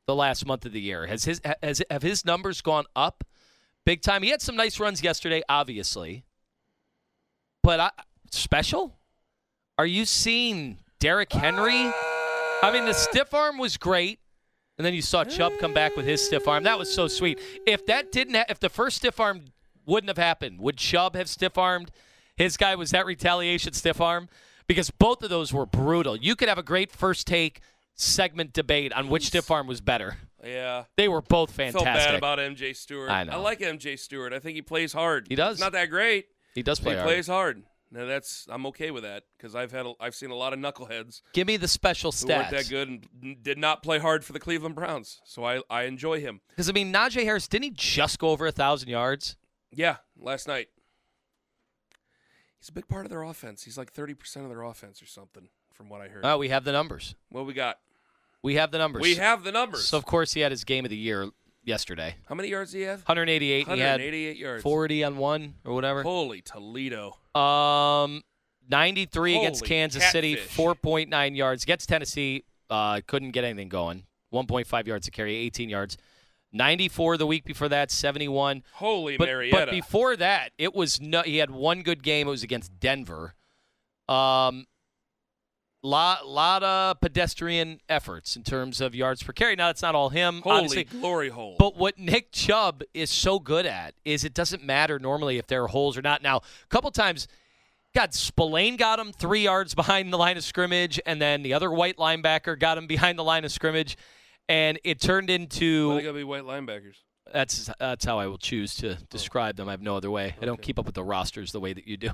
the 0.05 0.15
last 0.15 0.45
month 0.45 0.65
of 0.65 0.73
the 0.73 0.81
year. 0.81 1.07
Has 1.07 1.23
his 1.23 1.39
has 1.61 1.81
have 1.89 2.01
his 2.01 2.25
numbers 2.25 2.59
gone 2.59 2.85
up 2.95 3.23
big 3.85 4.01
time? 4.01 4.23
He 4.23 4.29
had 4.29 4.41
some 4.41 4.57
nice 4.57 4.79
runs 4.79 5.01
yesterday, 5.01 5.41
obviously, 5.47 6.25
but 7.61 7.79
I, 7.79 7.91
special. 8.31 8.97
Are 9.77 9.85
you 9.85 10.05
seeing 10.05 10.79
Derrick 11.03 11.33
Henry? 11.33 11.91
I 12.63 12.71
mean, 12.71 12.85
the 12.85 12.93
stiff 12.93 13.33
arm 13.33 13.57
was 13.57 13.75
great. 13.75 14.19
And 14.77 14.85
then 14.85 14.93
you 14.93 15.01
saw 15.01 15.25
Chubb 15.25 15.51
come 15.59 15.73
back 15.73 15.97
with 15.97 16.05
his 16.05 16.25
stiff 16.25 16.47
arm. 16.47 16.63
That 16.63 16.79
was 16.79 16.89
so 16.89 17.09
sweet. 17.09 17.41
If 17.67 17.85
that 17.87 18.13
didn't, 18.13 18.35
ha- 18.35 18.45
if 18.47 18.61
the 18.61 18.69
first 18.69 18.95
stiff 18.95 19.19
arm 19.19 19.41
wouldn't 19.85 20.07
have 20.07 20.17
happened, 20.17 20.61
would 20.61 20.77
Chubb 20.77 21.17
have 21.17 21.27
stiff 21.27 21.57
armed 21.57 21.91
his 22.37 22.55
guy? 22.55 22.73
Was 22.75 22.91
that 22.91 23.05
retaliation 23.05 23.73
stiff 23.73 23.99
arm? 23.99 24.29
Because 24.65 24.91
both 24.91 25.21
of 25.23 25.29
those 25.29 25.51
were 25.51 25.65
brutal. 25.65 26.15
You 26.15 26.37
could 26.37 26.47
have 26.47 26.57
a 26.57 26.63
great 26.63 26.89
first 26.89 27.27
take 27.27 27.59
segment 27.95 28.53
debate 28.53 28.93
on 28.93 29.09
which 29.09 29.27
stiff 29.27 29.51
arm 29.51 29.67
was 29.67 29.81
better. 29.81 30.15
Yeah. 30.41 30.85
They 30.95 31.09
were 31.09 31.21
both 31.21 31.49
I 31.59 31.69
fantastic. 31.69 31.83
felt 31.83 31.95
bad 31.97 32.15
about 32.15 32.39
MJ 32.39 32.73
Stewart. 32.73 33.09
I 33.11 33.25
know. 33.25 33.33
I 33.33 33.35
like 33.35 33.59
MJ 33.59 33.99
Stewart. 33.99 34.31
I 34.31 34.39
think 34.39 34.55
he 34.55 34.61
plays 34.61 34.93
hard. 34.93 35.27
He 35.27 35.35
does. 35.35 35.57
He's 35.57 35.63
not 35.63 35.73
that 35.73 35.89
great. 35.89 36.27
he 36.55 36.63
does 36.63 36.79
play 36.79 36.93
he 36.93 36.97
hard. 36.97 37.09
plays 37.09 37.27
hard. 37.27 37.63
Now 37.93 38.05
that's 38.05 38.47
I'm 38.49 38.65
okay 38.67 38.89
with 38.89 39.03
that 39.03 39.23
because 39.37 39.53
I've 39.53 39.71
had 39.71 39.85
a, 39.85 39.93
I've 39.99 40.15
seen 40.15 40.31
a 40.31 40.35
lot 40.35 40.51
of 40.51 40.57
knuckleheads 40.57 41.21
Give 41.31 41.45
me 41.45 41.57
the 41.57 41.67
special 41.67 42.11
who 42.11 42.27
weren't 42.27 42.49
that 42.49 42.67
good 42.67 42.89
and 43.21 43.43
did 43.43 43.59
not 43.59 43.83
play 43.83 43.99
hard 43.99 44.25
for 44.25 44.33
the 44.33 44.39
Cleveland 44.39 44.73
Browns. 44.73 45.21
So 45.23 45.43
I 45.45 45.61
I 45.69 45.83
enjoy 45.83 46.19
him. 46.19 46.41
Because 46.49 46.67
I 46.69 46.71
mean, 46.71 46.91
Najee 46.91 47.23
Harris 47.23 47.47
didn't 47.47 47.65
he 47.65 47.69
just 47.69 48.17
go 48.17 48.29
over 48.29 48.47
a 48.47 48.51
thousand 48.51 48.89
yards? 48.89 49.37
Yeah, 49.71 49.97
last 50.19 50.47
night. 50.47 50.69
He's 52.59 52.69
a 52.69 52.73
big 52.73 52.87
part 52.87 53.05
of 53.05 53.11
their 53.11 53.23
offense. 53.23 53.63
He's 53.63 53.77
like 53.77 53.93
30% 53.93 54.37
of 54.37 54.49
their 54.49 54.61
offense 54.61 55.01
or 55.01 55.05
something 55.05 55.49
from 55.73 55.89
what 55.89 56.01
I 56.01 56.07
heard. 56.07 56.21
Oh, 56.23 56.37
we 56.37 56.49
have 56.49 56.63
the 56.63 56.71
numbers. 56.71 57.13
what 57.29 57.45
we 57.45 57.53
got? 57.53 57.77
We 58.41 58.55
have 58.55 58.71
the 58.71 58.77
numbers. 58.77 59.01
We 59.01 59.15
have 59.15 59.43
the 59.43 59.51
numbers. 59.51 59.87
So 59.87 59.97
of 59.97 60.05
course 60.05 60.33
he 60.33 60.39
had 60.39 60.51
his 60.51 60.63
game 60.63 60.85
of 60.85 60.89
the 60.89 60.97
year 60.97 61.29
yesterday. 61.63 62.15
How 62.27 62.35
many 62.35 62.49
yards 62.49 62.71
do 62.71 62.79
you 62.79 62.87
have? 62.87 62.99
188. 63.01 63.67
and 63.67 63.75
He 63.75 63.81
had 63.81 63.91
188 63.99 64.37
yards. 64.37 64.63
40 64.63 65.03
on 65.03 65.17
one 65.17 65.55
or 65.65 65.73
whatever. 65.73 66.03
Holy 66.03 66.41
Toledo. 66.41 67.17
Um, 67.35 68.23
93 68.69 69.37
against 69.37 69.61
Holy 69.61 69.69
Kansas 69.69 70.09
City, 70.11 70.35
4.9 70.35 71.35
yards. 71.35 71.63
Against 71.63 71.89
Tennessee, 71.89 72.43
uh, 72.69 73.01
couldn't 73.07 73.31
get 73.31 73.43
anything 73.43 73.69
going. 73.69 74.03
1.5 74.33 74.87
yards 74.87 75.05
to 75.05 75.11
carry, 75.11 75.35
18 75.35 75.69
yards. 75.69 75.97
94 76.53 77.17
the 77.17 77.25
week 77.25 77.43
before 77.45 77.67
that, 77.69 77.89
71. 77.91 78.63
Holy 78.73 79.17
But, 79.17 79.27
Marietta. 79.27 79.57
but 79.57 79.71
before 79.71 80.15
that, 80.15 80.51
it 80.57 80.73
was 80.73 81.01
no. 81.01 81.21
He 81.23 81.37
had 81.37 81.49
one 81.49 81.81
good 81.81 82.03
game. 82.03 82.27
It 82.27 82.31
was 82.31 82.43
against 82.43 82.79
Denver. 82.79 83.33
Um, 84.07 84.65
lot 85.83 86.27
lot 86.27 86.63
of 86.63 86.99
pedestrian 87.01 87.79
efforts 87.89 88.35
in 88.35 88.43
terms 88.43 88.81
of 88.81 88.95
yards 88.95 89.21
per 89.21 89.33
carry. 89.33 89.55
Now 89.55 89.69
it's 89.69 89.81
not 89.81 89.95
all 89.95 90.09
him, 90.09 90.41
Holy 90.41 90.55
obviously. 90.55 90.83
glory 90.85 91.29
hole. 91.29 91.55
But 91.59 91.75
what 91.75 91.99
Nick 91.99 92.31
Chubb 92.31 92.83
is 92.93 93.09
so 93.09 93.39
good 93.39 93.65
at 93.65 93.93
is 94.05 94.23
it 94.23 94.33
doesn't 94.33 94.63
matter 94.63 94.97
normally 94.97 95.37
if 95.37 95.47
there 95.47 95.63
are 95.63 95.67
holes 95.67 95.97
or 95.97 96.01
not. 96.01 96.23
Now, 96.23 96.37
a 96.37 96.67
couple 96.69 96.89
times, 96.91 97.27
God, 97.93 98.13
Spillane 98.13 98.77
got 98.77 98.97
him 98.97 99.11
three 99.11 99.43
yards 99.43 99.75
behind 99.75 100.11
the 100.11 100.17
line 100.17 100.37
of 100.37 100.43
scrimmage, 100.43 100.99
and 101.05 101.21
then 101.21 101.43
the 101.43 101.53
other 101.53 101.69
white 101.69 101.97
linebacker 101.97 102.57
got 102.57 102.77
him 102.77 102.87
behind 102.87 103.19
the 103.19 103.23
line 103.23 103.45
of 103.45 103.51
scrimmage, 103.51 103.97
and 104.49 104.79
it 104.83 104.99
turned 104.99 105.29
into 105.29 105.93
they 105.95 106.01
gotta 106.01 106.13
be 106.13 106.23
white 106.23 106.43
linebackers? 106.43 106.95
that's 107.31 107.69
that's 107.79 108.05
how 108.05 108.19
I 108.19 108.27
will 108.27 108.37
choose 108.37 108.75
to 108.77 108.95
describe 109.09 109.57
them. 109.57 109.67
I 109.67 109.71
have 109.71 109.81
no 109.81 109.95
other 109.95 110.09
way. 110.09 110.35
I 110.41 110.45
don't 110.45 110.61
keep 110.61 110.79
up 110.79 110.85
with 110.85 110.95
the 110.95 111.03
rosters 111.03 111.51
the 111.51 111.59
way 111.59 111.73
that 111.73 111.87
you 111.87 111.97
do. 111.97 112.09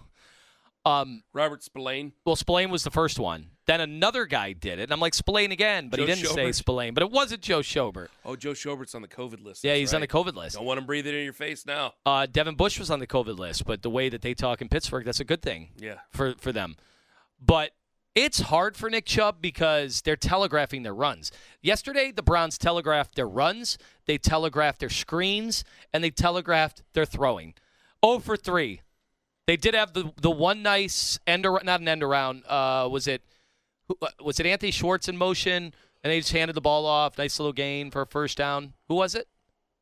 Um, 0.86 1.23
Robert 1.34 1.62
Spillane. 1.63 2.13
well, 2.25 2.36
Spillane 2.36 2.69
was 2.69 2.84
the 2.84 2.91
first 2.91 3.19
one. 3.19 3.47
Then 3.69 3.82
another 3.82 4.25
guy 4.25 4.53
did 4.53 4.79
it, 4.79 4.82
and 4.82 4.91
I'm 4.91 4.99
like 4.99 5.13
Spillane 5.13 5.51
again, 5.51 5.89
but 5.89 5.97
Joe 5.97 6.08
he 6.08 6.12
didn't 6.12 6.29
say 6.29 6.45
Schobert? 6.45 6.55
Spillane. 6.55 6.93
But 6.95 7.03
it 7.03 7.12
wasn't 7.12 7.43
Joe 7.43 7.60
Schobert. 7.60 8.08
Oh, 8.25 8.36
Joe 8.36 8.53
Schobert's 8.53 8.95
on 8.95 9.03
the 9.03 9.08
COVID 9.08 9.43
list. 9.43 9.63
Yeah, 9.63 9.75
he's 9.75 9.93
on 9.93 10.01
the. 10.01 10.08
COVID 10.08 10.34
list. 10.34 10.55
Don't 10.55 10.65
want 10.65 10.79
him 10.79 10.88
breathing 10.88 11.13
in 11.13 11.23
your 11.23 11.34
face 11.34 11.67
now. 11.67 11.93
Uh, 12.03 12.25
Devin 12.25 12.55
Bush 12.55 12.79
was 12.79 12.89
on 12.89 12.97
the 12.97 13.05
COVID 13.05 13.38
list, 13.38 13.67
but 13.67 13.84
the 13.84 13.89
way 13.91 14.10
that 14.10 14.23
they 14.23 14.34
talk 14.34 14.63
in 14.63 14.69
Pittsburgh, 14.69 15.05
that's 15.05 15.19
a 15.19 15.23
good 15.23 15.43
thing. 15.43 15.69
Yeah. 15.77 15.99
for 16.10 16.34
for 16.39 16.51
them. 16.51 16.77
But 17.39 17.73
it's 18.15 18.39
hard 18.39 18.75
for 18.75 18.89
Nick 18.89 19.05
Chubb 19.05 19.39
because 19.39 20.01
they're 20.01 20.15
telegraphing 20.15 20.82
their 20.82 20.95
runs. 20.95 21.32
Yesterday, 21.62 22.12
the 22.12 22.23
Browns 22.23 22.58
telegraphed 22.58 23.13
their 23.13 23.29
runs, 23.29 23.77
they 24.08 24.17
telegraphed 24.17 24.79
their 24.79 24.89
screens, 24.89 25.63
and 25.93 26.03
they 26.03 26.10
telegraphed 26.10 26.82
their 26.93 27.05
throwing. 27.05 27.53
Oh 28.01 28.17
for 28.17 28.36
three. 28.36 28.82
They 29.45 29.58
did 29.58 29.75
have 29.75 29.93
the 29.93 30.12
the 30.19 30.32
one 30.32 30.63
nice 30.63 31.19
end 31.27 31.45
ar- 31.45 31.62
not 31.63 31.82
an 31.82 31.88
end 31.88 32.01
around. 32.01 32.43
Uh, 32.47 32.89
was 32.91 33.08
it 33.08 33.21
who- 33.89 33.97
uh, 34.02 34.08
was 34.23 34.39
it 34.39 34.45
Anthony 34.45 34.71
Schwartz 34.71 35.10
in 35.10 35.17
motion? 35.17 35.73
And 36.02 36.12
they 36.13 36.19
just 36.21 36.32
handed 36.32 36.54
the 36.54 36.62
ball 36.62 36.86
off. 36.86 37.17
Nice 37.17 37.38
little 37.39 37.52
gain 37.52 37.91
for 37.91 38.02
a 38.04 38.08
first 38.08 38.38
down. 38.38 38.71
Who 38.88 38.95
was 38.95 39.15
it? 39.15 39.28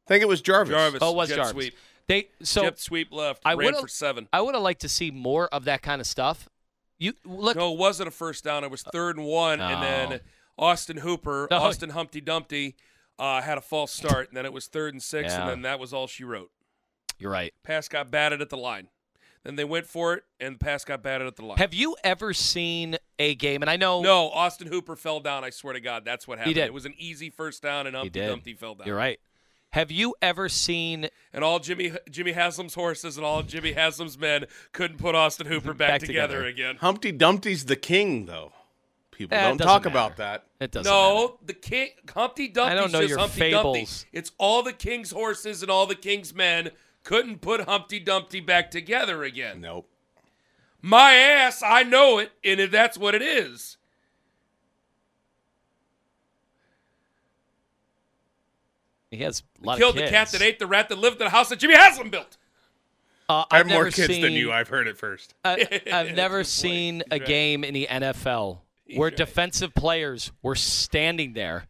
I 0.08 0.10
think 0.10 0.24
it 0.24 0.28
was 0.28 0.42
Jarvis. 0.42 0.72
Jarvis. 0.74 1.00
Oh, 1.04 1.12
it 1.12 1.16
was 1.16 1.30
jet 1.30 1.36
Jarvis. 1.36 1.52
Sweep. 1.52 1.76
They 2.08 2.30
so 2.42 2.64
jet 2.64 2.80
sweep 2.80 3.12
left. 3.12 3.44
I 3.46 3.54
ran 3.54 3.66
would've- 3.68 3.82
for 3.82 3.88
seven. 3.88 4.28
I 4.34 4.42
would 4.42 4.56
have 4.56 4.64
liked 4.64 4.82
to 4.82 4.90
see 4.90 5.12
more 5.12 5.48
of 5.50 5.66
that 5.66 5.84
kind 5.84 6.02
of 6.02 6.08
stuff. 6.08 6.50
You 6.98 7.14
look. 7.24 7.56
No, 7.56 7.72
it 7.74 7.78
wasn't 7.78 8.08
a 8.08 8.12
first 8.12 8.44
down. 8.44 8.64
It 8.64 8.72
was 8.72 8.82
third 8.82 9.18
and 9.18 9.28
one, 9.28 9.60
and 9.62 9.84
then 9.84 10.22
Austin 10.58 10.98
Hooper, 10.98 11.48
No. 11.52 11.58
Austin 11.58 11.92
Humpty 11.92 12.22
Dumpty, 12.22 12.76
uh, 13.20 13.42
had 13.42 13.60
a 13.60 13.62
false 13.62 13.92
start, 13.92 14.30
and 14.30 14.38
then 14.38 14.46
it 14.46 14.54
was 14.54 14.66
third 14.66 14.96
and 14.96 15.04
six, 15.04 15.34
Yeah. 15.34 15.42
and 15.42 15.50
then 15.52 15.62
that 15.64 15.80
was 15.80 15.94
all 15.94 16.08
she 16.08 16.24
wrote. 16.24 16.50
You're 17.20 17.30
right. 17.32 17.54
Pass 17.62 17.88
got 17.88 18.10
batted 18.10 18.42
at 18.42 18.50
the 18.50 18.58
line. 18.58 18.88
Then 19.48 19.56
they 19.56 19.64
went 19.64 19.88
for 19.88 20.14
it, 20.14 20.24
and 20.42 20.56
the 20.56 20.60
pass 20.60 20.84
got 20.84 21.02
batted 21.02 21.26
at 21.26 21.38
the 21.38 21.46
line. 21.46 21.58
Have 21.58 21.74
you 21.74 21.96
ever 22.04 22.34
seen 22.34 22.98
a 23.18 23.34
game? 23.36 23.64
And 23.64 23.70
I 23.70 23.78
know 23.78 24.02
no, 24.02 24.30
Austin 24.30 24.68
Hooper 24.68 24.98
fell 24.98 25.22
down. 25.22 25.46
I 25.46 25.52
swear 25.52 25.72
to 25.74 25.80
God, 25.80 26.04
that's 26.04 26.28
what 26.28 26.38
happened. 26.38 26.56
He 26.56 26.62
did. 26.62 26.66
It 26.66 26.74
was 26.74 26.86
an 26.86 26.94
easy 26.98 27.30
first 27.30 27.64
down, 27.64 27.88
and 27.88 27.96
he 27.96 28.00
Humpty 28.00 28.10
did. 28.20 28.28
Dumpty 28.28 28.54
fell 28.56 28.76
down. 28.76 28.86
You're 28.88 28.98
right. 28.98 29.20
Have 29.70 29.90
you 29.90 30.16
ever 30.22 30.50
seen? 30.50 31.08
And 31.34 31.44
all 31.46 31.60
Jimmy 31.60 31.94
Jimmy 32.10 32.34
Haslam's 32.34 32.74
horses 32.76 33.16
and 33.18 33.26
all 33.26 33.42
Jimmy 33.42 33.72
Haslam's 33.72 34.18
men 34.18 34.46
couldn't 34.74 34.98
put 34.98 35.16
Austin 35.16 35.48
Hooper 35.48 35.74
back, 35.74 35.92
Back 35.92 36.02
together. 36.02 36.44
together. 36.44 36.46
again. 36.48 36.76
Humpty 36.78 37.12
Dumpty's 37.14 37.66
the 37.66 37.76
king, 37.78 38.26
though. 38.26 38.52
People 39.12 39.38
Eh, 39.38 39.48
don't 39.48 39.58
talk 39.58 39.84
matter. 39.86 39.90
about 39.94 40.18
that. 40.18 40.44
It 40.60 40.72
doesn't. 40.72 40.92
matter. 40.92 41.04
No, 41.16 41.40
the 41.46 41.54
king 41.54 41.90
Humpty 42.14 42.50
Dumpty. 42.50 42.72
I 42.72 42.76
don't 42.76 42.92
know 42.92 43.00
just 43.00 43.10
your 43.12 43.20
Humpty 43.20 43.40
fables. 43.40 43.64
Dumpty. 44.04 44.10
It's 44.18 44.32
all 44.38 44.62
the 44.62 44.74
king's 44.74 45.12
horses 45.12 45.62
and 45.62 45.72
all 45.72 45.88
the 45.88 45.96
king's 45.96 46.34
men 46.36 46.70
couldn't 47.08 47.40
put 47.40 47.62
Humpty 47.62 48.02
Dumpty 48.02 48.42
back 48.42 48.70
together 48.70 49.24
again. 49.24 49.62
Nope. 49.62 49.88
My 50.82 51.14
ass, 51.14 51.64
I 51.64 51.84
know 51.84 52.18
it, 52.18 52.34
and 52.44 52.60
if 52.60 52.70
that's 52.70 52.98
what 52.98 53.16
it 53.16 53.22
is. 53.22 53.78
He 59.10 59.18
has 59.20 59.42
a 59.64 59.66
lot 59.66 59.78
Killed 59.78 59.98
of 59.98 60.04
the 60.04 60.10
cat 60.10 60.32
that 60.32 60.42
ate 60.42 60.60
the 60.60 60.68
rat 60.68 60.90
that 60.90 60.98
lived 60.98 61.22
in 61.22 61.24
the 61.24 61.30
house 61.30 61.48
that 61.48 61.60
Jimmy 61.60 61.76
Haslam 61.76 62.10
built. 62.10 62.36
Uh, 63.30 63.46
I 63.50 63.60
I've 63.60 63.68
more 63.68 63.86
never 63.86 63.92
kids 63.92 64.20
than 64.20 64.34
you. 64.34 64.52
I've 64.52 64.68
heard 64.68 64.90
it 64.90 64.98
first. 64.98 65.34
I, 65.46 65.82
I've 65.94 66.14
never 66.14 66.40
That's 66.40 66.62
point. 66.62 66.74
seen 66.74 67.04
a 67.10 67.20
right. 67.20 67.26
game 67.26 67.64
in 67.64 67.74
the 67.74 67.88
NFL 67.90 68.60
where 68.96 69.08
right. 69.08 69.16
defensive 69.16 69.74
players 69.74 70.34
were 70.42 70.56
standing 70.56 71.32
there, 71.32 71.68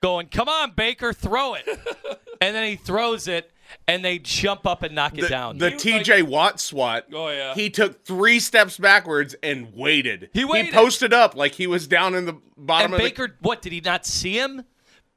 going, 0.00 0.28
"Come 0.28 0.48
on, 0.48 0.70
Baker, 0.76 1.12
throw 1.12 1.54
it," 1.54 1.66
and 2.40 2.54
then 2.54 2.68
he 2.68 2.76
throws 2.76 3.26
it, 3.26 3.50
and 3.88 4.04
they 4.04 4.18
jump 4.18 4.66
up 4.66 4.82
and 4.82 4.94
knock 4.94 5.16
it 5.18 5.22
The, 5.22 5.28
down. 5.28 5.58
the 5.58 5.70
He 5.70 5.74
was 5.74 5.82
TJ 6.06 6.22
Watt 6.24 6.60
swat. 6.60 7.06
Oh, 7.12 7.28
yeah. 7.30 7.54
He 7.54 7.70
took 7.70 8.04
three 8.04 8.40
steps 8.40 8.78
backwards 8.78 9.34
and 9.42 9.74
waited. 9.74 10.30
He 10.32 10.44
waited. 10.44 10.66
He 10.66 10.72
posted 10.72 11.12
up 11.12 11.34
like 11.36 11.52
he 11.54 11.66
was 11.66 11.86
down 11.86 12.14
in 12.14 12.26
the 12.26 12.36
bottom 12.56 12.92
of 12.92 12.98
the. 12.98 13.04
and 13.04 13.12
of 13.12 13.16
Baker, 13.16 13.36
what 13.40 13.62
did 13.62 13.72
he 13.72 13.80
not 13.80 14.04
see 14.06 14.38
him? 14.38 14.64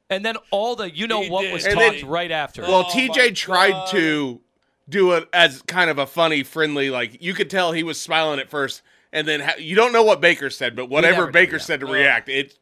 And 0.10 0.24
then 0.26 0.36
all 0.52 0.76
the 0.76 0.94
you 0.94 1.08
know 1.08 1.22
He 1.24 1.30
what 1.30 1.44
did. 1.44 1.54
was 1.54 1.66
And 1.66 1.76
talked 1.76 2.02
then- 2.02 2.08
right 2.10 2.32
after. 2.32 2.62
Well, 2.64 2.86
Oh, 2.88 2.92
TJ 2.94 3.36
tried 3.36 3.72
God. 3.72 3.88
to 3.92 4.42
do 4.90 5.14
it 5.14 5.28
as 5.34 5.62
kind 5.64 5.90
of 5.90 5.98
a 5.98 6.06
funny, 6.06 6.44
friendly. 6.44 6.90
Like 6.90 7.22
you 7.22 7.34
could 7.34 7.50
tell 7.50 7.72
he 7.72 7.84
was 7.84 8.00
smiling 8.00 8.40
at 8.40 8.50
first, 8.50 8.82
and 9.12 9.28
then 9.28 9.40
ha- 9.40 9.56
you 9.58 9.76
don't 9.76 9.94
know 9.94 10.04
what 10.04 10.20
Baker 10.22 10.50
said, 10.50 10.76
but 10.76 10.90
whatever 10.90 11.28
Baker 11.28 11.58
said 11.58 11.80
to 11.80 11.88
Oh. 11.88 11.92
react, 11.92 12.28
it 12.30 12.58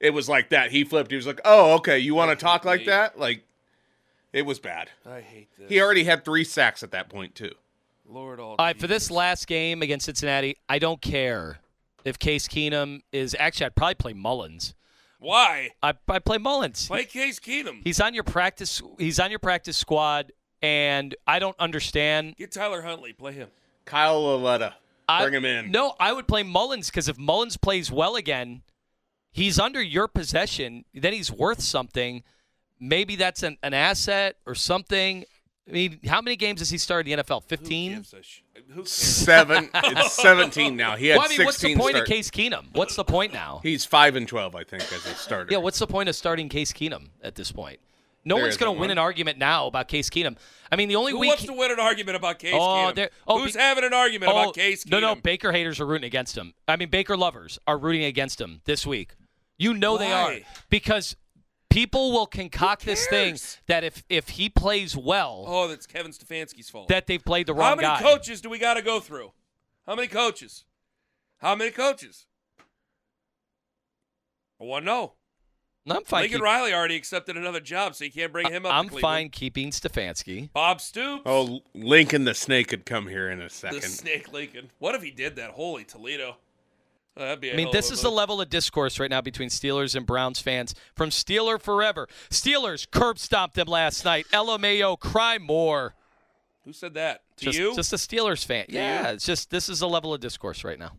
it 0.00 0.10
was 0.10 0.28
like 0.28 0.50
that. 0.50 0.70
He 0.70 0.84
flipped. 0.84 1.10
He 1.10 1.16
was 1.16 1.26
like, 1.26 1.40
"Oh, 1.44 1.74
okay, 1.74 1.98
you 1.98 2.14
want 2.14 2.30
to 2.30 2.42
talk 2.42 2.64
like 2.64 2.84
that?" 2.86 3.18
Like 3.18 3.42
it 4.34 4.44
was 4.44 4.58
bad. 4.58 4.90
I 5.06 5.20
hate 5.20 5.48
this. 5.56 5.70
He 5.70 5.80
already 5.80 6.04
had 6.04 6.24
three 6.24 6.44
sacks 6.44 6.82
at 6.82 6.90
that 6.90 7.08
point 7.08 7.34
too. 7.34 7.52
Lord 8.06 8.38
all. 8.40 8.50
All 8.50 8.56
right, 8.66 8.78
for 8.78 8.86
this 8.86 9.10
last 9.10 9.46
game 9.46 9.80
against 9.80 10.04
Cincinnati, 10.04 10.56
I 10.68 10.78
don't 10.78 11.00
care 11.00 11.58
if 12.04 12.18
Case 12.18 12.46
Keenum 12.48 13.00
is 13.12 13.34
actually. 13.38 13.66
I'd 13.66 13.76
probably 13.76 13.94
play 13.94 14.12
Mullens. 14.12 14.74
Why? 15.18 15.70
I 15.82 15.94
I 16.08 16.18
play 16.18 16.36
Mullens. 16.38 16.86
Play 16.88 17.04
Case 17.06 17.40
Keenum. 17.40 17.80
He's 17.82 18.00
on 18.00 18.12
your 18.12 18.24
practice. 18.24 18.82
He's 18.98 19.18
on 19.18 19.30
your 19.30 19.38
practice 19.38 19.78
squad, 19.78 20.32
and 20.60 21.14
I 21.26 21.38
don't 21.38 21.56
understand. 21.58 22.36
Get 22.36 22.52
Tyler 22.52 22.82
Huntley. 22.82 23.14
Play 23.14 23.32
him. 23.32 23.48
Kyle 23.86 24.20
Lauletta, 24.22 24.74
I- 25.08 25.22
bring 25.22 25.34
him 25.34 25.44
in. 25.44 25.70
No, 25.70 25.94
I 25.98 26.12
would 26.12 26.26
play 26.28 26.42
Mullens 26.42 26.90
because 26.90 27.08
if 27.08 27.16
Mullens 27.16 27.56
plays 27.56 27.90
well 27.90 28.16
again, 28.16 28.62
he's 29.32 29.58
under 29.58 29.80
your 29.80 30.08
possession. 30.08 30.84
Then 30.92 31.12
he's 31.14 31.30
worth 31.30 31.62
something. 31.62 32.22
Maybe 32.88 33.16
that's 33.16 33.42
an, 33.42 33.56
an 33.62 33.74
asset 33.74 34.36
or 34.46 34.54
something. 34.54 35.24
I 35.68 35.72
mean, 35.72 35.98
how 36.06 36.20
many 36.20 36.36
games 36.36 36.60
has 36.60 36.68
he 36.68 36.76
started 36.76 37.10
in 37.10 37.16
the 37.16 37.24
NFL? 37.24 37.42
Who 37.42 37.48
Fifteen. 37.48 37.94
gives 37.94 38.12
a 38.12 38.22
sh- 38.22 38.40
Seven. 38.84 39.70
it's 39.74 40.12
seventeen 40.12 40.76
now. 40.76 40.96
He 40.96 41.08
had 41.08 41.16
Well, 41.18 41.26
I 41.26 41.28
mean, 41.30 41.44
what's 41.44 41.58
the 41.60 41.74
point 41.74 41.90
start- 41.96 42.08
of 42.08 42.12
Case 42.12 42.30
Keenum? 42.30 42.66
What's 42.74 42.96
the 42.96 43.04
point 43.04 43.32
now? 43.32 43.60
He's 43.62 43.84
five 43.84 44.16
and 44.16 44.28
twelve, 44.28 44.54
I 44.54 44.64
think, 44.64 44.82
as 44.92 45.06
a 45.06 45.14
starter. 45.14 45.50
Yeah, 45.50 45.58
what's 45.58 45.78
the 45.78 45.86
point 45.86 46.08
of 46.08 46.14
starting 46.16 46.48
Case 46.48 46.72
Keenum 46.72 47.08
at 47.22 47.34
this 47.34 47.50
point? 47.52 47.80
No 48.26 48.36
There 48.36 48.44
one's 48.44 48.56
going 48.56 48.68
to 48.68 48.72
win 48.72 48.88
one. 48.88 48.90
an 48.92 48.98
argument 48.98 49.36
now 49.38 49.66
about 49.66 49.88
Case 49.88 50.08
Keenum. 50.08 50.36
I 50.72 50.76
mean, 50.76 50.88
the 50.88 50.96
only 50.96 51.12
week. 51.12 51.16
Who 51.16 51.20
week. 51.20 51.28
wants 51.30 51.44
to 51.44 51.52
win 51.52 51.70
an 51.72 51.80
argument 51.80 52.16
about 52.16 52.38
Case 52.38 52.54
Oh, 52.54 52.90
Keenum? 52.94 53.08
oh, 53.28 53.38
Who's 53.42 53.52
be- 53.54 53.58
having 53.60 53.84
an 53.84 53.92
argument 53.94 54.32
Oh, 54.32 54.42
about 54.42 54.54
Case 54.54 54.84
Keenum? 54.84 54.90
No, 54.90 55.00
no, 55.00 55.14
Baker 55.14 55.52
haters 55.52 55.78
are 55.80 55.86
rooting 55.86 56.06
against 56.06 56.36
him. 56.36 56.54
I 56.68 56.76
mean, 56.76 56.88
Baker 56.90 57.16
lovers 57.16 57.58
are 57.66 57.76
rooting 57.78 58.04
against 58.04 58.40
him 58.40 58.60
this 58.64 58.86
week. 58.86 59.14
You 59.58 59.72
know 59.74 59.98
they 59.98 60.10
are 60.12 60.36
because 60.70 61.16
people 61.74 62.12
will 62.12 62.26
concoct 62.26 62.84
this 62.86 63.06
thing 63.08 63.36
that 63.66 63.84
if 63.84 64.02
if 64.08 64.30
he 64.30 64.48
plays 64.48 64.96
well, 64.96 65.44
Oh, 65.46 65.68
that's 65.68 65.86
Kevin 65.86 66.12
Stefanski's 66.12 66.70
fault. 66.70 66.88
that 66.88 67.06
they've 67.06 67.24
played 67.24 67.46
the 67.46 67.54
wrong 67.54 67.70
How 67.70 67.74
many 67.76 67.88
guy. 67.88 68.00
coaches 68.00 68.40
do 68.40 68.48
we 68.48 68.58
got 68.58 68.74
to 68.74 68.82
go 68.82 69.00
through? 69.00 69.32
How 69.86 69.94
many 69.94 70.08
coaches? 70.08 70.64
How 71.38 71.54
many 71.54 71.70
coaches? 71.70 72.26
I 74.60 74.64
want 74.64 74.84
to 74.84 74.86
know. 74.86 75.12
I'm 75.86 76.02
fine. 76.04 76.22
Lincoln 76.22 76.38
keep- 76.38 76.44
Riley 76.44 76.72
already 76.72 76.96
accepted 76.96 77.36
another 77.36 77.60
job, 77.60 77.94
so 77.94 78.04
you 78.04 78.10
can't 78.12 78.32
bring 78.32 78.50
him 78.50 78.64
up. 78.64 78.72
I'm 78.72 78.84
Cleveland. 78.84 79.02
fine 79.02 79.28
keeping 79.28 79.70
Stefanski. 79.70 80.50
Bob 80.54 80.80
Stoops. 80.80 81.22
Oh, 81.26 81.60
Lincoln 81.74 82.24
the 82.24 82.32
Snake 82.32 82.68
could 82.68 82.86
come 82.86 83.08
here 83.08 83.28
in 83.28 83.40
a 83.40 83.44
the 83.44 83.50
second. 83.50 83.82
snake 83.82 84.32
Lincoln. 84.32 84.70
What 84.78 84.94
if 84.94 85.02
he 85.02 85.10
did 85.10 85.36
that? 85.36 85.50
Holy 85.50 85.84
Toledo. 85.84 86.36
Oh. 87.16 87.32
I 87.32 87.36
mean, 87.36 87.70
this 87.70 87.92
is 87.92 88.02
the 88.02 88.10
level 88.10 88.40
of 88.40 88.50
discourse 88.50 88.98
right 88.98 89.10
now 89.10 89.20
between 89.20 89.48
Steelers 89.48 89.94
and 89.94 90.04
Browns 90.04 90.40
fans 90.40 90.74
from 90.94 91.10
Steeler 91.10 91.60
Forever. 91.60 92.08
Steelers 92.28 92.90
curb 92.90 93.20
stomped 93.20 93.54
them 93.54 93.68
last 93.68 94.04
night. 94.04 94.26
LMAO, 94.32 94.98
cry 94.98 95.38
more. 95.38 95.94
Who 96.64 96.72
said 96.72 96.94
that? 96.94 97.22
To 97.36 97.44
just, 97.44 97.58
you? 97.58 97.74
just 97.76 97.92
a 97.92 97.96
Steelers 97.96 98.44
fan. 98.44 98.66
yeah, 98.68 99.10
it's 99.10 99.26
just 99.26 99.50
this 99.50 99.68
is 99.68 99.80
the 99.80 99.88
level 99.88 100.12
of 100.12 100.20
discourse 100.20 100.64
right 100.64 100.78
now. 100.78 100.92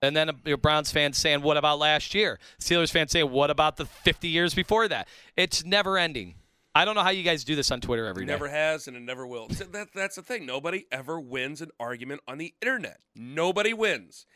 And 0.00 0.16
then 0.16 0.28
a, 0.28 0.34
your 0.44 0.56
Browns 0.56 0.92
fans 0.92 1.18
saying, 1.18 1.42
"What 1.42 1.56
about 1.56 1.78
last 1.78 2.14
year?" 2.14 2.38
Steelers 2.60 2.90
fans 2.90 3.10
saying, 3.10 3.30
"What 3.30 3.50
about 3.50 3.76
the 3.76 3.84
50 3.86 4.28
years 4.28 4.54
before 4.54 4.88
that?" 4.88 5.08
It's 5.36 5.64
never 5.64 5.98
ending. 5.98 6.36
I 6.74 6.84
don't 6.84 6.94
know 6.94 7.02
how 7.02 7.10
you 7.10 7.24
guys 7.24 7.42
do 7.42 7.56
this 7.56 7.72
on 7.72 7.80
Twitter 7.80 8.06
every 8.06 8.24
day. 8.24 8.32
never 8.32 8.48
has 8.48 8.86
and 8.86 8.96
it 8.96 9.00
never 9.00 9.26
will. 9.26 9.48
That, 9.48 9.88
that's 9.92 10.14
the 10.14 10.22
thing. 10.22 10.46
Nobody 10.46 10.86
ever 10.92 11.18
wins 11.18 11.60
an 11.60 11.70
argument 11.80 12.20
on 12.28 12.38
the 12.38 12.54
internet. 12.62 13.00
Nobody 13.16 13.72
wins. 13.72 14.26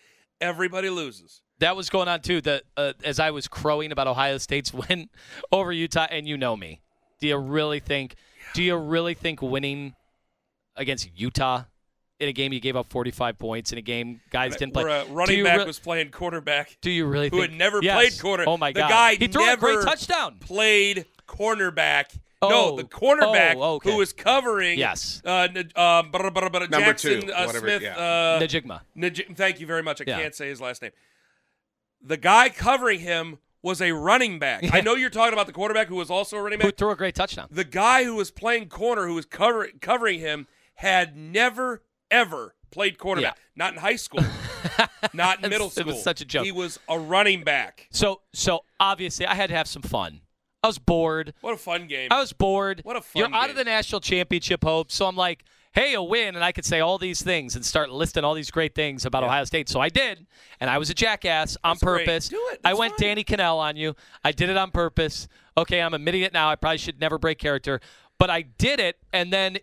Everybody 0.43 0.91
loses. 0.91 1.41
That 1.61 1.77
was 1.77 1.89
going 1.89 2.09
on 2.09 2.21
too. 2.21 2.41
The 2.41 2.63
uh, 2.77 2.93
as 3.05 3.21
I 3.21 3.31
was 3.31 3.47
crowing 3.49 3.93
about 3.93 4.09
Ohio 4.09 4.37
State's 4.39 4.75
win 4.89 5.09
over 5.53 5.73
Utah, 5.73 6.07
and 6.11 6.27
you 6.27 6.37
know 6.37 6.57
me. 6.57 6.81
Do 7.21 7.29
you 7.29 7.37
really 7.39 7.79
think? 7.81 8.17
Do 8.55 8.63
you 8.63 8.77
really 8.77 9.15
think 9.15 9.41
winning 9.41 9.95
against 10.77 11.09
Utah 11.15 11.63
in 12.19 12.29
a 12.29 12.33
game 12.33 12.53
you 12.53 12.61
gave 12.61 12.77
up 12.77 12.87
45 12.87 13.39
points 13.39 13.73
in 13.73 13.79
a 13.79 13.83
game 13.83 14.21
guys 14.31 14.57
didn't 14.57 14.73
play? 14.75 14.85
Where 14.85 15.03
a 15.03 15.07
running 15.07 15.45
back 15.45 15.59
re- 15.59 15.65
was 15.65 15.79
playing 15.79 16.11
quarterback. 16.11 16.77
Do 16.83 16.91
you 16.91 17.07
really 17.07 17.29
who 17.31 17.39
think 17.39 17.53
had 17.53 17.59
never 17.59 17.81
Yes. 17.83 17.95
played 17.97 18.21
quarter- 18.21 18.45
Oh 18.49 18.57
my 18.57 18.73
god! 18.73 18.85
the 18.89 18.93
guy 18.93 19.15
he 19.15 19.29
threw 19.29 19.53
a 19.53 19.57
great 19.57 19.83
touchdown. 19.83 20.39
Played 20.41 21.07
cornerback. 21.29 22.19
Oh, 22.43 22.49
no, 22.49 22.77
the 22.77 22.85
cornerback 22.85 23.55
oh, 23.57 23.75
okay. 23.75 23.91
who 23.91 23.97
was 23.99 24.13
covering. 24.13 24.79
Yes. 24.79 25.23
Uh, 25.25 25.49
N- 25.55 25.71
um, 25.77 26.11
Jackson 26.13 27.21
two, 27.23 27.33
uh, 27.33 27.45
whatever, 27.47 27.59
Smith. 27.69 27.83
yeah. 27.83 27.97
Uh, 27.97 28.41
Najigma. 28.41 28.81
Naj- 28.97 29.37
thank 29.37 29.61
you 29.61 29.67
very 29.67 29.83
much. 29.83 30.01
I 30.01 30.05
Yeah. 30.07 30.21
can't 30.21 30.35
say 30.35 30.49
his 30.49 30.61
last 30.61 30.83
name. 30.83 30.91
The 32.03 32.17
guy 32.17 32.49
covering 32.49 33.01
him 33.01 33.39
was 33.63 33.81
a 33.81 33.93
running 33.93 34.41
back. 34.41 34.65
I 34.73 34.81
know 34.81 34.95
you're 34.97 35.09
talking 35.11 35.33
about 35.33 35.47
the 35.47 35.53
quarterback 35.53 35.87
who 35.87 35.95
was 35.95 36.11
also 36.11 36.37
a 36.37 36.43
running 36.43 36.59
back. 36.59 36.67
Who 36.67 36.73
threw 36.73 36.91
a 36.91 36.97
great 36.97 37.15
touchdown? 37.15 37.47
The 37.51 37.63
guy 37.65 38.03
who 38.03 38.17
was 38.17 38.33
playing 38.33 38.69
corner, 38.71 39.07
who 39.07 39.15
was 39.15 39.25
cover- 39.27 39.69
covering 39.81 40.19
him, 40.19 40.49
had 40.75 41.17
never 41.17 41.85
ever 42.11 42.57
played 42.73 42.99
quarterback, 42.99 43.37
Yeah. 43.37 43.43
not 43.55 43.75
in 43.75 43.79
high 43.81 43.97
school, 44.07 44.25
not 45.13 45.45
in 45.45 45.51
middle 45.51 45.71
It 45.77 45.87
was 45.87 46.03
such 46.03 46.21
a 46.21 46.25
joke. 46.25 46.45
He 46.45 46.51
was 46.53 46.81
a 46.89 46.99
running 46.99 47.45
back. 47.45 47.87
So 47.93 48.23
so 48.33 48.65
obviously 48.81 49.27
I 49.27 49.35
had 49.35 49.49
to 49.51 49.55
have 49.55 49.69
some 49.69 49.83
fun. 49.83 50.22
I 50.63 50.69
was 50.69 50.79
bored. 50.79 51.35
What 51.41 51.55
a 51.55 51.57
fun 51.57 51.87
game. 51.89 52.09
I 52.11 52.21
was 52.21 52.33
bored. 52.33 52.81
What 52.85 52.97
a 52.97 53.01
fun 53.01 53.23
game. 53.23 53.33
You're 53.33 53.41
out 53.41 53.51
of 53.51 53.57
the 53.57 53.65
national 53.65 54.01
championship 54.01 54.63
hope, 54.63 54.93
so 54.93 55.07
I'm 55.07 55.17
like, 55.17 55.45
hey, 55.73 55.95
a 55.95 56.03
win, 56.03 56.35
and 56.37 56.45
I 56.45 56.53
could 56.53 56.65
say 56.65 56.81
all 56.81 56.99
these 56.99 57.23
things 57.23 57.57
and 57.57 57.65
start 57.65 57.91
listing 57.91 58.25
all 58.25 58.35
these 58.35 58.51
great 58.51 58.75
things 58.75 59.05
about 59.05 59.25
Ohio 59.25 59.45
State. 59.45 59.69
So 59.69 59.81
I 59.81 59.89
did, 59.89 60.27
and 60.61 60.69
I 60.71 60.79
was 60.79 60.91
a 60.91 60.95
jackass 60.95 61.57
on 61.65 61.73
That's 61.73 61.83
great. 61.83 62.07
purpose. 62.07 62.29
Do 62.29 62.41
it. 62.53 62.61
I 62.65 62.75
went 62.75 62.93
fine. 62.93 63.09
Danny 63.09 63.25
Kanell 63.25 63.57
on 63.57 63.77
you. 63.77 63.97
I 64.25 64.33
did 64.33 64.51
it 64.51 64.57
on 64.57 64.71
purpose. 64.71 65.27
Okay, 65.57 65.81
I'm 65.81 65.95
admitting 65.95 66.23
it 66.23 66.33
now. 66.33 66.49
I 66.51 66.57
probably 66.57 66.79
should 66.79 67.01
never 67.01 67.19
break 67.19 67.39
character, 67.39 67.81
but 68.19 68.31
I 68.31 68.43
did 68.43 68.79
it, 68.81 68.99
and 69.13 69.33
then 69.33 69.59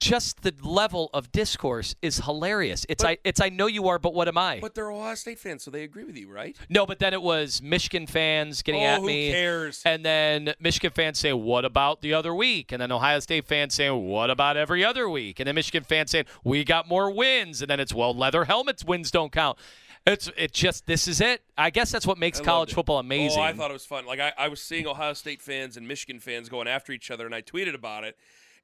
just 0.00 0.42
the 0.42 0.54
level 0.62 1.10
of 1.12 1.32
discourse 1.32 1.94
is 2.02 2.18
hilarious. 2.20 2.86
It's 2.88 3.04
I 3.04 3.18
it's 3.24 3.40
I 3.40 3.48
know 3.48 3.66
you 3.66 3.88
are, 3.88 3.98
but 3.98 4.14
what 4.14 4.28
am 4.28 4.38
I? 4.38 4.60
but 4.60 4.74
they're 4.74 4.90
Ohio 4.90 5.14
State 5.16 5.38
fans, 5.38 5.64
so 5.64 5.70
they 5.70 5.82
agree 5.82 6.04
with 6.04 6.16
you, 6.16 6.30
right? 6.30 6.56
No, 6.68 6.86
but 6.86 6.98
then 7.00 7.12
it 7.12 7.22
was 7.22 7.60
Michigan 7.60 8.06
fans 8.06 8.62
getting 8.62 8.82
Oh, 8.82 8.86
at 8.86 9.00
who 9.00 9.06
me. 9.06 9.30
cares? 9.30 9.82
And 9.84 10.04
then 10.04 10.54
Michigan 10.60 10.92
fans 10.92 11.18
say, 11.18 11.32
What 11.32 11.64
about 11.64 12.00
the 12.00 12.14
other 12.14 12.34
week? 12.34 12.70
And 12.72 12.80
then 12.80 12.92
Ohio 12.92 13.18
State 13.20 13.46
fans 13.46 13.74
saying, 13.74 14.06
What 14.06 14.30
about 14.30 14.56
every 14.56 14.84
other 14.84 15.08
week? 15.08 15.40
And 15.40 15.48
then 15.48 15.54
Michigan 15.56 15.82
fans 15.84 16.12
saying, 16.12 16.26
We 16.44 16.62
got 16.64 16.88
more 16.88 17.10
wins. 17.10 17.60
And 17.60 17.68
then 17.70 17.80
it's 17.80 17.92
well, 17.92 18.14
leather 18.14 18.44
helmets 18.44 18.84
wins 18.84 19.10
don't 19.10 19.32
count. 19.32 19.58
It's 20.06 20.30
it 20.36 20.52
just 20.52 20.86
this 20.86 21.08
is 21.08 21.20
it. 21.20 21.42
I 21.58 21.70
guess 21.70 21.90
that's 21.90 22.06
what 22.06 22.18
makes 22.18 22.40
college 22.40 22.70
it. 22.70 22.74
football 22.76 22.98
amazing. 22.98 23.40
Oh, 23.40 23.42
I 23.42 23.52
thought 23.52 23.70
it 23.70 23.74
was 23.74 23.84
fun. 23.84 24.06
Like 24.06 24.20
I, 24.20 24.32
I 24.38 24.48
was 24.48 24.62
seeing 24.62 24.86
Ohio 24.86 25.12
State 25.12 25.42
fans 25.42 25.76
and 25.76 25.86
Michigan 25.88 26.20
fans 26.20 26.48
going 26.48 26.68
after 26.68 26.92
each 26.92 27.10
other, 27.10 27.26
and 27.26 27.34
I 27.34 27.42
tweeted 27.42 27.74
about 27.74 28.04
it. 28.04 28.16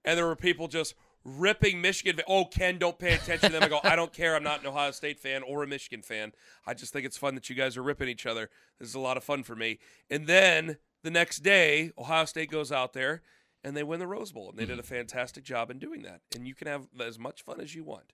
And 0.07 0.17
there 0.17 0.27
were 0.27 0.37
people 0.37 0.69
just 0.69 0.95
ripping 1.25 1.81
Michigan. 1.81 2.21
Oh, 2.29 2.45
Ken, 2.45 2.79
don't 2.79 2.99
pay 2.99 3.15
attention 3.15 3.51
to 3.51 3.53
them. 3.53 3.63
I 3.63 3.69
go, 3.69 3.81
I 3.83 3.97
don't 3.97 4.13
care. 4.13 4.37
I'm 4.37 4.43
not 4.43 4.61
an 4.61 4.67
Ohio 4.67 4.91
State 4.91 5.19
fan 5.19 5.43
or 5.43 5.63
a 5.63 5.67
Michigan 5.67 6.03
fan. 6.03 6.33
I 6.67 6.75
just 6.75 6.93
think 6.93 7.07
it's 7.07 7.17
fun 7.17 7.35
that 7.35 7.49
you 7.49 7.57
guys 7.57 7.77
are 7.77 7.83
ripping 7.83 8.09
each 8.09 8.27
other. 8.27 8.51
This 8.79 8.89
is 8.91 8.95
a 8.95 9.01
lot 9.01 9.17
of 9.17 9.25
fun 9.25 9.43
for 9.43 9.57
me. 9.57 9.79
And 10.11 10.27
then 10.27 10.77
the 11.03 11.11
next 11.11 11.39
day, 11.39 11.93
Ohio 11.99 12.25
State 12.27 12.51
goes 12.51 12.71
out 12.71 12.93
there 12.93 13.23
and 13.63 13.75
they 13.77 13.83
win 13.83 13.99
the 14.01 14.07
Rose 14.07 14.31
Bowl, 14.31 14.51
and 14.51 14.59
they 14.59 14.67
did 14.67 14.79
a 14.79 14.83
Mm-hmm. 14.83 14.95
fantastic 14.95 15.43
job 15.43 15.71
in 15.71 15.79
doing 15.79 16.03
that. 16.03 16.21
And 16.35 16.47
you 16.47 16.55
can 16.55 16.67
have 16.67 16.87
as 17.01 17.19
much 17.19 17.43
fun 17.43 17.61
as 17.63 17.75
you 17.75 17.83
want. 17.83 18.13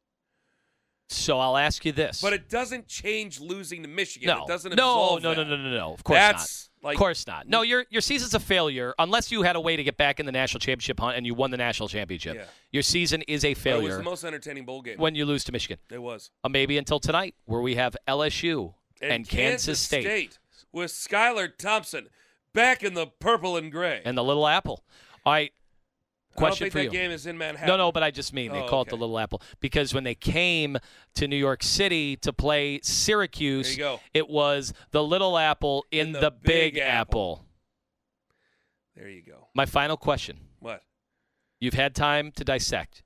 So 1.12 1.38
I'll 1.38 1.56
ask 1.56 1.84
you 1.84 1.92
this. 1.92 2.20
But 2.20 2.32
it 2.32 2.48
doesn't 2.48 2.86
change 2.86 3.40
losing 3.40 3.82
to 3.82 3.88
Michigan. 3.88 4.28
no, 4.28 4.44
It 4.44 4.48
doesn't 4.48 4.74
no, 4.76 5.18
no, 5.22 5.34
no, 5.34 5.44
no, 5.44 5.56
no, 5.56 5.70
no. 5.70 5.92
Of 5.92 6.04
course 6.04 6.18
That's 6.18 6.70
not. 6.82 6.86
like 6.88 6.94
of 6.96 6.98
course 6.98 7.26
not. 7.26 7.48
No, 7.48 7.62
your 7.62 7.84
your 7.90 8.00
season's 8.00 8.34
a 8.34 8.40
failure 8.40 8.94
unless 8.98 9.30
you 9.32 9.42
had 9.42 9.56
a 9.56 9.60
way 9.60 9.76
to 9.76 9.82
get 9.82 9.96
back 9.96 10.20
in 10.20 10.26
the 10.26 10.32
national 10.32 10.60
championship 10.60 11.00
hunt 11.00 11.16
and 11.16 11.26
you 11.26 11.34
won 11.34 11.50
the 11.50 11.56
national 11.56 11.88
championship. 11.88 12.36
Yeah. 12.36 12.44
Your 12.72 12.82
season 12.82 13.22
is 13.22 13.44
a 13.44 13.54
But 13.54 13.66
It 13.66 13.82
was 13.82 13.96
the 13.96 14.02
most 14.02 14.24
entertaining 14.24 14.64
bowl 14.64 14.82
game. 14.82 14.98
when 14.98 15.14
you 15.14 15.24
lose 15.26 15.44
to 15.44 15.52
Michigan. 15.52 15.78
it 15.90 16.00
was. 16.00 16.30
Uh, 16.44 16.48
maybe 16.48 16.78
until 16.78 17.00
tonight, 17.00 17.34
where 17.44 17.60
we 17.60 17.74
have 17.74 17.96
LSU 18.06 18.74
and, 19.02 19.28
Kansas, 19.28 19.80
State. 19.80 20.04
Kansas 20.04 20.30
State. 20.30 20.32
State 20.32 20.38
with 20.72 20.90
Skylar 20.92 21.56
Thompson 21.56 22.08
back 22.52 22.82
in 22.82 22.94
the 22.94 23.06
purple 23.06 23.56
and 23.56 23.72
gray. 23.72 24.02
and 24.04 24.16
the 24.16 24.22
Little 24.24 24.46
Apple. 24.46 24.84
All 25.26 25.32
right, 25.32 25.52
question 26.40 26.64
think 26.66 26.72
for 26.72 26.78
that 26.78 26.84
you. 26.84 26.90
game 26.90 27.10
is 27.10 27.26
in 27.26 27.38
Manhattan. 27.38 27.68
No, 27.68 27.76
no, 27.76 27.92
but 27.92 28.02
I 28.02 28.10
just 28.10 28.32
mean 28.32 28.52
they 28.52 28.60
Oh, 28.62 28.68
call 28.68 28.82
it 28.82 28.88
the. 28.88 28.96
Little 28.96 29.18
Apple 29.18 29.40
because 29.60 29.94
when 29.94 30.04
they 30.04 30.14
came 30.14 30.76
to 31.14 31.28
New 31.28 31.36
York 31.36 31.62
City 31.62 32.16
to 32.16 32.32
play 32.32 32.80
Syracuse, 32.82 33.66
There 33.68 33.72
you 33.72 33.78
go. 33.96 34.00
it 34.14 34.28
was 34.28 34.72
the 34.90 35.02
Little 35.02 35.38
Apple 35.38 35.84
in, 35.90 36.08
In 36.08 36.12
the, 36.12 36.20
the 36.20 36.30
Big, 36.30 36.74
Big 36.74 36.78
Apple. 36.82 37.44
Apple. 37.44 37.44
There 38.96 39.08
you 39.08 39.22
go. 39.22 39.48
My 39.54 39.66
final 39.66 39.96
question: 39.96 40.38
What? 40.58 40.82
You've 41.60 41.74
had 41.74 41.94
time 41.94 42.32
to 42.32 42.44
dissect. 42.44 43.02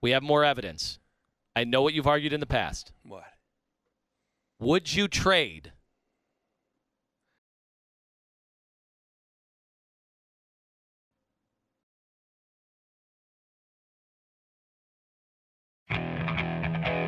We 0.00 0.10
have 0.12 0.22
more 0.22 0.44
evidence. 0.44 0.98
I 1.56 1.64
know 1.64 1.82
what 1.82 1.92
you've 1.94 2.06
argued 2.06 2.32
in 2.32 2.40
the 2.40 2.46
past. 2.46 2.92
What? 3.02 3.24
Would 4.60 4.94
you 4.94 5.08
trade? 5.08 5.72